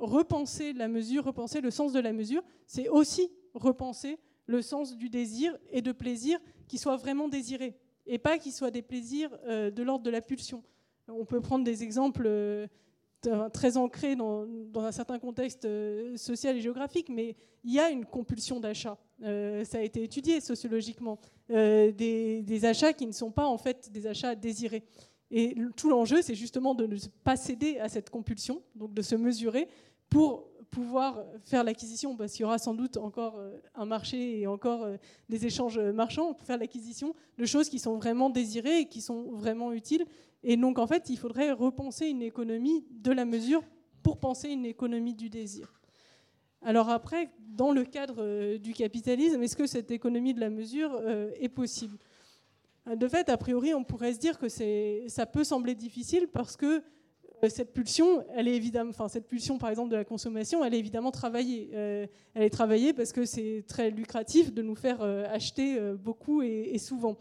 repenser 0.06 0.74
la 0.74 0.88
mesure, 0.88 1.26
repenser 1.26 1.62
le 1.62 1.72
sens 1.72 1.94
de 1.94 2.00
la 2.00 2.14
mesure, 2.14 2.44
c'est 2.66 2.90
aussi 2.90 3.30
repenser 3.54 4.20
le 4.46 4.62
sens 4.62 4.96
du 4.98 5.10
désir 5.10 5.58
et 5.72 5.82
de 5.82 5.92
plaisir 5.92 6.40
qui 6.68 6.78
soit 6.78 6.98
vraiment 6.98 7.28
désiré 7.28 7.78
et 8.06 8.18
pas 8.18 8.38
qui 8.38 8.52
soit 8.52 8.72
des 8.72 8.82
plaisirs 8.82 9.30
euh, 9.46 9.72
de 9.72 9.84
l'ordre 9.84 10.04
de 10.04 10.10
la 10.10 10.22
pulsion. 10.22 10.64
On 11.08 11.26
peut 11.26 11.42
prendre 11.42 11.64
des 11.64 11.84
exemples 11.84 12.26
euh, 12.26 12.68
très 13.54 13.78
ancré 13.78 14.16
dans, 14.16 14.46
un 14.76 14.92
certain 14.92 15.20
contexte 15.20 15.66
euh, 15.66 16.18
social 16.18 16.58
et 16.58 16.62
géographique, 16.62 17.10
mais 17.10 17.36
il 17.64 17.74
y 17.74 17.80
a 17.80 17.90
une 17.90 18.06
compulsion 18.06 18.60
d'achat. 18.60 18.98
Ça 19.22 19.78
a 19.78 19.82
été 19.82 20.04
étudié 20.04 20.42
sociologiquement. 20.42 21.18
Euh, 21.52 21.92
des, 21.92 22.66
achats 22.66 22.94
qui 22.94 23.06
ne 23.06 23.12
sont 23.12 23.32
pas 23.32 23.46
en 23.46 23.58
fait 23.58 23.92
des 23.92 24.08
achats 24.08 24.36
désirés. 24.36 24.84
Et 25.30 25.56
tout 25.76 25.90
l'enjeu, 25.90 26.22
c'est 26.22 26.36
justement 26.36 26.76
de 26.76 26.86
ne 26.86 26.98
pas 27.24 27.36
céder 27.36 27.80
à 27.80 27.90
cette 27.90 28.10
compulsion, 28.10 28.62
donc 28.76 28.94
de 28.94 29.02
se 29.02 29.16
mesurer 29.16 29.68
pour 30.14 30.50
pouvoir 30.70 31.24
faire 31.44 31.64
l'acquisition, 31.64 32.16
parce 32.16 32.32
qu'il 32.32 32.42
y 32.42 32.46
aura 32.46 32.58
sans 32.58 32.74
doute 32.74 32.98
encore 32.98 33.40
un 33.76 33.86
marché 33.86 34.40
et 34.40 34.48
encore 34.48 34.88
des 35.30 35.46
échanges 35.46 35.78
marchands, 35.78 36.34
pour 36.34 36.46
faire 36.48 36.58
l'acquisition 36.58 37.14
de 37.38 37.46
choses 37.46 37.70
qui 37.70 37.78
sont 37.78 37.98
vraiment 37.98 38.30
désirées 38.32 38.80
et 38.80 38.86
qui 38.88 39.02
sont 39.02 39.34
vraiment 39.34 39.72
utiles 39.72 40.06
et 40.44 40.58
donc, 40.58 40.78
en 40.78 40.88
fait, 40.88 41.10
il 41.10 41.18
faudrait 41.18 41.52
repenser 41.52 42.08
une 42.08 42.22
économie 42.22 42.86
de 42.92 43.12
la 43.12 43.26
mesure 43.26 43.64
pour 44.04 44.20
penser 44.20 44.50
une 44.50 44.66
économie 44.66 45.14
du 45.14 45.30
désir. 45.30 45.80
Alors 46.62 46.90
après, 46.90 47.30
dans 47.40 47.72
le 47.72 47.86
cadre 47.86 48.18
euh, 48.20 48.58
du 48.58 48.74
capitalisme, 48.74 49.42
est-ce 49.42 49.56
que 49.56 49.68
cette 49.68 49.92
économie 49.92 50.34
de 50.34 50.40
la 50.40 50.50
mesure 50.50 50.94
euh, 50.94 51.32
est 51.40 51.50
possible? 51.50 51.98
De 52.86 53.08
fait, 53.08 53.30
a 53.30 53.38
priori, 53.38 53.74
on 53.74 53.86
pourrait 53.86 54.14
se 54.14 54.20
dire 54.20 54.38
que 54.38 54.48
ça 54.50 55.26
peut 55.26 55.46
sembler 55.46 55.76
difficile 55.76 56.28
parce 56.28 56.58
que 56.58 56.66
euh, 56.66 56.82
cette 57.50 57.74
pulsion, 57.74 58.24
elle 58.36 58.48
est 58.48 58.56
évidemment, 58.56 58.90
enfin 58.90 59.08
cette 59.08 59.28
pulsion 59.28 59.58
par 59.58 59.70
exemple 59.70 59.90
de 59.90 59.96
la 59.96 60.06
consommation, 60.06 60.64
elle 60.64 60.74
est 60.74 60.80
évidemment 60.80 61.12
travaillée. 61.12 61.70
elle 61.74 62.10
est 62.36 62.50
travaillée 62.50 62.94
parce 62.94 63.12
que 63.12 63.26
c'est 63.26 63.66
très 63.68 63.92
lucratif 63.92 64.54
de 64.54 64.62
nous 64.62 64.76
faire 64.76 65.02
acheter 65.02 65.80
beaucoup 65.96 66.42
et, 66.42 66.78
souvent 66.78 67.18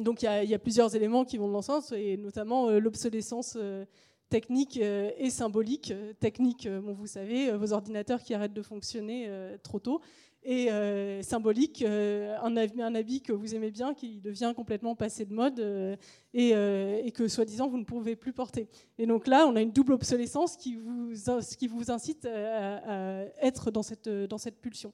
donc 0.00 0.22
il 0.22 0.50
y, 0.50 0.54
a 0.54 0.58
plusieurs 0.58 0.94
éléments 0.94 1.24
qui 1.24 1.38
vont 1.38 1.48
dans 1.48 1.62
ce 1.62 1.66
sens, 1.66 1.92
et 1.92 2.16
notamment 2.16 2.68
euh, 2.68 2.78
l'obsolescence 2.78 3.54
euh, 3.56 3.84
technique 4.28 4.78
euh, 4.78 5.10
et 5.16 5.30
symbolique. 5.30 5.92
Technique, 6.20 6.66
vous 6.68 7.06
savez, 7.06 7.52
vos 7.52 7.72
ordinateurs 7.72 8.22
qui 8.22 8.34
arrêtent 8.34 8.54
de 8.54 8.62
fonctionner 8.62 9.30
trop 9.62 9.78
tôt, 9.78 10.00
et 10.46 11.22
symbolique, 11.22 11.82
un, 11.82 12.56
un, 12.56 12.94
habit 12.94 13.20
que 13.20 13.32
vous 13.32 13.54
aimez 13.54 13.70
bien 13.70 13.94
qui 13.94 14.20
devient 14.20 14.52
complètement 14.54 14.94
passé 14.94 15.24
de 15.24 15.34
mode 15.34 15.60
et, 16.32 17.12
que 17.12 17.28
soi-disant 17.28 17.68
vous 17.68 17.78
ne 17.78 17.84
pouvez 17.84 18.16
plus 18.16 18.32
porter. 18.32 18.68
Et 18.98 19.06
donc 19.06 19.26
là, 19.26 19.46
on 19.46 19.56
a 19.56 19.60
une 19.60 19.72
double 19.72 19.92
obsolescence 19.92 20.56
qui 20.56 20.76
vous, 20.76 21.12
qui 21.58 21.66
vous 21.66 21.90
incite 21.90 22.26
à, 22.26 23.24
être 23.42 23.70
dans 23.70 23.82
cette, 23.82 24.08
dans 24.08 24.38
cette 24.38 24.60
pulsion. 24.60 24.92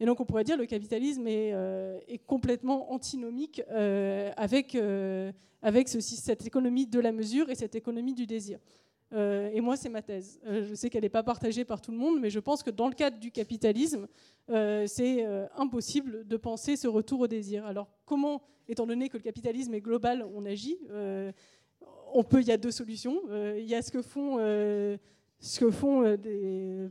Et 0.00 0.06
donc 0.06 0.18
on 0.18 0.24
pourrait 0.24 0.44
dire 0.44 0.56
que 0.56 0.62
le 0.62 0.66
capitalisme 0.66 1.26
est, 1.26 1.52
euh, 1.52 1.98
complètement 2.26 2.90
antinomique 2.92 3.62
euh, 3.70 4.30
avec, 4.36 4.74
euh, 4.74 5.30
avec 5.60 5.88
cette 5.88 6.46
économie 6.46 6.86
de 6.86 6.98
la 6.98 7.12
mesure 7.12 7.50
et 7.50 7.54
cette 7.54 7.74
économie 7.74 8.14
du 8.14 8.26
désir. 8.26 8.58
Euh, 9.12 9.50
et 9.52 9.60
moi, 9.60 9.76
c'est 9.76 9.88
ma 9.88 10.02
thèse. 10.02 10.40
Euh, 10.46 10.64
je 10.64 10.74
sais 10.74 10.88
qu'elle 10.88 11.02
n'est 11.02 11.08
pas 11.08 11.22
partagée 11.22 11.64
par 11.64 11.80
tout 11.80 11.90
le 11.90 11.98
monde, 11.98 12.20
mais 12.20 12.30
je 12.30 12.38
pense 12.38 12.62
que 12.62 12.70
dans 12.70 12.88
le 12.88 12.94
cadre 12.94 13.18
du 13.18 13.30
capitalisme, 13.30 14.06
euh, 14.50 14.86
c'est 14.86 15.26
impossible 15.56 16.26
de 16.26 16.36
penser 16.36 16.76
ce 16.76 16.88
retour 16.88 17.20
au 17.20 17.26
désir. 17.26 17.64
Alors, 17.66 17.88
comment, 18.04 18.42
étant 18.68 18.86
donné 18.86 19.08
que 19.08 19.16
le 19.16 19.22
capitalisme 19.22 19.74
est 19.74 19.80
global, 19.80 20.26
on 20.34 20.44
agit 20.44 20.78
on 22.12 22.24
peut, 22.24 22.40
il 22.40 22.48
y 22.48 22.52
a 22.52 22.56
deux 22.56 22.72
solutions. 22.72 23.22
il 23.56 23.64
y 23.64 23.74
a 23.76 23.82
ce 23.82 23.92
que 23.92 24.02
font, 24.02 24.38
ce 24.38 25.60
que 25.60 25.70
font 25.70 26.18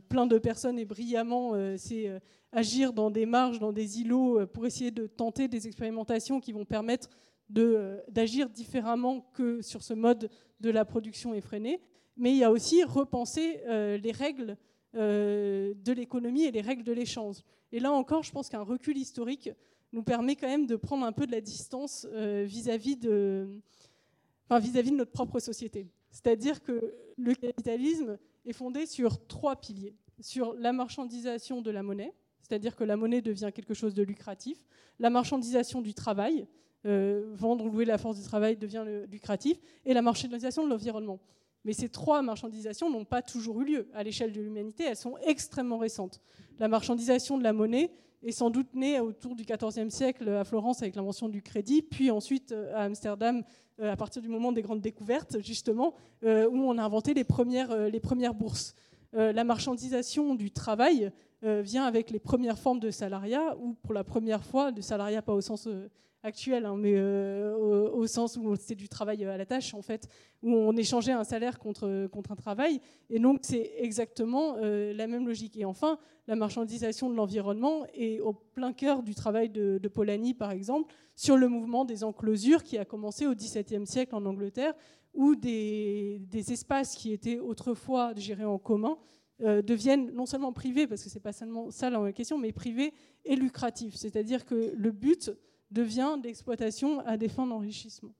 plein 0.08 0.26
de 0.26 0.38
personnes 0.38 0.78
et 0.78 0.86
brillamment, 0.86 1.52
c'est 1.76 2.10
agir 2.52 2.94
dans 2.94 3.10
des 3.10 3.26
marges, 3.26 3.58
dans 3.58 3.72
des 3.72 4.00
îlots, 4.00 4.46
pour 4.46 4.64
essayer 4.64 4.90
de 4.90 5.06
tenter 5.06 5.46
des 5.46 5.66
expérimentations 5.66 6.40
qui 6.40 6.52
vont 6.52 6.64
permettre 6.64 7.10
d'agir 7.50 8.48
différemment 8.48 9.20
que 9.34 9.60
sur 9.60 9.82
ce 9.82 9.92
mode 9.92 10.30
de 10.60 10.70
la 10.70 10.86
production 10.86 11.34
effrénée 11.34 11.80
mais 12.20 12.32
il 12.32 12.36
y 12.36 12.44
a 12.44 12.52
aussi 12.52 12.84
repenser 12.84 13.60
euh, 13.66 13.96
les 13.96 14.12
règles 14.12 14.56
euh, 14.94 15.72
de 15.74 15.92
l'économie 15.92 16.44
et 16.44 16.50
les 16.50 16.60
règles 16.60 16.84
de 16.84 16.92
l'échange. 16.92 17.38
Et 17.72 17.80
là 17.80 17.90
encore, 17.92 18.22
je 18.22 18.30
pense 18.30 18.50
qu'un 18.50 18.62
recul 18.62 18.96
historique 18.98 19.50
nous 19.92 20.02
permet 20.02 20.36
quand 20.36 20.46
même 20.46 20.66
de 20.66 20.76
prendre 20.76 21.04
un 21.06 21.12
peu 21.12 21.26
de 21.26 21.32
la 21.32 21.40
distance 21.40 22.06
euh, 22.12 22.44
vis-à-vis 22.46 22.96
de, 22.96 23.48
notre 24.50 25.10
propre 25.10 25.40
société. 25.40 25.88
C'est-à-dire 26.10 26.62
que 26.62 26.94
le 27.16 27.34
capitalisme 27.34 28.18
est 28.44 28.52
fondé 28.52 28.84
sur 28.84 29.26
trois 29.26 29.56
piliers. 29.56 29.94
Sur 30.20 30.52
la 30.52 30.72
marchandisation 30.74 31.62
de 31.62 31.70
la 31.70 31.82
monnaie, 31.82 32.12
c'est-à-dire 32.42 32.76
que 32.76 32.84
la 32.84 32.98
monnaie 32.98 33.22
devient 33.22 33.50
quelque 33.54 33.72
chose 33.72 33.94
de 33.94 34.02
lucratif, 34.02 34.58
la 34.98 35.08
marchandisation 35.08 35.80
du 35.80 35.94
travail, 35.94 36.46
vendre 36.84 37.64
ou 37.64 37.70
louer 37.70 37.84
la 37.86 37.96
force 37.96 38.18
du 38.18 38.24
travail 38.24 38.56
devient 38.56 38.84
lucratif, 39.10 39.58
et 39.86 39.94
la 39.94 40.02
marchandisation 40.02 40.64
de 40.64 40.68
l'environnement. 40.68 41.20
Mais 41.64 41.72
ces 41.72 41.88
trois 41.88 42.22
marchandisations 42.22 42.90
n'ont 42.90 43.04
pas 43.04 43.22
toujours 43.22 43.60
eu 43.60 43.64
lieu 43.64 43.88
à 43.94 44.02
l'échelle 44.02 44.32
de 44.32 44.40
l'humanité, 44.40 44.84
elles 44.84 44.96
sont 44.96 45.16
extrêmement 45.24 45.78
récentes. 45.78 46.20
La 46.58 46.68
marchandisation 46.68 47.38
de 47.38 47.42
la 47.42 47.52
monnaie 47.52 47.90
est 48.22 48.32
sans 48.32 48.50
doute 48.50 48.74
née 48.74 49.00
autour 49.00 49.34
du 49.34 49.44
XIVe 49.44 49.88
siècle 49.90 50.28
à 50.28 50.44
Florence 50.44 50.82
avec 50.82 50.94
l'invention 50.94 51.28
du 51.28 51.42
crédit, 51.42 51.82
puis 51.82 52.10
ensuite 52.10 52.52
euh, 52.52 52.74
à 52.74 52.82
Amsterdam 52.82 53.42
euh, 53.80 53.90
à 53.90 53.96
partir 53.96 54.20
du 54.20 54.28
moment 54.28 54.52
des 54.52 54.62
grandes 54.62 54.80
découvertes, 54.80 55.40
justement, 55.40 55.94
euh, 56.24 56.48
où 56.48 56.56
on 56.56 56.76
a 56.76 56.82
inventé 56.84 57.14
les 57.14 57.24
premières, 57.24 57.74
les 57.88 58.00
premières 58.00 58.34
bourses. 58.34 58.74
La 59.12 59.42
marchandisation 59.42 60.36
du 60.36 60.52
travail 60.52 61.10
vient 61.42 61.84
avec 61.84 62.12
les 62.12 62.20
premières 62.20 62.60
formes 62.60 62.78
de 62.78 62.92
salariat, 62.92 63.56
ou 63.58 63.74
pour 63.74 63.92
la 63.92 64.04
première 64.04 64.44
fois, 64.44 64.70
de 64.70 64.80
salariat 64.80 65.20
pas 65.20 65.34
au 65.34 65.40
sens 65.40 65.66
actuel, 66.22 66.66
hein, 66.66 66.76
mais 66.76 66.94
euh, 66.94 67.56
au, 67.56 68.06
sens 68.06 68.36
où 68.36 68.54
c'était 68.56 68.74
du 68.74 68.88
travail 68.88 69.24
à 69.24 69.36
la 69.36 69.46
tâche, 69.46 69.74
en 69.74 69.82
fait, 69.82 70.08
où 70.42 70.54
on 70.54 70.76
échangeait 70.76 71.12
un 71.12 71.24
salaire 71.24 71.58
contre, 71.58 72.06
contre 72.08 72.32
un 72.32 72.36
travail. 72.36 72.80
Et 73.08 73.18
donc, 73.18 73.40
c'est 73.42 73.72
exactement 73.78 74.56
euh, 74.58 74.92
la 74.92 75.06
même 75.06 75.26
logique. 75.26 75.56
Et 75.56 75.64
enfin, 75.64 75.98
la 76.26 76.36
marchandisation 76.36 77.10
de 77.10 77.14
l'environnement 77.14 77.86
est 77.94 78.20
au 78.20 78.32
plein 78.32 78.72
cœur 78.72 79.02
du 79.02 79.14
travail 79.14 79.48
de, 79.48 79.78
de, 79.78 79.88
Polanyi, 79.88 80.34
par 80.34 80.50
exemple, 80.50 80.92
sur 81.14 81.36
le 81.36 81.48
mouvement 81.48 81.84
des 81.84 82.04
enclosures 82.04 82.62
qui 82.62 82.78
a 82.78 82.84
commencé 82.84 83.26
au 83.26 83.34
XVIIe 83.34 83.86
siècle 83.86 84.14
en 84.14 84.24
Angleterre, 84.26 84.74
où 85.14 85.34
des, 85.34 86.22
des 86.30 86.52
espaces 86.52 86.94
qui 86.94 87.12
étaient 87.12 87.38
autrefois 87.38 88.14
gérés 88.14 88.44
en 88.44 88.58
commun 88.58 88.96
euh, 89.42 89.62
deviennent 89.62 90.10
non 90.10 90.26
seulement 90.26 90.52
privés, 90.52 90.86
parce 90.86 91.02
que 91.02 91.08
c'est 91.08 91.18
pas 91.18 91.32
seulement 91.32 91.70
ça 91.70 91.88
la 91.88 92.12
question, 92.12 92.36
mais 92.36 92.52
privés 92.52 92.92
et 93.24 93.36
lucratifs. 93.36 93.94
C'est-à-dire 93.94 94.44
que 94.44 94.74
le 94.76 94.90
but 94.90 95.30
devient 95.70 96.16
d'exploitation 96.22 97.00
à 97.00 97.16
des 97.16 97.28
fins 97.28 97.46
d'enrichissement. 97.46 98.12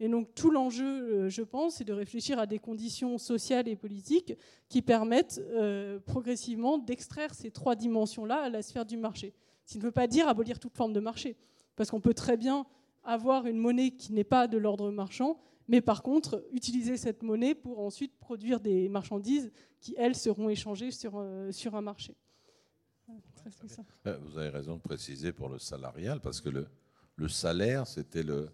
Et 0.00 0.08
donc 0.08 0.32
tout 0.34 0.50
l'enjeu, 0.50 0.84
euh, 0.84 1.28
je 1.28 1.42
pense, 1.42 1.76
c'est 1.76 1.84
de 1.84 1.92
réfléchir 1.92 2.38
à 2.38 2.46
des 2.46 2.58
conditions 2.58 3.18
sociales 3.18 3.66
et 3.66 3.74
politiques 3.74 4.34
qui 4.68 4.80
permettent 4.80 5.40
euh, 5.50 5.98
progressivement 5.98 6.78
d'extraire 6.78 7.34
ces 7.34 7.50
trois 7.50 7.74
dimensions-là 7.74 8.42
à 8.42 8.48
la 8.48 8.62
sphère 8.62 8.86
du 8.86 8.96
marché. 8.96 9.34
Ce 9.64 9.72
qui 9.72 9.78
ne 9.78 9.82
veut 9.82 9.92
pas 9.92 10.06
dire 10.06 10.28
abolir 10.28 10.60
toute 10.60 10.76
forme 10.76 10.92
de 10.92 11.00
marché, 11.00 11.36
parce 11.74 11.90
qu'on 11.90 12.00
peut 12.00 12.14
très 12.14 12.36
bien 12.36 12.64
avoir 13.02 13.46
une 13.46 13.58
monnaie 13.58 13.90
qui 13.90 14.12
n'est 14.12 14.24
pas 14.24 14.46
de 14.46 14.56
l'ordre 14.56 14.90
marchand, 14.90 15.40
mais 15.66 15.80
par 15.80 16.02
contre 16.02 16.44
utiliser 16.52 16.96
cette 16.96 17.22
monnaie 17.22 17.54
pour 17.54 17.80
ensuite 17.80 18.16
produire 18.18 18.60
des 18.60 18.88
marchandises 18.88 19.50
qui, 19.80 19.94
elles, 19.98 20.14
seront 20.14 20.48
échangées 20.48 20.90
sur, 20.90 21.14
euh, 21.16 21.50
sur 21.50 21.74
un 21.74 21.80
marché. 21.80 22.14
Vous 24.04 24.38
avez 24.38 24.50
raison 24.50 24.76
de 24.76 24.80
préciser 24.80 25.32
pour 25.32 25.48
le 25.48 25.58
salarial, 25.58 26.20
parce 26.20 26.40
que 26.40 26.50
le, 26.50 26.68
le 27.18 27.28
salaire, 27.28 27.86
c'était 27.86 28.22
le, 28.22 28.48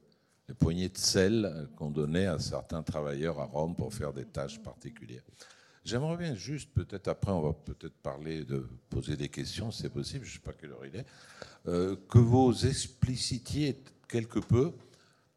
les 0.49 0.55
poignées 0.55 0.89
de 0.89 0.99
sel 0.99 1.69
qu'on 1.77 1.91
donnait 1.91 2.27
à 2.27 2.39
certains 2.39 2.83
travailleurs 2.83 3.39
à 3.39 3.45
Rome 3.45 3.77
pour 3.77 3.93
faire 3.93 4.13
des 4.13 4.25
tâches 4.25 4.61
particulières. 4.63 5.23
J'aimerais 5.85 6.17
bien 6.17 6.35
juste, 6.35 6.73
peut-être 6.73 7.09
après, 7.09 7.31
on 7.31 7.43
va 7.43 7.53
peut-être 7.53 7.97
parler 8.03 8.45
de 8.45 8.67
poser 8.89 9.17
des 9.17 9.29
questions, 9.29 9.71
c'est 9.71 9.91
possible, 9.91 10.25
je 10.25 10.31
ne 10.31 10.35
sais 10.35 10.43
pas 10.43 10.55
quelle 10.55 10.73
heure 10.73 10.87
il 10.87 10.97
est, 10.97 11.07
euh, 11.69 11.95
que 12.09 12.19
vous 12.19 12.67
explicitiez 12.67 13.83
quelque 14.09 14.39
peu, 14.39 14.73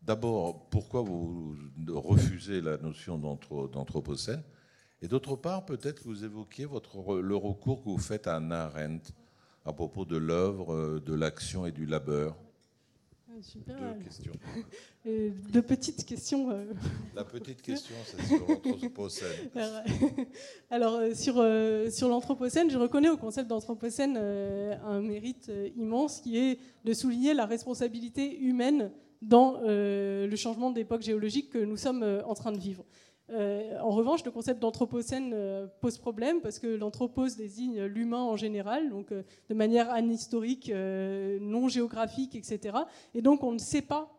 d'abord, 0.02 0.70
pourquoi 0.70 1.02
vous 1.02 1.58
refusez 1.90 2.62
la 2.62 2.78
notion 2.78 3.18
d'anthropocène, 3.18 4.42
et 5.02 5.10
d'autre 5.10 5.36
part, 5.36 5.66
peut-être 5.66 6.02
que 6.02 6.08
vous 6.08 6.24
évoquiez 6.24 6.66
votre, 6.66 7.20
le 7.20 7.36
recours 7.36 7.84
que 7.84 7.90
vous 7.90 7.98
faites 7.98 8.26
à 8.26 8.38
Anna 8.38 8.66
Arendt 8.66 9.12
à 9.66 9.74
propos 9.74 10.06
de 10.06 10.16
l'œuvre, 10.16 11.00
de 11.00 11.14
l'action 11.14 11.66
et 11.66 11.74
du 11.74 11.86
labeur. 11.86 12.38
Super. 13.42 13.76
Deux 13.76 14.04
questions. 14.04 14.32
de 15.06 15.62
petites 15.62 16.06
questions. 16.06 16.52
Euh. 16.52 16.66
La 17.16 17.24
petite 17.24 17.62
question, 17.62 17.96
c'est 18.06 18.22
sur 18.26 18.48
l'Anthropocène. 18.48 19.50
Alors, 20.72 20.96
euh, 20.96 21.14
sur, 21.14 21.36
euh, 21.38 21.90
sur 21.90 22.10
l'Anthropocène, 22.10 22.70
je 22.70 22.78
reconnais 22.78 23.10
au 23.10 23.18
concept 23.18 23.48
d'Anthropocène 23.48 24.18
un 24.18 25.02
mérite 25.02 25.52
immense 25.76 26.22
qui 26.22 26.38
est 26.38 26.60
de 26.84 26.94
souligner 26.94 27.34
la 27.34 27.46
responsabilité 27.46 28.40
humaine 28.40 28.92
dans 29.22 29.60
le 29.64 30.36
changement 30.36 30.72
d'époque 30.72 31.02
géologique 31.02 31.50
que 31.52 31.60
nous 31.60 31.78
sommes 31.78 32.04
en 32.26 32.34
train 32.34 32.52
de 32.52 32.60
vivre. 32.60 32.86
Euh, 33.30 33.78
en 33.80 33.90
revanche, 33.90 34.24
le 34.24 34.32
concept 34.32 34.62
d'anthropocène 34.62 35.32
euh, 35.34 35.68
pose 35.82 35.98
problème 35.98 36.40
parce 36.42 36.60
que 36.60 36.68
l'anthropos 36.68 37.28
désigne 37.36 37.84
l'humain 37.84 38.24
en 38.24 38.38
général, 38.38 38.90
donc 38.90 39.12
euh, 39.12 39.24
de 39.50 39.54
manière 39.54 39.90
anhistorique, 39.92 40.72
non 40.72 41.68
géographique, 41.68 42.36
etc. 42.36 42.78
Et 43.14 43.22
donc 43.22 43.44
on 43.44 43.52
ne 43.52 43.60
sait 43.60 43.82
pas 43.82 44.14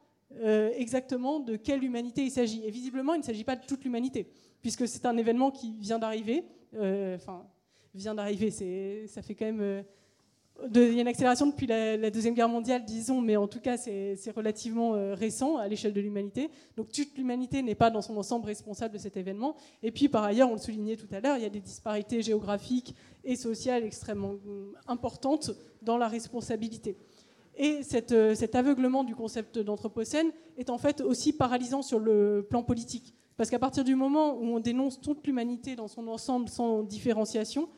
exactement 0.76 1.40
de 1.40 1.56
quelle 1.56 1.82
humanité 1.82 2.22
il 2.22 2.30
s'agit. 2.30 2.62
Et 2.64 2.70
visiblement, 2.70 3.14
il 3.14 3.20
ne 3.20 3.24
s'agit 3.24 3.44
pas 3.44 3.56
de 3.56 3.64
toute 3.64 3.82
l'humanité, 3.84 4.28
puisque 4.60 4.86
c'est 4.86 5.06
un 5.06 5.16
événement 5.16 5.50
qui 5.50 5.78
vient 5.78 5.98
d'arriver. 5.98 6.44
Enfin, 6.74 7.46
vient 7.94 8.14
d'arriver, 8.14 8.50
ça 9.06 9.22
fait 9.22 9.34
quand 9.34 9.46
même 9.46 9.84
il 10.74 10.94
y 10.94 10.98
a 10.98 11.00
une 11.02 11.08
accélération 11.08 11.46
depuis 11.46 11.66
la, 11.66 12.10
Deuxième 12.10 12.34
Guerre 12.34 12.48
mondiale, 12.48 12.84
disons, 12.84 13.20
mais 13.20 13.36
en 13.36 13.46
tout 13.46 13.60
cas, 13.60 13.76
c'est 13.76 14.30
relativement 14.34 14.94
euh, 14.94 15.14
récent 15.14 15.56
à 15.56 15.68
l'échelle 15.68 15.92
de 15.92 16.00
l'humanité. 16.00 16.50
Donc 16.76 16.90
toute 16.90 17.16
l'humanité 17.16 17.62
n'est 17.62 17.74
pas 17.74 17.90
dans 17.90 18.02
son 18.02 18.16
ensemble 18.16 18.46
responsable 18.46 18.94
de 18.94 18.98
cet 18.98 19.16
événement. 19.16 19.54
Et 19.82 19.92
puis, 19.92 20.08
par 20.08 20.24
ailleurs, 20.24 20.50
on 20.50 20.54
le 20.54 20.60
soulignait 20.60 20.96
tout 20.96 21.08
à 21.12 21.20
l'heure, 21.20 21.36
il 21.36 21.42
y 21.42 21.46
a 21.46 21.50
des 21.50 21.60
disparités 21.60 22.22
géographiques 22.22 22.94
et 23.24 23.36
sociales 23.36 23.84
extrêmement 23.84 24.34
euh, 24.46 24.72
importantes 24.88 25.52
dans 25.82 25.96
la 25.96 26.08
responsabilité. 26.08 26.96
Et 27.56 27.80
euh, 28.12 28.34
cet 28.34 28.54
aveuglement 28.54 29.04
du 29.04 29.14
concept 29.14 29.58
d'anthropocène 29.58 30.30
est 30.56 30.70
en 30.70 30.78
fait 30.78 31.00
aussi 31.00 31.32
paralysant 31.32 31.82
sur 31.82 31.98
le 31.98 32.46
plan 32.48 32.62
politique. 32.62 33.14
Parce 33.36 33.50
qu'à 33.50 33.58
partir 33.60 33.84
du 33.84 33.94
moment 33.94 34.34
où 34.34 34.46
on 34.46 34.60
dénonce 34.60 35.00
toute 35.00 35.24
l'humanité 35.24 35.76
dans 35.76 35.86
son 35.86 36.08
ensemble 36.08 36.48
sans 36.48 36.82
différenciation, 36.82 37.68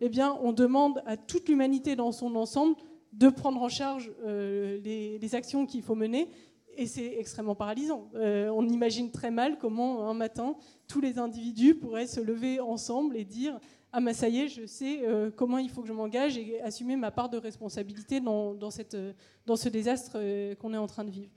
eh 0.00 0.08
bien, 0.08 0.38
on 0.42 0.52
demande 0.52 1.02
à 1.06 1.16
toute 1.16 1.48
l'humanité 1.48 1.96
dans 1.96 2.12
son 2.12 2.36
ensemble 2.36 2.76
de 3.12 3.28
prendre 3.28 3.60
en 3.62 3.68
charge 3.68 4.12
euh, 4.24 4.78
les, 4.82 5.34
actions 5.34 5.66
qu'il 5.66 5.82
faut 5.82 5.94
mener. 5.94 6.28
Et 6.76 6.86
c'est 6.86 7.16
extrêmement 7.18 7.56
paralysant. 7.56 8.08
Euh, 8.14 8.50
on 8.50 8.68
imagine 8.68 9.10
très 9.10 9.32
mal 9.32 9.58
comment 9.58 10.08
un 10.08 10.14
matin, 10.14 10.54
tous 10.86 11.00
les 11.00 11.18
individus 11.18 11.74
pourraient 11.74 12.06
se 12.06 12.20
lever 12.20 12.60
ensemble 12.60 13.16
et 13.16 13.24
dire 13.24 13.58
Ah, 13.92 14.00
mais 14.00 14.14
ça 14.14 14.28
y 14.28 14.40
est, 14.40 14.48
je 14.48 14.64
sais 14.66 15.00
euh, 15.02 15.30
comment 15.34 15.58
il 15.58 15.70
faut 15.70 15.82
que 15.82 15.88
je 15.88 15.92
m'engage 15.92 16.38
et 16.38 16.60
assumer 16.60 16.94
ma 16.94 17.10
part 17.10 17.28
de 17.28 17.36
responsabilité 17.36 18.20
dans, 18.20 18.56
ce 18.70 19.68
désastre 19.68 20.18
qu'on 20.60 20.72
est 20.72 20.78
en 20.78 20.86
train 20.86 21.04
de 21.04 21.10
vivre. 21.10 21.32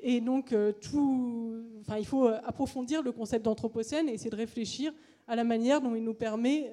Et 0.00 0.20
donc, 0.22 0.54
tout, 0.80 1.62
il 1.96 2.06
faut 2.06 2.26
approfondir 2.26 3.02
le 3.02 3.12
concept 3.12 3.44
d'anthropocène 3.44 4.08
et 4.08 4.14
essayer 4.14 4.30
de 4.30 4.36
réfléchir 4.36 4.94
à 5.28 5.36
la 5.36 5.44
manière 5.44 5.82
dont 5.82 5.94
il 5.94 6.02
nous 6.02 6.14
permet 6.14 6.72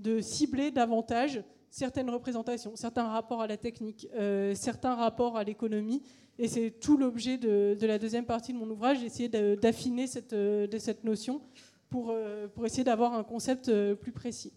de 0.00 0.20
cibler 0.20 0.70
davantage 0.70 1.42
certaines 1.70 2.10
représentations, 2.10 2.74
certains 2.74 3.08
rapports 3.08 3.42
à 3.42 3.46
la 3.46 3.56
technique, 3.56 4.08
euh, 4.14 4.54
certains 4.54 4.94
rapports 4.94 5.36
à 5.36 5.44
l'économie. 5.44 6.02
Et 6.38 6.48
c'est 6.48 6.70
tout 6.70 6.96
l'objet 6.96 7.38
de, 7.38 7.76
la 7.80 7.98
deuxième 7.98 8.24
partie 8.24 8.52
de 8.52 8.58
mon 8.58 8.68
ouvrage, 8.68 9.00
d'essayer 9.00 9.28
d'affiner 9.28 10.06
cette, 10.06 10.34
de 10.34 10.78
cette 10.78 11.04
notion 11.04 11.42
pour, 11.90 12.10
euh, 12.10 12.48
pour 12.48 12.66
essayer 12.66 12.84
d'avoir 12.84 13.14
un 13.14 13.24
concept 13.24 13.68
euh, 13.68 13.94
plus 13.94 14.12
précis. 14.12 14.52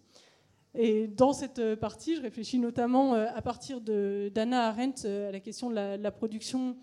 Et 0.76 1.08
dans 1.08 1.34
cette 1.34 1.76
partie, 1.76 2.16
je 2.16 2.22
réfléchis 2.22 2.58
notamment 2.58 3.14
à 3.14 3.42
partir 3.44 3.80
d'Anna 3.80 4.70
Arendt 4.70 5.08
à 5.08 5.32
la 5.32 5.40
question 5.40 5.70
de 5.70 5.76
la, 5.76 6.12
production 6.12 6.76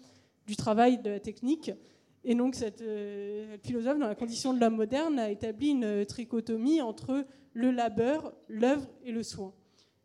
du 0.47 0.55
travail, 0.55 0.99
de 0.99 1.11
la 1.11 1.19
technique, 1.19 1.73
Et 2.23 2.37
donc 2.37 2.55
cette, 2.55 2.85
philosophe, 3.65 3.99
dans 3.99 4.07
la 4.07 4.15
condition 4.15 4.55
de 4.55 4.61
l'homme 4.61 4.77
moderne, 4.77 5.19
a 5.19 5.29
établi 5.29 5.71
une 5.71 6.07
trichotomie 6.07 6.81
entre 6.81 7.27
le 7.53 7.71
labeur, 7.71 8.33
l'œuvre 8.49 8.89
et 9.05 9.13
le 9.13 9.23
soin. 9.23 9.53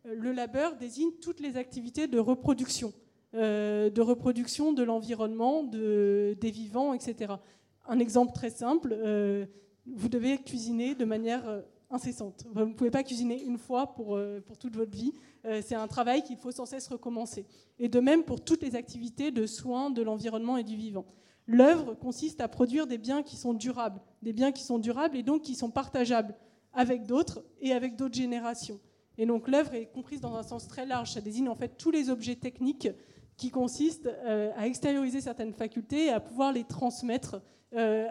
Le 0.03 0.31
labeur 0.31 0.75
désigne 0.75 1.11
toutes 1.21 1.39
les 1.39 1.57
activités 1.57 2.07
de 2.07 2.19
reproduction, 2.19 2.93
de 3.33 4.01
reproduction 4.01 4.71
de 4.71 4.83
l'environnement, 4.83 5.63
de, 5.63 6.37
des 6.39 6.51
vivants, 6.51 6.93
etc. 6.93 7.33
Un 7.87 7.99
exemple 7.99 8.33
très 8.33 8.51
simple, 8.51 8.95
vous 9.87 10.09
devez 10.09 10.37
cuisiner 10.37 10.93
de 10.93 11.05
manière 11.05 11.63
incessante. 11.89 12.45
Vous 12.53 12.65
ne 12.65 12.73
pouvez 12.73 12.91
pas 12.91 13.03
cuisiner 13.03 13.43
une 13.43 13.57
fois 13.57 13.93
pour, 13.93 14.15
euh, 14.15 14.41
pour 14.45 14.57
toute 14.57 14.75
votre 14.75 14.95
vie. 14.95 15.13
Euh, 15.45 15.61
c'est 15.65 15.75
un 15.75 15.87
travail 15.87 16.23
qu'il 16.23 16.37
faut 16.37 16.51
sans 16.51 16.65
cesse 16.65 16.87
recommencer. 16.87 17.45
Et 17.79 17.89
de 17.89 17.99
même 17.99 18.23
pour 18.23 18.41
toutes 18.41 18.61
les 18.61 18.75
activités 18.75 19.31
de 19.31 19.45
soins 19.45 19.89
de 19.89 20.01
l'environnement 20.01 20.57
et 20.57 20.63
du 20.63 20.75
vivant. 20.75 21.05
L'œuvre 21.47 21.93
consiste 21.93 22.41
à 22.41 22.47
produire 22.47 22.87
des 22.87 22.97
biens 22.97 23.21
qui 23.21 23.35
sont 23.35 23.53
durables, 23.53 24.01
des 24.23 24.33
biens 24.33 24.51
qui 24.51 24.63
sont 24.63 24.79
durables 24.79 25.15
et 25.15 25.23
donc 25.23 25.43
qui 25.43 25.55
sont 25.55 25.69
partageables 25.69 26.35
avec 26.75 27.05
d'autres 27.05 27.43
et 27.61 27.71
avec 27.71 27.95
d'autres 27.95 28.15
générations. 28.15 28.79
Et 29.17 29.25
donc 29.25 29.47
l'œuvre 29.47 29.73
est 29.73 29.87
comprise 29.87 30.21
dans 30.21 30.35
un 30.35 30.43
sens 30.43 30.67
très 30.67 30.85
large. 30.85 31.13
Ça 31.13 31.21
désigne 31.21 31.49
en 31.49 31.55
fait 31.55 31.77
tous 31.77 31.91
les 31.91 32.09
objets 32.09 32.35
techniques 32.35 32.89
qui 33.37 33.49
consistent 33.49 34.07
euh, 34.07 34.51
à 34.55 34.67
extérioriser 34.67 35.21
certaines 35.21 35.53
facultés 35.53 36.05
et 36.05 36.09
à 36.09 36.19
pouvoir 36.19 36.53
les 36.53 36.63
transmettre 36.63 37.41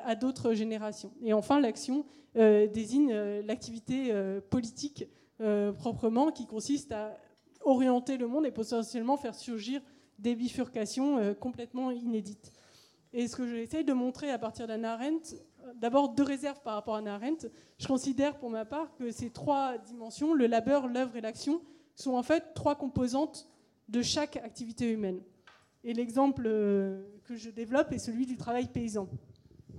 à 0.04 0.14
d'autres 0.14 0.52
générations. 0.52 1.10
Et 1.22 1.32
enfin, 1.32 1.58
l'action 1.58 2.04
euh, 2.36 2.66
désigne 2.66 3.12
euh, 3.12 3.42
l'activité 3.42 4.08
euh, 4.10 4.40
politique 4.40 5.06
proprement, 5.78 6.30
qui 6.30 6.46
consiste 6.46 6.92
à 6.92 7.18
orienter 7.62 8.16
le 8.16 8.28
monde 8.28 8.46
et 8.46 8.52
potentiellement 8.52 9.16
faire 9.16 9.34
surgir 9.34 9.80
des 10.18 10.36
bifurcations 10.36 11.34
complètement 11.34 11.90
inédites. 11.90 12.52
Et 13.12 13.26
ce 13.26 13.34
que 13.34 13.46
j'essaye 13.46 13.84
de 13.84 13.92
montrer 13.92 14.30
à 14.30 14.38
partir 14.38 14.68
d'Anna 14.68 14.94
Arendt, 14.94 15.34
d'abord 15.76 16.10
deux 16.10 16.22
réserves 16.22 16.60
par 16.62 16.74
rapport 16.74 16.94
à 16.94 16.98
Anna 16.98 17.14
Arendt. 17.14 17.48
Je 17.78 17.86
considère 17.86 18.38
pour 18.38 18.50
ma 18.50 18.64
part 18.64 18.94
que 18.94 19.10
ces 19.10 19.30
trois 19.30 19.78
dimensions, 19.78 20.34
le 20.34 20.46
labeur, 20.46 20.88
l'œuvre 20.88 21.16
et 21.16 21.20
l'action, 21.20 21.60
sont 21.94 22.14
en 22.14 22.22
fait 22.22 22.54
trois 22.54 22.74
composantes 22.74 23.48
de 23.88 24.02
chaque 24.02 24.36
activité 24.36 24.90
humaine. 24.90 25.20
Et 25.84 25.92
l'exemple 25.92 26.44
que 27.24 27.36
je 27.36 27.50
développe 27.50 27.92
est 27.92 27.98
celui 27.98 28.26
du 28.26 28.36
travail 28.36 28.68
paysan. 28.68 29.08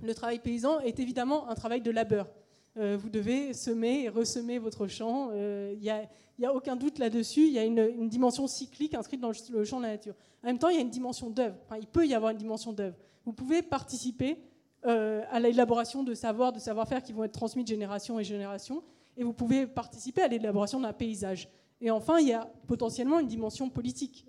Le 0.02 0.14
travail 0.14 0.38
paysan 0.38 0.80
est 0.80 1.00
évidemment 1.00 1.48
un 1.48 1.54
travail 1.54 1.80
de 1.80 1.90
labeur. 1.90 2.28
Euh, 2.76 2.96
vous 2.98 3.08
devez 3.08 3.54
semer 3.54 4.02
et 4.02 4.08
ressemer 4.08 4.58
votre 4.58 4.86
champ. 4.86 5.30
Il 5.30 5.36
euh, 5.36 5.74
n'y 5.74 6.46
a, 6.46 6.54
aucun 6.54 6.76
doute 6.76 6.98
là-dessus. 6.98 7.46
Il 7.46 7.52
y 7.52 7.58
a 7.58 7.64
une, 7.64 8.08
dimension 8.08 8.46
cyclique 8.46 8.94
inscrite 8.94 9.20
dans 9.20 9.32
le, 9.50 9.64
champ 9.64 9.78
de 9.78 9.84
la 9.84 9.92
nature. 9.92 10.14
En 10.42 10.48
même 10.48 10.58
temps, 10.58 10.68
il 10.68 10.76
y 10.76 10.78
a 10.78 10.82
une 10.82 10.90
dimension 10.90 11.30
d'œuvre. 11.30 11.56
il 11.80 11.86
peut 11.86 12.06
y 12.06 12.14
avoir 12.14 12.32
une 12.32 12.38
dimension 12.38 12.72
d'œuvre. 12.72 12.96
Vous 13.24 13.32
pouvez 13.32 13.62
participer 13.62 14.38
euh, 14.84 15.22
à 15.30 15.40
l'élaboration 15.40 16.02
de 16.02 16.14
savoirs, 16.14 16.52
de 16.52 16.58
savoir-faire 16.58 17.02
qui 17.02 17.12
vont 17.12 17.24
être 17.24 17.32
transmis 17.32 17.62
de 17.62 17.68
génération 17.68 18.16
en 18.16 18.22
génération. 18.22 18.82
Et 19.16 19.24
vous 19.24 19.32
pouvez 19.32 19.66
participer 19.66 20.22
à 20.22 20.28
l'élaboration 20.28 20.80
d'un 20.80 20.92
paysage. 20.92 21.48
Et 21.80 21.90
enfin, 21.90 22.18
il 22.18 22.28
y 22.28 22.32
a 22.32 22.50
potentiellement 22.66 23.18
une 23.18 23.26
dimension 23.26 23.68
politique, 23.68 24.26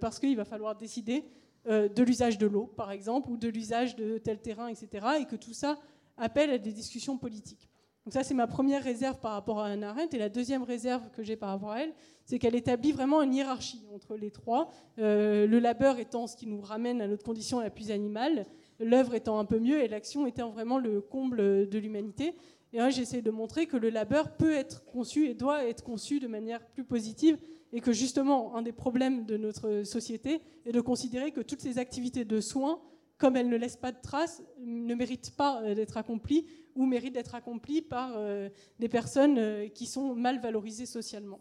parce 0.00 0.18
qu'il 0.18 0.36
va 0.36 0.44
falloir 0.44 0.76
décider 0.76 1.24
de 1.66 2.02
l'usage 2.02 2.36
de 2.38 2.46
l'eau, 2.46 2.66
par 2.66 2.90
exemple, 2.90 3.30
ou 3.30 3.36
de 3.36 3.48
l'usage 3.48 3.96
de 3.96 4.18
tel 4.18 4.40
terrain, 4.40 4.68
etc. 4.68 5.06
Et 5.20 5.24
que 5.24 5.36
tout 5.36 5.54
ça 5.54 5.78
appelle 6.16 6.50
à 6.50 6.58
des 6.58 6.72
discussions 6.72 7.16
politiques. 7.16 7.70
Donc 8.04 8.14
ça, 8.14 8.22
c'est 8.22 8.34
ma 8.34 8.46
première 8.46 8.82
réserve 8.82 9.18
par 9.18 9.32
rapport 9.32 9.60
à 9.60 9.66
Anna 9.66 9.90
Arendt. 9.90 10.16
Et 10.16 10.18
la 10.18 10.28
deuxième 10.28 10.62
réserve 10.62 11.10
que 11.10 11.22
j'ai 11.22 11.36
par 11.36 11.50
rapport 11.50 11.72
à 11.72 11.82
elle, 11.82 11.92
c'est 12.24 12.38
qu'elle 12.38 12.54
établit 12.54 12.92
vraiment 12.92 13.22
une 13.22 13.34
hiérarchie 13.34 13.84
entre 13.94 14.16
les 14.16 14.30
trois. 14.30 14.70
Euh, 14.98 15.46
le 15.46 15.58
labeur 15.58 15.98
étant 15.98 16.26
ce 16.26 16.36
qui 16.36 16.46
nous 16.46 16.60
ramène 16.60 17.02
à 17.02 17.06
notre 17.06 17.24
condition 17.24 17.60
la 17.60 17.70
plus 17.70 17.90
animale, 17.90 18.46
l'œuvre 18.80 19.14
étant 19.14 19.38
un 19.38 19.44
peu 19.44 19.58
mieux 19.58 19.82
et 19.82 19.88
l'action 19.88 20.26
étant 20.26 20.50
vraiment 20.50 20.78
le 20.78 21.00
comble 21.00 21.68
de 21.68 21.78
l'humanité. 21.78 22.34
Et 22.72 22.78
là, 22.78 22.90
j'essaie 22.90 23.22
de 23.22 23.30
montrer 23.30 23.66
que 23.66 23.76
le 23.76 23.90
labeur 23.90 24.36
peut 24.36 24.52
être 24.52 24.84
conçu 24.84 25.28
et 25.28 25.34
doit 25.34 25.64
être 25.66 25.82
conçu 25.82 26.20
de 26.20 26.28
manière 26.28 26.64
plus 26.66 26.84
positive 26.84 27.36
et 27.72 27.80
que 27.80 27.92
justement, 27.92 28.56
un 28.56 28.62
des 28.62 28.72
problèmes 28.72 29.26
de 29.26 29.36
notre 29.36 29.82
société 29.84 30.40
est 30.66 30.72
de 30.72 30.80
considérer 30.80 31.32
que 31.32 31.40
toutes 31.40 31.60
ces 31.60 31.78
activités 31.78 32.24
de 32.24 32.40
soins, 32.40 32.80
comme 33.18 33.36
elles 33.36 33.48
ne 33.48 33.56
laissent 33.56 33.76
pas 33.76 33.92
de 33.92 34.00
traces, 34.00 34.42
ne 34.60 34.94
méritent 34.94 35.36
pas 35.36 35.62
euh, 35.62 35.74
d'être 35.74 35.96
accomplies 35.96 36.46
ou 36.74 36.86
mérite 36.86 37.14
d'être 37.14 37.34
accompli 37.34 37.82
par 37.82 38.12
euh, 38.16 38.48
des 38.78 38.88
personnes 38.88 39.38
euh, 39.38 39.68
qui 39.68 39.86
sont 39.86 40.14
mal 40.14 40.40
valorisées 40.40 40.86
socialement. 40.86 41.40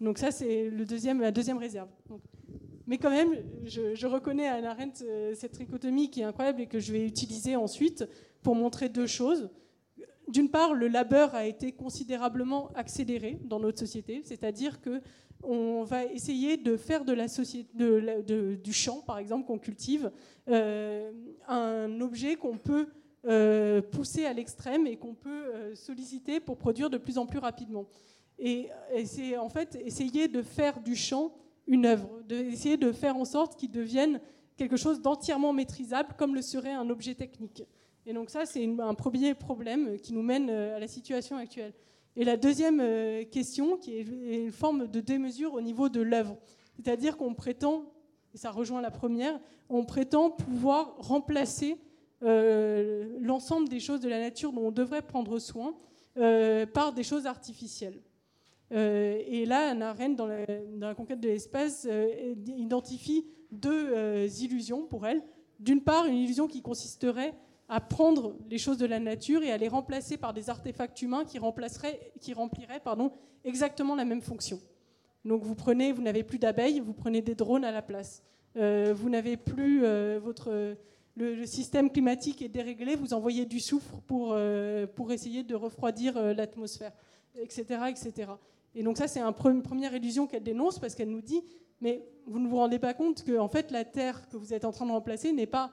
Donc 0.00 0.18
ça, 0.18 0.30
c'est 0.30 0.70
la 0.70 1.32
deuxième 1.32 1.58
réserve. 1.58 1.88
Mais 2.86 2.98
quand 2.98 3.10
même, 3.10 3.34
je, 3.64 4.06
reconnais 4.06 4.46
à 4.46 4.54
Anna 4.54 4.70
Arendt 4.70 5.04
cette 5.34 5.52
trichotomie 5.52 6.10
qui 6.10 6.20
est 6.20 6.24
incroyable 6.24 6.60
et 6.60 6.66
que 6.66 6.78
je 6.78 6.92
vais 6.92 7.04
utiliser 7.04 7.56
ensuite 7.56 8.04
pour 8.42 8.54
montrer 8.54 8.88
deux 8.88 9.06
choses. 9.06 9.50
D'une 10.28 10.50
part, 10.50 10.74
le 10.74 10.88
labeur 10.88 11.34
a 11.34 11.46
été 11.46 11.72
considérablement 11.72 12.70
accéléré 12.74 13.38
dans 13.44 13.60
notre 13.60 13.78
société, 13.78 14.22
c'est-à-dire 14.24 14.80
que 14.80 15.00
on 15.42 15.84
va 15.84 16.04
essayer 16.04 16.56
de 16.56 16.76
faire 16.76 17.04
du 17.04 18.72
champ, 18.72 19.02
par 19.02 19.18
exemple, 19.18 19.46
qu'on 19.46 19.58
cultive, 19.58 20.10
un 20.48 22.00
objet 22.00 22.36
qu'on 22.36 22.58
peut 22.58 22.88
euh, 23.28 23.82
poussé 23.82 24.24
à 24.24 24.32
l'extrême 24.32 24.86
et 24.86 24.96
qu'on 24.96 25.14
peut 25.14 25.46
euh, 25.46 25.74
solliciter 25.74 26.38
pour 26.38 26.58
produire 26.58 26.90
de 26.90 26.96
plus 26.96 27.18
en 27.18 27.26
plus 27.26 27.40
rapidement. 27.40 27.88
Et, 28.38 28.68
c'est 29.04 29.36
en 29.36 29.48
fait 29.48 29.76
essayer 29.84 30.28
de 30.28 30.42
faire 30.42 30.78
du 30.78 30.94
champ 30.94 31.34
une 31.66 31.86
œuvre, 31.86 32.08
d'essayer 32.28 32.76
de 32.76 32.92
faire 32.92 33.16
en 33.16 33.24
sorte 33.24 33.58
qu'il 33.58 33.70
devienne 33.70 34.20
quelque 34.56 34.76
chose 34.76 35.00
d'entièrement 35.00 35.52
maîtrisable 35.52 36.14
comme 36.16 36.34
le 36.34 36.42
serait 36.42 36.72
un 36.72 36.88
objet 36.90 37.14
technique. 37.14 37.62
Et 38.06 38.12
donc 38.12 38.30
ça, 38.30 38.46
c'est 38.46 38.64
un 38.78 38.94
premier 38.94 39.34
problème 39.34 39.98
qui 39.98 40.12
nous 40.12 40.22
mène 40.22 40.48
euh, 40.48 40.76
à 40.76 40.78
la 40.78 40.88
situation 40.88 41.36
actuelle. 41.36 41.72
Et 42.14 42.24
la 42.24 42.38
deuxième 42.38 42.82
question, 43.26 43.76
qui 43.76 43.98
est 43.98 44.00
une 44.00 44.50
forme 44.50 44.86
de 44.86 45.00
démesure 45.00 45.52
au 45.52 45.60
niveau 45.60 45.90
de 45.90 46.00
l'œuvre, 46.00 46.38
c'est-à-dire 46.76 47.18
qu'on 47.18 47.34
prétend, 47.34 47.84
et 48.32 48.38
ça 48.38 48.50
rejoint 48.50 48.80
la 48.80 48.90
première, 48.90 49.38
on 49.68 49.84
prétend 49.84 50.30
pouvoir 50.30 50.96
remplacer 50.98 51.76
euh, 52.22 53.18
l'ensemble 53.20 53.68
des 53.68 53.80
choses 53.80 54.00
de 54.00 54.08
la 54.08 54.18
nature 54.18 54.52
dont 54.52 54.68
on 54.68 54.70
devrait 54.70 55.02
prendre 55.02 55.38
soin 55.38 55.76
euh, 56.16 56.64
par 56.64 56.92
des 56.92 57.02
choses 57.02 57.26
artificielles. 57.26 58.00
Euh, 58.72 59.22
et 59.26 59.46
là, 59.46 59.70
Anna 59.70 59.90
Arendt, 59.90 60.16
dans 60.16 60.26
la, 60.26 60.94
conquête 60.94 61.20
de 61.20 61.28
l'espace, 61.28 61.88
identifie 62.46 63.26
deux 63.52 64.26
illusions 64.42 64.86
pour 64.86 65.06
elle. 65.06 65.22
D'une 65.60 65.80
part, 65.80 66.06
une 66.06 66.14
illusion 66.14 66.46
qui 66.46 66.62
consisterait 66.62 67.34
à 67.68 67.80
prendre 67.80 68.36
les 68.48 68.58
choses 68.58 68.78
de 68.78 68.86
la 68.86 69.00
nature 69.00 69.42
et 69.42 69.50
à 69.50 69.56
les 69.56 69.68
remplacer 69.68 70.16
par 70.16 70.32
des 70.32 70.50
artefacts 70.50 71.00
humains 71.02 71.24
qui, 71.24 71.38
remplaceraient, 71.38 72.12
rempliraient 72.34 72.80
pardon, 72.80 73.12
exactement 73.44 73.94
la 73.94 74.04
même 74.04 74.20
fonction. 74.20 74.60
Donc 75.24 75.42
vous 75.42 75.56
prenez, 75.56 75.92
vous 75.92 76.02
n'avez 76.02 76.22
plus 76.22 76.38
d'abeilles, 76.38 76.80
vous 76.80 76.92
prenez 76.92 77.22
des 77.22 77.34
drones 77.34 77.64
à 77.64 77.72
la 77.72 77.82
place. 77.82 78.22
vous 78.54 79.08
n'avez 79.08 79.36
plus 79.36 79.80
votre 80.18 80.76
le, 81.16 81.46
système 81.46 81.90
climatique 81.90 82.42
est 82.42 82.48
déréglé, 82.48 82.94
vous 82.94 83.14
envoyez 83.14 83.46
du 83.46 83.58
soufre 83.58 84.00
pour, 84.06 84.32
euh, 84.32 84.86
pour 84.86 85.12
essayer 85.12 85.42
de 85.42 85.54
refroidir 85.54 86.16
euh, 86.16 86.34
l'atmosphère, 86.34 86.92
etc., 87.34 87.64
etc. 87.88 88.32
Et 88.76 88.82
donc 88.82 88.98
ça, 88.98 89.08
c'est 89.08 89.20
une 89.20 89.62
première 89.62 89.94
illusion 89.94 90.26
qu'elle 90.26 90.42
dénonce 90.42 90.78
parce 90.78 90.94
qu'elle 90.94 91.10
nous 91.10 91.22
dit, 91.22 91.42
mais 91.80 92.06
vous 92.26 92.38
ne 92.38 92.46
vous 92.46 92.56
rendez 92.56 92.78
pas 92.78 92.92
compte 92.92 93.24
que 93.24 93.38
en 93.38 93.48
fait, 93.48 93.70
la 93.70 93.86
Terre 93.86 94.28
que 94.28 94.36
vous 94.36 94.52
êtes 94.52 94.66
en 94.66 94.70
train 94.70 94.84
de 94.84 94.90
remplacer 94.92 95.32
n'est 95.32 95.46
pas 95.46 95.72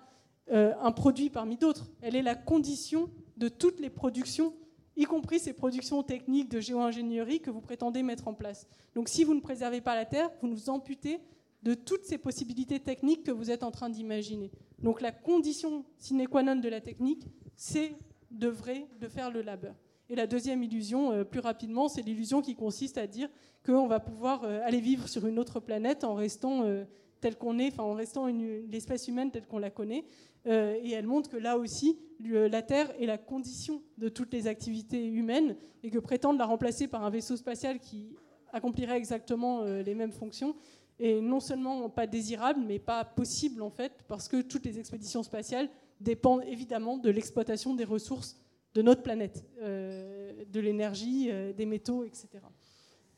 euh, 0.51 0.73
un 0.81 0.93
produit 0.93 1.29
parmi 1.29 1.57
d'autres. 1.57 1.91
Elle 2.01 2.15
est 2.15 2.21
la 2.21 2.35
condition 2.35 3.09
de 3.35 3.49
toutes 3.49 3.81
les 3.81 3.89
productions, 3.89 4.53
y 4.95 5.03
compris 5.03 5.39
ces 5.39 5.51
productions 5.51 6.01
techniques 6.01 6.49
de 6.49 6.61
géo-ingénierie 6.61 7.41
que 7.41 7.51
vous 7.51 7.59
prétendez 7.59 8.03
mettre 8.03 8.29
en 8.29 8.33
place. 8.33 8.67
Donc 8.95 9.09
si 9.09 9.25
vous 9.25 9.33
ne 9.33 9.41
préservez 9.41 9.81
pas 9.81 9.95
la 9.95 10.05
Terre, 10.05 10.31
vous 10.41 10.47
nous 10.47 10.69
amputez 10.69 11.19
de 11.61 11.73
toutes 11.73 12.05
ces 12.05 12.17
possibilités 12.17 12.79
techniques 12.79 13.23
que 13.23 13.31
vous 13.31 13.51
êtes 13.51 13.63
en 13.63 13.71
train 13.71 13.89
d'imaginer. 13.89 14.49
Donc 14.79 15.01
la 15.01 15.11
condition 15.11 15.83
sine 15.97 16.25
qua 16.29 16.41
non 16.41 16.55
de 16.55 16.69
la 16.69 16.79
technique, 16.79 17.27
c'est 17.55 17.95
de 18.31 18.47
vrai, 18.47 18.87
de 19.01 19.09
faire 19.09 19.29
le 19.29 19.41
labeur. 19.41 19.75
Et 20.09 20.15
la 20.15 20.27
deuxième 20.27 20.61
illusion, 20.63 21.11
euh, 21.11 21.23
plus 21.23 21.39
rapidement, 21.39 21.87
c'est 21.87 22.01
l'illusion 22.01 22.41
qui 22.41 22.55
consiste 22.55 22.97
à 22.97 23.07
dire 23.07 23.29
qu'on 23.65 23.87
va 23.87 23.99
pouvoir 23.99 24.43
euh, 24.43 24.59
aller 24.63 24.81
vivre 24.81 25.07
sur 25.07 25.25
une 25.25 25.39
autre 25.39 25.59
planète 25.59 26.03
en 26.03 26.13
restant 26.13 26.63
euh, 26.63 26.83
tel 27.21 27.37
qu'on 27.37 27.57
est, 27.57 27.79
en 27.79 27.93
restant 27.93 28.27
l'espèce 28.27 29.07
humaine 29.07 29.31
telle 29.31 29.47
qu'on 29.47 29.59
la 29.59 29.69
connaît. 29.69 30.03
et 30.45 30.91
elle 30.91 31.07
montre 31.07 31.29
que 31.29 31.37
là 31.37 31.57
aussi, 31.57 31.97
la 32.19 32.61
Terre 32.61 32.91
est 32.99 33.05
la 33.05 33.17
condition 33.17 33.81
de 33.97 34.09
toutes 34.09 34.33
les 34.33 34.47
activités 34.47 35.07
humaines 35.07 35.55
et 35.83 35.89
que 35.89 35.99
prétendre 35.99 36.37
la 36.37 36.45
remplacer 36.45 36.89
par 36.89 37.05
un 37.05 37.09
vaisseau 37.09 37.37
spatial 37.37 37.79
qui 37.79 38.17
accomplirait 38.51 38.97
exactement 38.97 39.63
les 39.63 39.95
mêmes 39.95 40.11
fonctions, 40.11 40.53
et 40.99 41.21
non 41.21 41.39
seulement 41.39 41.89
pas 41.89 42.07
désirable, 42.07 42.59
mais 42.67 42.77
pas 42.77 43.05
possible 43.05 43.61
en 43.61 43.69
fait, 43.69 44.03
parce 44.09 44.27
que 44.27 44.41
toutes 44.41 44.65
les 44.65 44.77
expéditions 44.77 45.23
spatiales 45.23 45.69
dépendent 46.01 46.43
évidemment 46.45 46.97
de 46.97 47.09
l'exploitation 47.09 47.73
des 47.73 47.85
ressources 47.85 48.42
de 48.73 48.81
notre 48.81 49.03
planète, 49.03 49.45
euh, 49.61 50.45
de 50.45 50.59
l'énergie, 50.59 51.29
euh, 51.31 51.53
des 51.53 51.65
métaux, 51.65 52.03
etc. 52.03 52.27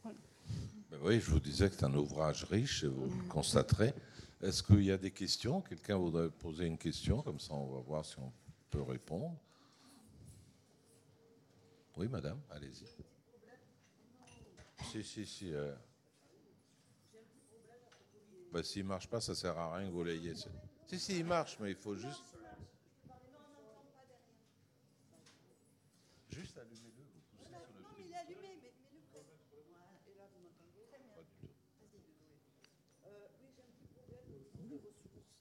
Ben 0.04 1.00
oui, 1.02 1.20
je 1.20 1.30
vous 1.30 1.40
disais 1.40 1.70
que 1.70 1.76
c'est 1.76 1.86
un 1.86 1.94
ouvrage 1.94 2.44
riche, 2.46 2.86
vous 2.86 3.06
le 3.06 3.28
constaterez. 3.28 3.94
Est-ce 4.42 4.64
qu'il 4.64 4.84
y 4.84 4.92
a 4.92 4.98
des 4.98 5.12
questions? 5.12 5.62
Quelqu'un 5.62 5.98
voudrait 5.98 6.30
poser 6.30 6.66
une 6.66 6.78
question? 6.78 7.22
Comme 7.22 7.40
ça, 7.40 7.54
on 7.54 7.66
va 7.74 7.80
voir 7.82 8.06
si 8.06 8.18
on 8.20 8.32
peut 8.70 8.82
répondre. 8.82 9.36
Oui, 11.98 12.08
madame, 12.08 12.40
allez-y. 12.50 12.86
Si, 14.92 15.04
si, 15.04 15.26
si. 15.26 15.54
Euh... 15.54 15.74
Bah, 18.52 18.64
S'il 18.64 18.84
ne 18.84 18.90
marche 18.90 19.08
pas, 19.10 19.20
ça 19.20 19.32
ne 19.32 19.38
sert 19.38 19.58
à 19.58 19.76
rien 19.76 19.88
que 19.88 19.94
vous 19.94 20.04
l'ayez. 20.04 20.34
Si, 20.88 21.00
si, 21.00 21.20
il 21.20 21.26
marche, 21.26 21.58
mais 21.60 21.72
il 21.72 21.76
faut. 21.76 21.96
Juste 21.96 22.26
allumez-le, 26.60 27.08
vous 27.08 27.24
poussez 27.32 27.48
sur 27.48 27.48
le 27.48 27.80
Non, 27.80 27.96
il 27.96 28.12
est 28.12 28.20
allumé, 28.20 28.60
mais, 28.60 28.72
mais 28.76 28.92
le 28.92 29.02
près. 29.08 29.24
Voilà, 29.72 29.88
et 30.04 30.14
là, 30.20 30.28
vous 30.36 30.44
m'entendez 30.44 30.84
Très 30.92 31.00
bien. 31.00 31.16
Vas-y. 31.16 31.48
Euh, 33.08 33.28
oui, 33.40 33.48
j'ai 33.56 33.64
un 33.64 33.72
petit 33.72 33.88
problème 33.96 34.28
aussi 34.36 34.68
de 34.68 34.76
ressources 34.84 35.32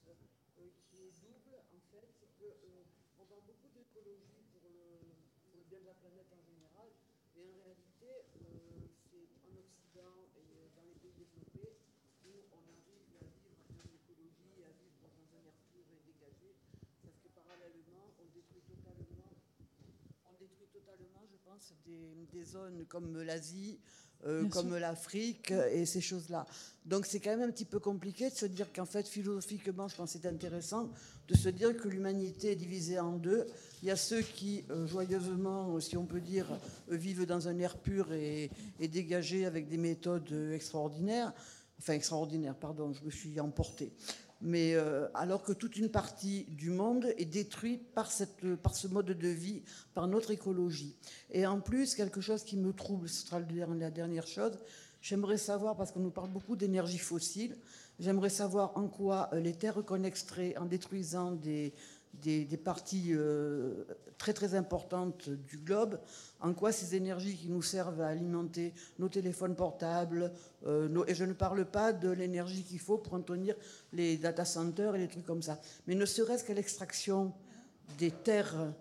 euh, 0.59 0.71
qui 0.87 1.03
est 1.03 1.11
double, 1.19 1.51
en 1.59 1.67
fait. 1.67 1.83
C'est 2.15 2.31
qu'on 2.39 2.47
euh, 2.47 3.27
parle 3.27 3.43
beaucoup 3.43 3.67
d'écologie 3.75 4.43
pour 4.55 4.63
le, 4.71 5.03
pour 5.43 5.51
le 5.55 5.63
bien 5.67 5.83
de 5.83 5.87
la 5.91 5.99
planète 5.99 6.31
en 6.31 6.43
général, 6.47 6.87
mais 7.35 7.43
en 7.43 7.59
réalité, 7.59 8.11
euh, 8.39 8.87
c'est 9.11 9.27
en 9.43 9.51
Occident 9.51 10.15
et 10.39 10.71
dans 10.79 10.87
les 10.87 10.95
pays 10.99 11.15
développés 11.15 11.75
où 12.23 12.31
on 12.55 12.63
arrive 12.71 13.19
à 13.19 13.27
vivre 13.27 13.67
dans 13.67 13.83
l'écologie, 13.83 14.63
à 14.63 14.71
vivre 14.79 14.95
dans 15.03 15.11
un 15.11 15.27
air 15.43 15.51
pur 15.71 15.83
et 15.91 15.99
dégagé, 16.07 16.55
parce 17.03 17.19
que 17.19 17.27
parallèlement, 17.35 18.15
on 20.29 20.33
détruit 20.39 20.67
totalement 20.73 21.25
je 21.31 21.37
pense, 21.43 21.73
des, 21.85 22.27
des 22.31 22.43
zones 22.43 22.85
comme 22.87 23.21
l'Asie, 23.21 23.79
euh, 24.25 24.47
comme 24.49 24.75
l'Afrique 24.75 25.51
euh, 25.51 25.69
et 25.71 25.85
ces 25.85 26.01
choses-là. 26.01 26.47
Donc 26.85 27.05
c'est 27.05 27.19
quand 27.19 27.29
même 27.29 27.47
un 27.47 27.51
petit 27.51 27.65
peu 27.65 27.79
compliqué 27.79 28.29
de 28.29 28.35
se 28.35 28.47
dire 28.47 28.73
qu'en 28.73 28.85
fait, 28.85 29.07
philosophiquement, 29.07 29.87
je 29.87 29.95
pense 29.95 30.13
que 30.13 30.19
c'est 30.19 30.27
intéressant 30.27 30.89
de 31.27 31.35
se 31.35 31.49
dire 31.49 31.77
que 31.77 31.87
l'humanité 31.87 32.51
est 32.51 32.55
divisée 32.55 32.97
en 32.97 33.17
deux. 33.17 33.45
Il 33.83 33.87
y 33.87 33.91
a 33.91 33.95
ceux 33.95 34.21
qui, 34.21 34.63
euh, 34.71 34.87
joyeusement, 34.87 35.79
si 35.79 35.95
on 35.95 36.05
peut 36.05 36.21
dire, 36.21 36.47
vivent 36.87 37.27
dans 37.27 37.47
un 37.47 37.59
air 37.59 37.77
pur 37.77 38.13
et, 38.13 38.49
et 38.79 38.87
dégagé 38.87 39.45
avec 39.45 39.67
des 39.67 39.77
méthodes 39.77 40.31
extraordinaires. 40.53 41.31
Enfin, 41.77 41.93
extraordinaires, 41.93 42.55
pardon, 42.55 42.93
je 42.93 43.03
me 43.03 43.11
suis 43.11 43.39
emportée. 43.39 43.91
Mais 44.41 44.75
euh, 44.75 45.07
alors 45.13 45.43
que 45.43 45.53
toute 45.53 45.77
une 45.77 45.89
partie 45.89 46.45
du 46.49 46.69
monde 46.69 47.13
est 47.17 47.25
détruite 47.25 47.93
par, 47.93 48.11
cette, 48.11 48.55
par 48.57 48.75
ce 48.75 48.87
mode 48.87 49.07
de 49.07 49.27
vie, 49.27 49.63
par 49.93 50.07
notre 50.07 50.31
écologie. 50.31 50.95
Et 51.31 51.45
en 51.45 51.59
plus, 51.61 51.95
quelque 51.95 52.21
chose 52.21 52.43
qui 52.43 52.57
me 52.57 52.73
trouble, 52.73 53.07
ce 53.09 53.25
sera 53.25 53.39
la 53.39 53.91
dernière 53.91 54.27
chose, 54.27 54.57
j'aimerais 55.01 55.37
savoir, 55.37 55.77
parce 55.77 55.91
qu'on 55.91 56.01
nous 56.01 56.11
parle 56.11 56.29
beaucoup 56.29 56.55
d'énergie 56.55 56.97
fossile, 56.97 57.55
j'aimerais 57.99 58.29
savoir 58.29 58.77
en 58.77 58.87
quoi 58.87 59.29
euh, 59.33 59.39
les 59.39 59.53
terres 59.53 59.83
qu'on 59.85 60.03
extrait 60.03 60.55
en 60.57 60.65
détruisant 60.65 61.31
des, 61.31 61.73
des, 62.21 62.57
parties 62.57 63.09
euh, 63.11 63.85
très 64.17 64.33
très 64.33 64.55
importantes 64.55 65.29
du 65.29 65.57
globe, 65.57 65.99
en 66.39 66.53
quoi 66.53 66.71
ces 66.71 66.95
énergies 66.95 67.35
qui 67.35 67.49
nous 67.49 67.61
servent 67.61 68.01
à 68.01 68.07
alimenter 68.07 68.73
nos 68.99 69.09
téléphones 69.09 69.55
portables, 69.55 70.31
euh, 70.65 71.05
et 71.07 71.15
je 71.15 71.25
ne 71.25 71.33
parle 71.33 71.65
pas 71.65 71.93
de 71.93 72.09
l'énergie 72.09 72.63
qu'il 72.63 72.79
faut 72.79 72.97
pour 72.97 73.13
entretenir 73.13 73.55
les 73.93 74.17
data 74.17 74.45
centers 74.45 74.95
et 74.95 74.99
les 74.99 75.07
trucs 75.07 75.25
comme 75.25 75.41
ça, 75.41 75.59
mais 75.87 75.95
ne 75.95 76.05
serait-ce 76.05 76.43
qu'à 76.43 76.53
l'extraction 76.53 77.33
des 77.97 78.11
terres 78.11 78.73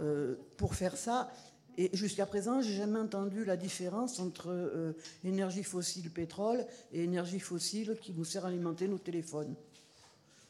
euh, 0.00 0.36
pour 0.56 0.74
faire 0.74 0.96
ça. 0.96 1.30
Et 1.76 1.90
jusqu'à 1.96 2.26
présent, 2.26 2.60
j'ai 2.60 2.74
jamais 2.74 2.98
entendu 2.98 3.44
la 3.44 3.56
différence 3.56 4.18
entre 4.18 4.96
énergie 5.22 5.62
fossile 5.62 6.10
pétrole 6.10 6.66
et 6.92 7.04
énergie 7.04 7.38
fossile 7.38 7.96
qui 8.02 8.12
nous 8.14 8.24
sert 8.24 8.44
à 8.44 8.48
alimenter 8.48 8.88
nos 8.88 8.98
téléphones. 8.98 9.54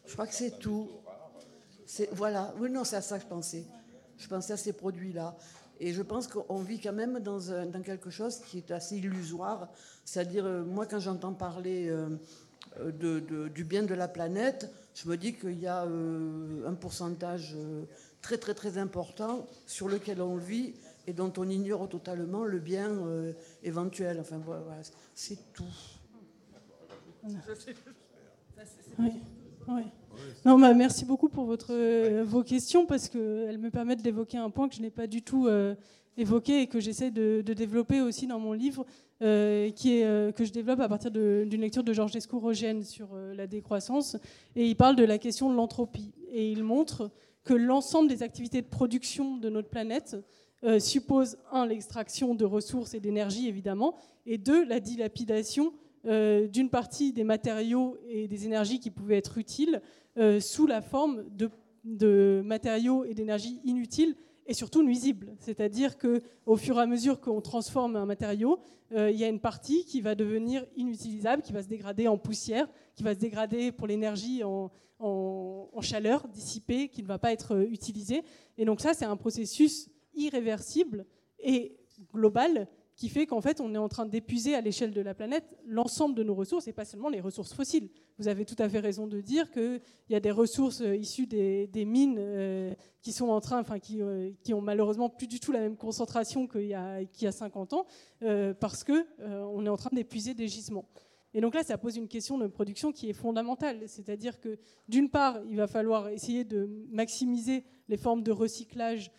Je 0.06 0.14
crois 0.14 0.26
que 0.26 0.34
c'est 0.34 0.58
tout. 0.58 0.88
C'est- 1.88 2.10
Voilà, 2.12 2.52
oui, 2.60 2.68
non, 2.70 2.84
c'est 2.84 2.96
à 2.96 3.00
ça 3.00 3.16
que 3.18 3.24
je 3.24 3.28
pensais. 3.28 3.64
Je 4.18 4.28
pensais 4.28 4.52
à 4.52 4.56
ces 4.58 4.74
produits-là. 4.74 5.34
Et 5.80 5.92
je 5.94 6.02
pense 6.02 6.26
qu'on 6.26 6.58
vit 6.58 6.80
quand 6.80 6.92
même 6.92 7.18
dans, 7.20 7.50
un- 7.50 7.64
dans 7.66 7.80
quelque 7.80 8.10
chose 8.10 8.40
qui 8.40 8.58
est 8.58 8.70
assez 8.72 8.96
illusoire. 8.98 9.68
C'est-à-dire, 10.04 10.44
euh, 10.44 10.64
moi, 10.64 10.84
quand 10.86 10.98
j'entends 10.98 11.32
parler 11.32 11.88
euh, 11.88 12.10
euh, 12.80 12.92
de- 12.92 13.20
de- 13.20 13.48
du 13.48 13.64
bien 13.64 13.84
de 13.84 13.94
la 13.94 14.06
planète, 14.08 14.70
je 14.94 15.08
me 15.08 15.16
dis 15.16 15.34
qu'il 15.34 15.58
y 15.58 15.66
a 15.66 15.84
euh, 15.84 16.66
un 16.68 16.74
pourcentage 16.74 17.54
euh, 17.56 17.84
très, 18.20 18.36
très, 18.36 18.52
très 18.54 18.76
important 18.76 19.46
sur 19.66 19.88
lequel 19.88 20.20
on 20.20 20.36
vit 20.36 20.74
et 21.06 21.14
dont 21.14 21.32
on 21.38 21.48
ignore 21.48 21.88
totalement 21.88 22.44
le 22.44 22.58
bien 22.58 22.90
euh, 22.90 23.32
éventuel. 23.62 24.18
Enfin, 24.20 24.36
voilà, 24.44 24.60
voilà, 24.62 24.82
c'est 25.14 25.38
tout. 25.54 25.64
Oui, 28.98 29.12
oui. 29.68 29.82
Non, 30.44 30.58
bah, 30.58 30.74
merci 30.74 31.04
beaucoup 31.04 31.28
pour 31.28 31.44
votre, 31.44 31.72
euh, 31.72 32.24
vos 32.26 32.42
questions 32.42 32.86
parce 32.86 33.08
qu'elles 33.08 33.58
me 33.58 33.70
permettent 33.70 34.02
d'évoquer 34.02 34.38
un 34.38 34.50
point 34.50 34.68
que 34.68 34.74
je 34.74 34.80
n'ai 34.80 34.90
pas 34.90 35.06
du 35.06 35.22
tout 35.22 35.46
euh, 35.46 35.74
évoqué 36.18 36.62
et 36.62 36.66
que 36.66 36.80
j'essaie 36.80 37.10
de, 37.10 37.42
développer 37.42 38.00
aussi 38.00 38.26
dans 38.26 38.38
mon 38.38 38.52
livre, 38.52 38.84
euh, 39.22 39.70
qui 39.70 39.98
est, 39.98 40.04
euh, 40.04 40.32
que 40.32 40.44
je 40.44 40.52
développe 40.52 40.80
à 40.80 40.88
partir 40.88 41.10
d'une 41.10 41.60
lecture 41.60 41.84
de 41.84 41.92
Georges 41.92 42.16
Escourogène 42.16 42.82
sur 42.82 43.08
euh, 43.14 43.34
la 43.34 43.46
décroissance. 43.46 44.16
Et 44.56 44.66
il 44.66 44.76
parle 44.76 44.96
de 44.96 45.04
la 45.04 45.18
question 45.18 45.48
de 45.50 45.54
l'entropie. 45.54 46.12
Et 46.30 46.50
il 46.50 46.64
montre 46.64 47.10
que 47.44 47.54
l'ensemble 47.54 48.08
des 48.08 48.22
activités 48.22 48.60
de 48.60 48.66
production 48.66 49.36
de 49.38 49.48
notre 49.48 49.68
planète 49.68 50.16
euh, 50.64 50.80
suppose, 50.80 51.38
un, 51.52 51.66
l'extraction 51.66 52.34
de 52.34 52.44
ressources 52.44 52.94
et 52.94 53.00
d'énergie, 53.00 53.46
évidemment, 53.46 53.94
et 54.26 54.38
deux, 54.38 54.64
la 54.64 54.80
dilapidation 54.80 55.72
euh, 56.06 56.48
d'une 56.48 56.68
partie 56.68 57.12
des 57.12 57.22
matériaux 57.22 57.96
et 58.08 58.26
des 58.26 58.44
énergies 58.44 58.80
qui 58.80 58.90
pouvaient 58.90 59.18
être 59.18 59.38
utiles 59.38 59.80
euh, 60.18 60.40
sous 60.40 60.66
la 60.66 60.80
forme 60.82 61.24
de, 61.30 62.42
matériaux 62.44 63.04
et 63.04 63.14
d'énergie 63.14 63.60
inutiles 63.64 64.14
et 64.46 64.54
surtout 64.54 64.82
nuisibles. 64.82 65.34
C'est-à-dire 65.38 65.96
que 65.96 66.22
au 66.46 66.56
fur 66.56 66.78
et 66.78 66.82
à 66.82 66.86
mesure 66.86 67.20
qu'on 67.20 67.40
transforme 67.40 67.96
un 67.96 68.06
matériau, 68.06 68.58
euh, 68.92 69.10
il 69.10 69.18
y 69.18 69.24
a 69.24 69.28
une 69.28 69.40
partie 69.40 69.84
qui 69.84 70.00
va 70.00 70.14
devenir 70.14 70.64
inutilisable, 70.76 71.42
qui 71.42 71.52
va 71.52 71.62
se 71.62 71.68
dégrader 71.68 72.08
en 72.08 72.18
poussière, 72.18 72.68
qui 72.94 73.02
va 73.02 73.14
se 73.14 73.18
dégrader 73.18 73.72
pour 73.72 73.86
l'énergie 73.86 74.42
en, 74.44 74.70
en- 74.98 75.68
en 75.72 75.80
chaleur 75.80 76.26
dissipée, 76.28 76.88
qui 76.88 77.02
ne 77.02 77.06
va 77.08 77.18
pas 77.18 77.32
être 77.32 77.54
euh, 77.54 77.66
utilisée. 77.70 78.22
Et 78.56 78.64
donc 78.64 78.80
ça, 78.80 78.94
c'est 78.94 79.04
un 79.04 79.16
processus 79.16 79.90
irréversible 80.14 81.06
et 81.38 81.76
global 82.12 82.68
qui 82.98 83.08
fait 83.08 83.26
qu'en 83.26 83.40
fait, 83.40 83.60
on 83.60 83.72
est 83.74 83.78
en 83.78 83.88
train 83.88 84.06
d'épuiser 84.06 84.56
à 84.56 84.60
l'échelle 84.60 84.92
de 84.92 85.00
la 85.00 85.14
planète 85.14 85.44
l'ensemble 85.64 86.16
de 86.16 86.24
nos 86.24 86.34
ressources 86.34 86.66
et 86.66 86.72
pas 86.72 86.84
seulement 86.84 87.08
les 87.08 87.20
ressources 87.20 87.54
fossiles. 87.54 87.90
Vous 88.18 88.26
avez 88.26 88.44
tout 88.44 88.56
à 88.58 88.68
fait 88.68 88.80
raison 88.80 89.06
de 89.06 89.20
dire 89.20 89.52
qu'il 89.52 89.80
y 90.10 90.16
a 90.16 90.20
des 90.20 90.32
ressources 90.32 90.80
euh, 90.80 90.96
issues 90.96 91.28
des, 91.28 91.84
mines 91.86 92.16
euh, 92.18 92.74
qui 93.00 93.12
sont 93.12 93.28
en 93.28 93.40
train, 93.40 93.60
enfin, 93.60 93.78
qui, 93.78 94.02
euh, 94.02 94.32
qui 94.42 94.52
ont 94.52 94.60
malheureusement 94.60 95.08
plus 95.08 95.28
du 95.28 95.38
tout 95.38 95.52
la 95.52 95.60
même 95.60 95.76
concentration 95.76 96.48
qu'il 96.48 96.66
y 96.66 96.74
a, 96.74 97.04
qu'il 97.04 97.26
y 97.26 97.28
a 97.28 97.32
50 97.32 97.72
ans, 97.72 97.86
parce 98.58 98.82
que 98.82 99.06
on 99.20 99.64
est 99.64 99.68
en 99.68 99.76
train 99.76 99.90
d'épuiser 99.92 100.34
des 100.34 100.48
gisements. 100.48 100.88
Et 101.34 101.40
donc 101.40 101.54
là, 101.54 101.62
ça 101.62 101.78
pose 101.78 101.96
une 101.96 102.08
question 102.08 102.36
de 102.36 102.48
production 102.48 102.90
qui 102.90 103.08
est 103.08 103.12
fondamentale. 103.12 103.82
C'est-à-dire 103.86 104.40
que, 104.40 104.58
d'une 104.88 105.08
part, 105.08 105.38
il 105.48 105.56
va 105.56 105.68
falloir 105.68 106.08
essayer 106.08 106.42
de 106.42 106.68
maximiser 106.90 107.64
les 107.88 107.96
formes 107.96 108.24
de 108.24 108.32
recyclage 108.32 109.12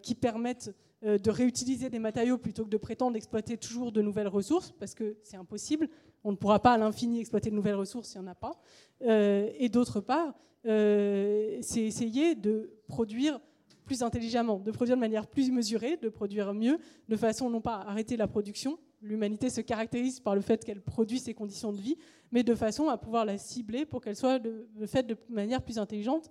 qui 0.00 0.14
permettent 0.14 0.74
de 1.02 1.30
réutiliser 1.30 1.90
des 1.90 1.98
matériaux 1.98 2.38
plutôt 2.38 2.64
que 2.64 2.70
de 2.70 2.76
prétendre 2.76 3.16
exploiter 3.16 3.56
toujours 3.56 3.92
de 3.92 4.02
nouvelles 4.02 4.28
ressources, 4.28 4.72
parce 4.72 4.94
que 4.94 5.16
c'est 5.22 5.36
impossible. 5.36 5.88
On 6.24 6.32
ne 6.32 6.36
pourra 6.36 6.58
pas 6.58 6.72
à 6.72 6.78
l'infini 6.78 7.20
exploiter 7.20 7.50
de 7.50 7.54
nouvelles 7.54 7.76
ressources 7.76 8.08
s'il 8.08 8.20
n'y 8.20 8.26
en 8.26 8.30
a 8.30 8.34
pas. 8.34 8.60
Euh, 9.02 9.50
et 9.58 9.68
d'autre 9.68 10.00
part, 10.00 10.34
euh, 10.66 11.58
c'est 11.60 11.82
essayer 11.82 12.34
de 12.34 12.70
produire 12.88 13.40
plus 13.84 14.02
intelligemment, 14.02 14.58
de 14.58 14.72
produire 14.72 14.96
de 14.96 15.00
manière 15.00 15.28
plus 15.28 15.52
mesurée, 15.52 15.96
de 15.96 16.08
produire 16.08 16.52
mieux, 16.52 16.78
de 17.08 17.16
façon 17.16 17.48
non 17.48 17.60
pas 17.60 17.76
à 17.76 17.90
arrêter 17.90 18.16
la 18.16 18.26
production. 18.26 18.78
L'humanité 19.00 19.50
se 19.50 19.60
caractérise 19.60 20.18
par 20.18 20.34
le 20.34 20.40
fait 20.40 20.64
qu'elle 20.64 20.80
produit 20.80 21.20
ses 21.20 21.34
conditions 21.34 21.72
de 21.72 21.80
vie, 21.80 21.96
mais 22.32 22.42
de 22.42 22.54
façon 22.54 22.88
à 22.88 22.98
pouvoir 22.98 23.24
la 23.24 23.38
cibler 23.38 23.86
pour 23.86 24.00
qu'elle 24.00 24.16
soit 24.16 24.42
faite 24.86 25.06
de 25.06 25.16
manière 25.28 25.62
plus 25.62 25.78
intelligente. 25.78 26.28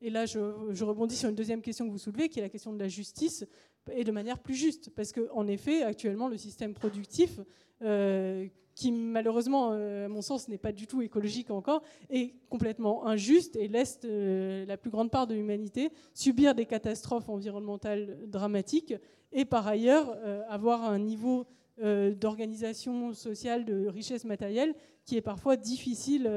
Et 0.00 0.10
là, 0.10 0.26
je 0.26 0.84
rebondis 0.84 1.14
sur 1.14 1.28
une 1.28 1.36
deuxième 1.36 1.62
question 1.62 1.86
que 1.86 1.92
vous 1.92 1.98
soulevez, 1.98 2.28
qui 2.28 2.40
est 2.40 2.42
la 2.42 2.48
question 2.48 2.72
de 2.72 2.78
la 2.80 2.88
justice, 2.88 3.44
et 3.92 4.04
de 4.04 4.12
manière 4.12 4.38
plus 4.38 4.54
juste. 4.54 4.90
Parce 4.90 5.12
qu'en 5.12 5.46
effet, 5.46 5.82
actuellement, 5.82 6.28
le 6.28 6.36
système 6.36 6.74
productif, 6.74 7.40
euh, 7.82 8.46
qui 8.74 8.92
malheureusement, 8.92 9.70
euh, 9.72 10.04
à 10.04 10.08
mon 10.08 10.20
sens, 10.22 10.48
n'est 10.48 10.58
pas 10.58 10.72
du 10.72 10.86
tout 10.86 11.00
écologique 11.02 11.50
encore, 11.50 11.82
est 12.10 12.34
complètement 12.50 13.06
injuste 13.06 13.56
et 13.56 13.68
laisse 13.68 14.00
euh, 14.04 14.66
la 14.66 14.76
plus 14.76 14.90
grande 14.90 15.10
part 15.10 15.26
de 15.26 15.34
l'humanité 15.34 15.90
subir 16.14 16.54
des 16.54 16.66
catastrophes 16.66 17.28
environnementales 17.28 18.18
dramatiques 18.28 18.94
et 19.32 19.44
par 19.44 19.66
ailleurs 19.66 20.16
avoir 20.48 20.84
un 20.84 20.98
niveau 20.98 21.46
d'organisation 21.82 23.12
sociale, 23.12 23.64
de 23.64 23.86
richesse 23.86 24.24
matérielle 24.24 24.74
qui 25.04 25.16
est 25.16 25.20
parfois 25.22 25.56
difficile, 25.56 26.30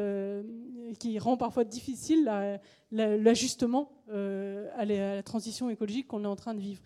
qui 0.99 1.17
rend 1.19 1.37
parfois 1.37 1.63
difficile 1.63 2.23
la- 2.25 2.59
la- 2.91 3.17
l'ajustement 3.17 3.89
à 4.09 4.85
la- 4.85 5.11
à 5.11 5.15
la 5.15 5.23
transition 5.23 5.69
écologique 5.69 6.07
qu'on 6.07 6.23
est 6.23 6.27
en 6.27 6.35
train 6.35 6.53
de 6.55 6.59
vivre. 6.59 6.81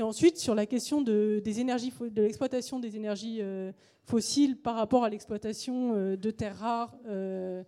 Et 0.00 0.02
ensuite, 0.02 0.38
sur 0.38 0.54
la 0.54 0.64
question 0.64 1.02
de, 1.02 1.42
des 1.44 1.60
énergies, 1.60 1.92
de 2.00 2.22
l'exploitation 2.22 2.80
des 2.80 2.96
énergies 2.96 3.40
euh, 3.42 3.70
fossiles 4.04 4.56
par 4.56 4.76
rapport 4.76 5.04
à 5.04 5.10
l'exploitation 5.10 5.92
euh, 5.94 6.16
de 6.16 6.30
terres 6.30 6.56
rares, 6.56 6.96
euh, 7.06 7.62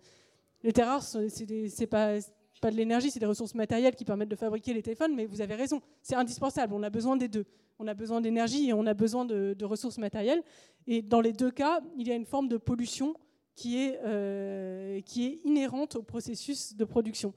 Les 0.63 0.73
terres 0.73 0.87
rares, 0.87 1.03
c'est 1.03 1.85
pas 1.85 2.15
pas 2.59 2.71
de 2.71 2.75
l'énergie, 2.75 3.11
c'est 3.11 3.19
des 3.19 3.27
ressources 3.27 3.53
matérielles 3.53 3.93
qui 3.93 4.03
permettent 4.03 4.29
de 4.29 4.35
fabriquer 4.35 4.73
les 4.73 4.81
téléphones, 4.81 5.13
mais 5.13 5.27
vous 5.27 5.41
avez 5.41 5.53
raison, 5.53 5.79
c'est 6.01 6.15
indispensable, 6.15 6.73
on 6.73 6.81
a 6.81 6.89
besoin 6.89 7.17
des 7.17 7.27
deux. 7.27 7.45
On 7.77 7.85
a 7.87 7.93
besoin 7.93 8.19
d'énergie 8.19 8.69
et 8.69 8.73
on 8.73 8.87
a 8.87 8.95
besoin 8.95 9.25
de, 9.25 9.63
ressources 9.63 9.99
matérielles. 9.99 10.41
Et 10.87 11.03
dans 11.03 11.21
les 11.21 11.33
deux 11.33 11.51
cas, 11.51 11.81
il 11.99 12.07
y 12.07 12.11
a 12.11 12.15
une 12.15 12.25
forme 12.25 12.47
de 12.47 12.57
pollution 12.57 13.13
qui 13.53 13.77
est, 13.77 15.03
qui 15.05 15.25
est 15.27 15.39
inhérente 15.43 15.97
au 15.97 16.01
processus 16.01 16.75
de 16.75 16.85
production. 16.85 17.33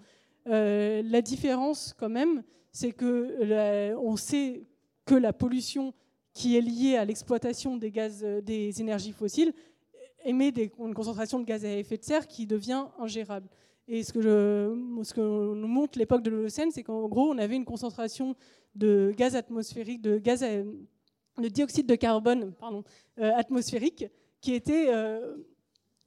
La 0.47 1.21
différence, 1.21 1.93
quand 1.99 2.09
même, 2.09 2.43
c'est 2.71 2.93
que 2.93 3.95
on 3.97 4.17
sait 4.17 4.65
que 5.07 5.15
la 5.15 5.33
pollution 5.33 5.95
qui 6.35 6.57
est 6.57 6.61
liée 6.61 6.97
à 6.97 7.05
l'exploitation 7.07 7.79
des 7.79 7.91
gaz, 7.91 8.23
des 8.43 8.81
énergies 8.81 9.13
fossiles, 9.13 9.55
émet 10.25 10.53
une 10.79 10.93
concentration 10.93 11.39
de 11.41 11.45
gaz 11.45 11.65
à 11.65 11.73
effet 11.73 11.97
de 11.97 12.05
serre 12.05 12.27
qui 12.27 12.47
devient 12.47 12.87
ingérable. 12.99 13.49
Et 13.89 14.03
ce 14.03 14.13
que, 14.13 14.21
je, 14.21 15.03
ce 15.05 15.15
que 15.15 15.21
nous 15.21 15.69
montre 15.69 15.99
l'époque 15.99 16.23
de 16.23 16.31
l'Holocène, 16.31 16.71
c'est 16.73 16.83
qu'en 16.83 17.09
gros, 17.09 17.31
on 17.31 17.39
avait 17.39 17.55
une 17.57 17.65
concentration 17.65 18.35
de 18.75 19.15
gaz 19.17 19.37
atmosphérique, 19.37 20.03
de, 20.03 20.19
gaz 20.19 20.43
de 20.43 21.49
dioxyde 21.49 21.87
de 21.87 21.95
carbone 21.95 22.53
pardon, 22.53 22.83
euh, 23.19 23.33
atmosphérique 23.35 24.07
qui 24.41 24.55
était 24.55 24.89
euh, 24.89 25.37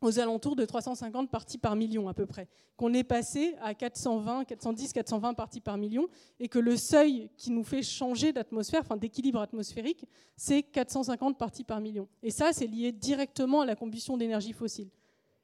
aux 0.01 0.19
alentours 0.19 0.55
de 0.55 0.65
350 0.65 1.29
parties 1.29 1.57
par 1.57 1.75
million 1.75 2.07
à 2.07 2.13
peu 2.13 2.25
près. 2.25 2.47
Qu'on 2.77 2.93
est 2.93 3.03
passé 3.03 3.55
à 3.61 3.73
420, 3.73 4.45
410, 4.45 4.93
420 4.93 5.33
parties 5.33 5.61
par 5.61 5.77
million 5.77 6.07
et 6.39 6.47
que 6.47 6.59
le 6.59 6.77
seuil 6.77 7.29
qui 7.37 7.51
nous 7.51 7.63
fait 7.63 7.83
changer 7.83 8.31
d'atmosphère, 8.31 8.81
enfin 8.81 8.97
d'équilibre 8.97 9.41
atmosphérique, 9.41 10.05
c'est 10.37 10.63
450 10.63 11.37
parties 11.37 11.63
par 11.63 11.81
million. 11.81 12.07
Et 12.23 12.31
ça, 12.31 12.53
c'est 12.53 12.67
lié 12.67 12.91
directement 12.91 13.61
à 13.61 13.65
la 13.65 13.75
combustion 13.75 14.15
d'énergie 14.15 14.53
fossile. 14.53 14.89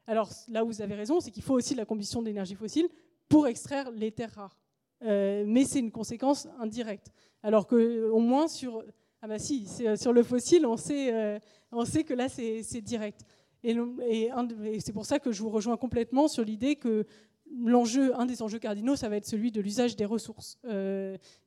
Alors 0.07 0.29
là 0.47 0.63
où 0.63 0.67
vous 0.67 0.81
avez 0.81 0.95
raison, 0.95 1.19
c'est 1.19 1.31
qu'il 1.31 1.43
faut 1.43 1.55
aussi 1.55 1.73
de 1.73 1.79
la 1.79 1.85
combustion 1.85 2.21
d'énergie 2.21 2.55
fossile 2.55 2.87
pour 3.27 3.47
extraire 3.47 3.91
les 3.91 4.11
terres 4.11 4.33
rares. 4.35 4.57
Euh, 5.03 5.43
mais 5.45 5.65
c'est 5.65 5.79
une 5.79 5.91
conséquence 5.91 6.47
indirecte. 6.59 7.11
Alors 7.43 7.67
qu'au 7.67 8.19
moins 8.19 8.47
sur, 8.47 8.83
ah 9.21 9.27
bah 9.27 9.39
si, 9.39 9.67
euh, 9.81 9.95
sur 9.95 10.13
le 10.13 10.23
fossile, 10.23 10.65
on 10.65 10.77
sait, 10.77 11.13
euh, 11.13 11.39
on 11.71 11.85
sait 11.85 12.03
que 12.03 12.13
là 12.13 12.29
c'est 12.29 12.81
direct. 12.81 13.25
Et, 13.65 14.29
c'est 14.79 14.93
pour 14.93 15.05
ça 15.05 15.19
que 15.19 15.31
je 15.31 15.41
vous 15.41 15.49
rejoins 15.49 15.77
complètement 15.77 16.27
sur 16.27 16.43
l'idée 16.43 16.75
que 16.75 17.05
l'enjeu, 17.63 18.15
un 18.19 18.25
des 18.25 18.41
enjeux 18.41 18.59
cardinaux, 18.59 18.95
ça 18.95 19.09
va 19.09 19.17
être 19.17 19.25
celui 19.25 19.51
de 19.51 19.61
l'usage 19.61 19.95
des 19.95 20.05
ressources 20.05 20.59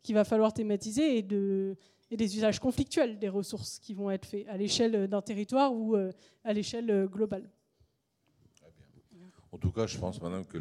qu'il 0.02 0.14
va 0.14 0.24
falloir 0.24 0.52
thématiser 0.52 1.18
et, 1.18 1.22
de, 1.22 1.76
et 2.10 2.16
des 2.16 2.36
usages 2.36 2.58
conflictuels 2.58 3.18
des 3.18 3.28
ressources 3.28 3.78
qui 3.78 3.94
vont 3.94 4.10
être 4.10 4.26
faits 4.26 4.46
à 4.48 4.56
l'échelle 4.56 5.08
d'un 5.08 5.22
territoire 5.22 5.72
ou 5.74 5.96
à 5.96 6.52
l'échelle 6.52 7.06
globale. 7.06 7.48
En 9.50 9.58
tout 9.58 9.72
cas, 9.72 9.86
je 9.86 9.98
pense, 9.98 10.20
madame, 10.20 10.44
que 10.44 10.58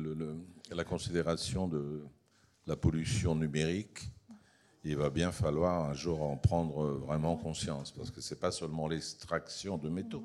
la 0.71 0.83
considération 0.83 1.67
de 1.67 2.03
la 2.67 2.75
pollution 2.75 3.35
numérique, 3.35 4.09
il 4.83 4.95
va 4.95 5.09
bien 5.09 5.31
falloir 5.31 5.89
un 5.89 5.93
jour 5.93 6.21
en 6.21 6.37
prendre 6.37 6.85
vraiment 6.85 7.35
conscience, 7.35 7.91
parce 7.91 8.11
que 8.11 8.21
ce 8.21 8.33
n'est 8.33 8.39
pas 8.39 8.51
seulement 8.51 8.87
l'extraction 8.87 9.77
de 9.77 9.89
métaux, 9.89 10.23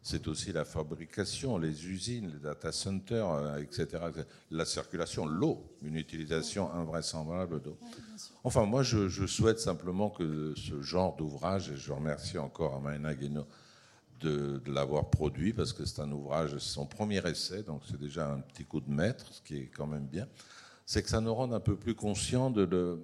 c'est 0.00 0.28
aussi 0.28 0.52
la 0.52 0.64
fabrication, 0.64 1.58
les 1.58 1.86
usines, 1.86 2.30
les 2.32 2.38
data 2.38 2.72
centers, 2.72 3.28
euh, 3.30 3.58
etc. 3.58 4.04
La 4.50 4.64
circulation, 4.64 5.26
l'eau, 5.26 5.62
une 5.82 5.96
utilisation 5.96 6.72
invraisemblable 6.72 7.60
d'eau. 7.60 7.76
Enfin, 8.44 8.64
moi, 8.64 8.82
je, 8.82 9.26
souhaite 9.26 9.60
simplement 9.60 10.08
que 10.08 10.54
ce 10.56 10.80
genre 10.80 11.16
d'ouvrage, 11.16 11.70
et 11.70 11.76
je 11.76 11.92
remercie 11.92 12.38
encore 12.38 12.76
Amaina 12.76 13.14
Guéno 13.14 13.46
de, 14.20 14.60
l'avoir 14.66 15.10
produit 15.10 15.52
parce 15.52 15.72
que 15.72 15.84
c'est 15.84 16.00
un 16.00 16.10
ouvrage, 16.10 16.52
c'est 16.52 16.60
son 16.60 16.86
premier 16.86 17.20
essai, 17.26 17.62
donc 17.62 17.82
c'est 17.88 18.00
déjà 18.00 18.30
un 18.30 18.40
petit 18.40 18.64
coup 18.64 18.80
de 18.80 18.90
maître, 18.90 19.26
ce 19.32 19.42
qui 19.42 19.56
est 19.56 19.70
quand 19.76 19.86
même 19.86 20.06
bien. 20.06 20.26
C'est 20.86 21.02
que 21.02 21.10
ça 21.10 21.20
nous 21.20 21.34
rend 21.34 21.52
un 21.52 21.60
peu 21.60 21.76
plus 21.76 21.94
conscients 21.94 22.50
de, 22.50 22.98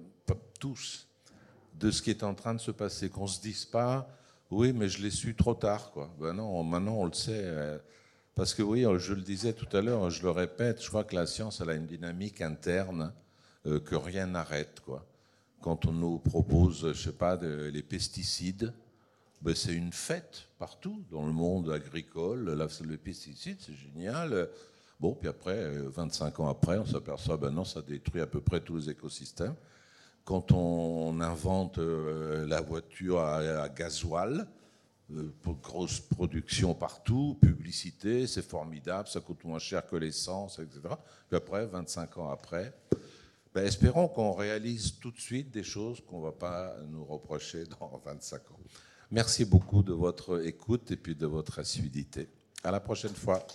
tous 0.59 1.07
de 1.75 1.91
ce 1.91 2.01
qui 2.01 2.09
est 2.09 2.23
en 2.23 2.33
train 2.33 2.53
de 2.53 2.59
se 2.59 2.71
passer, 2.71 3.09
qu'on 3.09 3.27
se 3.27 3.41
dise 3.41 3.65
pas, 3.65 4.07
oui, 4.51 4.73
mais 4.73 4.87
je 4.87 5.01
l'ai 5.01 5.11
su 5.11 5.35
trop 5.35 5.53
tard, 5.53 5.91
quoi. 5.91 6.09
Ben 6.19 6.33
non, 6.33 6.63
maintenant 6.63 6.95
on 6.95 7.05
le 7.05 7.13
sait. 7.13 7.41
Euh, 7.43 7.77
parce 8.35 8.53
que 8.53 8.61
oui, 8.61 8.85
je 8.97 9.13
le 9.13 9.21
disais 9.21 9.53
tout 9.53 9.75
à 9.75 9.81
l'heure, 9.81 10.09
je 10.09 10.21
le 10.23 10.29
répète, 10.29 10.81
je 10.81 10.87
crois 10.87 11.03
que 11.03 11.15
la 11.15 11.25
science 11.25 11.61
elle 11.61 11.69
a 11.69 11.73
une 11.73 11.87
dynamique 11.87 12.41
interne 12.41 13.13
euh, 13.65 13.79
que 13.79 13.95
rien 13.95 14.27
n'arrête, 14.27 14.81
quoi. 14.81 15.05
Quand 15.61 15.85
on 15.87 15.93
nous 15.93 16.19
propose, 16.19 16.93
je 16.93 17.03
sais 17.09 17.11
pas, 17.11 17.37
les 17.37 17.81
pesticides, 17.81 18.71
ben, 19.41 19.55
c'est 19.55 19.73
une 19.73 19.91
fête 19.91 20.47
partout 20.59 21.03
dans 21.11 21.25
le 21.25 21.31
monde 21.31 21.71
agricole. 21.71 22.51
Là, 22.51 22.67
le 22.81 22.97
pesticide, 22.97 23.57
c'est 23.59 23.73
génial. 23.73 24.49
Bon, 24.99 25.13
puis 25.13 25.27
après, 25.27 25.71
25 25.71 26.39
ans 26.39 26.49
après, 26.49 26.77
on 26.77 26.85
s'aperçoit, 26.85 27.37
ben 27.37 27.51
non, 27.51 27.65
ça 27.65 27.81
détruit 27.81 28.21
à 28.21 28.27
peu 28.27 28.41
près 28.41 28.59
tous 28.59 28.77
les 28.77 28.89
écosystèmes. 28.91 29.55
Quand 30.25 30.51
on 30.51 31.21
invente 31.21 31.77
euh, 31.77 32.47
la 32.47 32.59
voiture 32.59 33.19
à, 33.19 33.69
gasoil, 33.69 34.47
euh, 35.13 35.31
grosse 35.61 35.99
production 35.99 36.73
partout, 36.73 37.37
publicité, 37.39 38.25
c'est 38.25 38.41
formidable, 38.41 39.07
ça 39.07 39.19
coûte 39.19 39.43
moins 39.43 39.59
cher 39.59 39.85
que 39.85 39.95
l'essence, 39.95 40.57
etc. 40.57 40.81
Puis 41.27 41.37
après, 41.37 41.67
25 41.67 42.17
ans 42.17 42.29
après, 42.31 42.73
ben, 43.53 43.63
espérons 43.65 44.07
qu'on 44.07 44.33
réalise 44.33 44.99
tout 44.99 45.11
de 45.11 45.19
suite 45.19 45.51
des 45.51 45.63
choses 45.63 46.01
qu'on 46.03 46.21
ne 46.21 46.25
va 46.25 46.31
pas 46.31 46.75
nous 46.89 47.05
reprocher 47.05 47.65
dans 47.79 48.01
25 48.03 48.51
ans. 48.51 48.59
Merci 49.11 49.45
beaucoup 49.45 49.83
de 49.83 49.93
votre 49.93 50.43
écoute 50.43 50.89
et 50.89 50.97
puis 50.97 51.15
de 51.15 51.27
votre 51.27 51.59
assiduité. 51.59 52.27
À 52.63 52.71
la 52.71 52.79
prochaine 52.79 53.13
fois. 53.13 53.45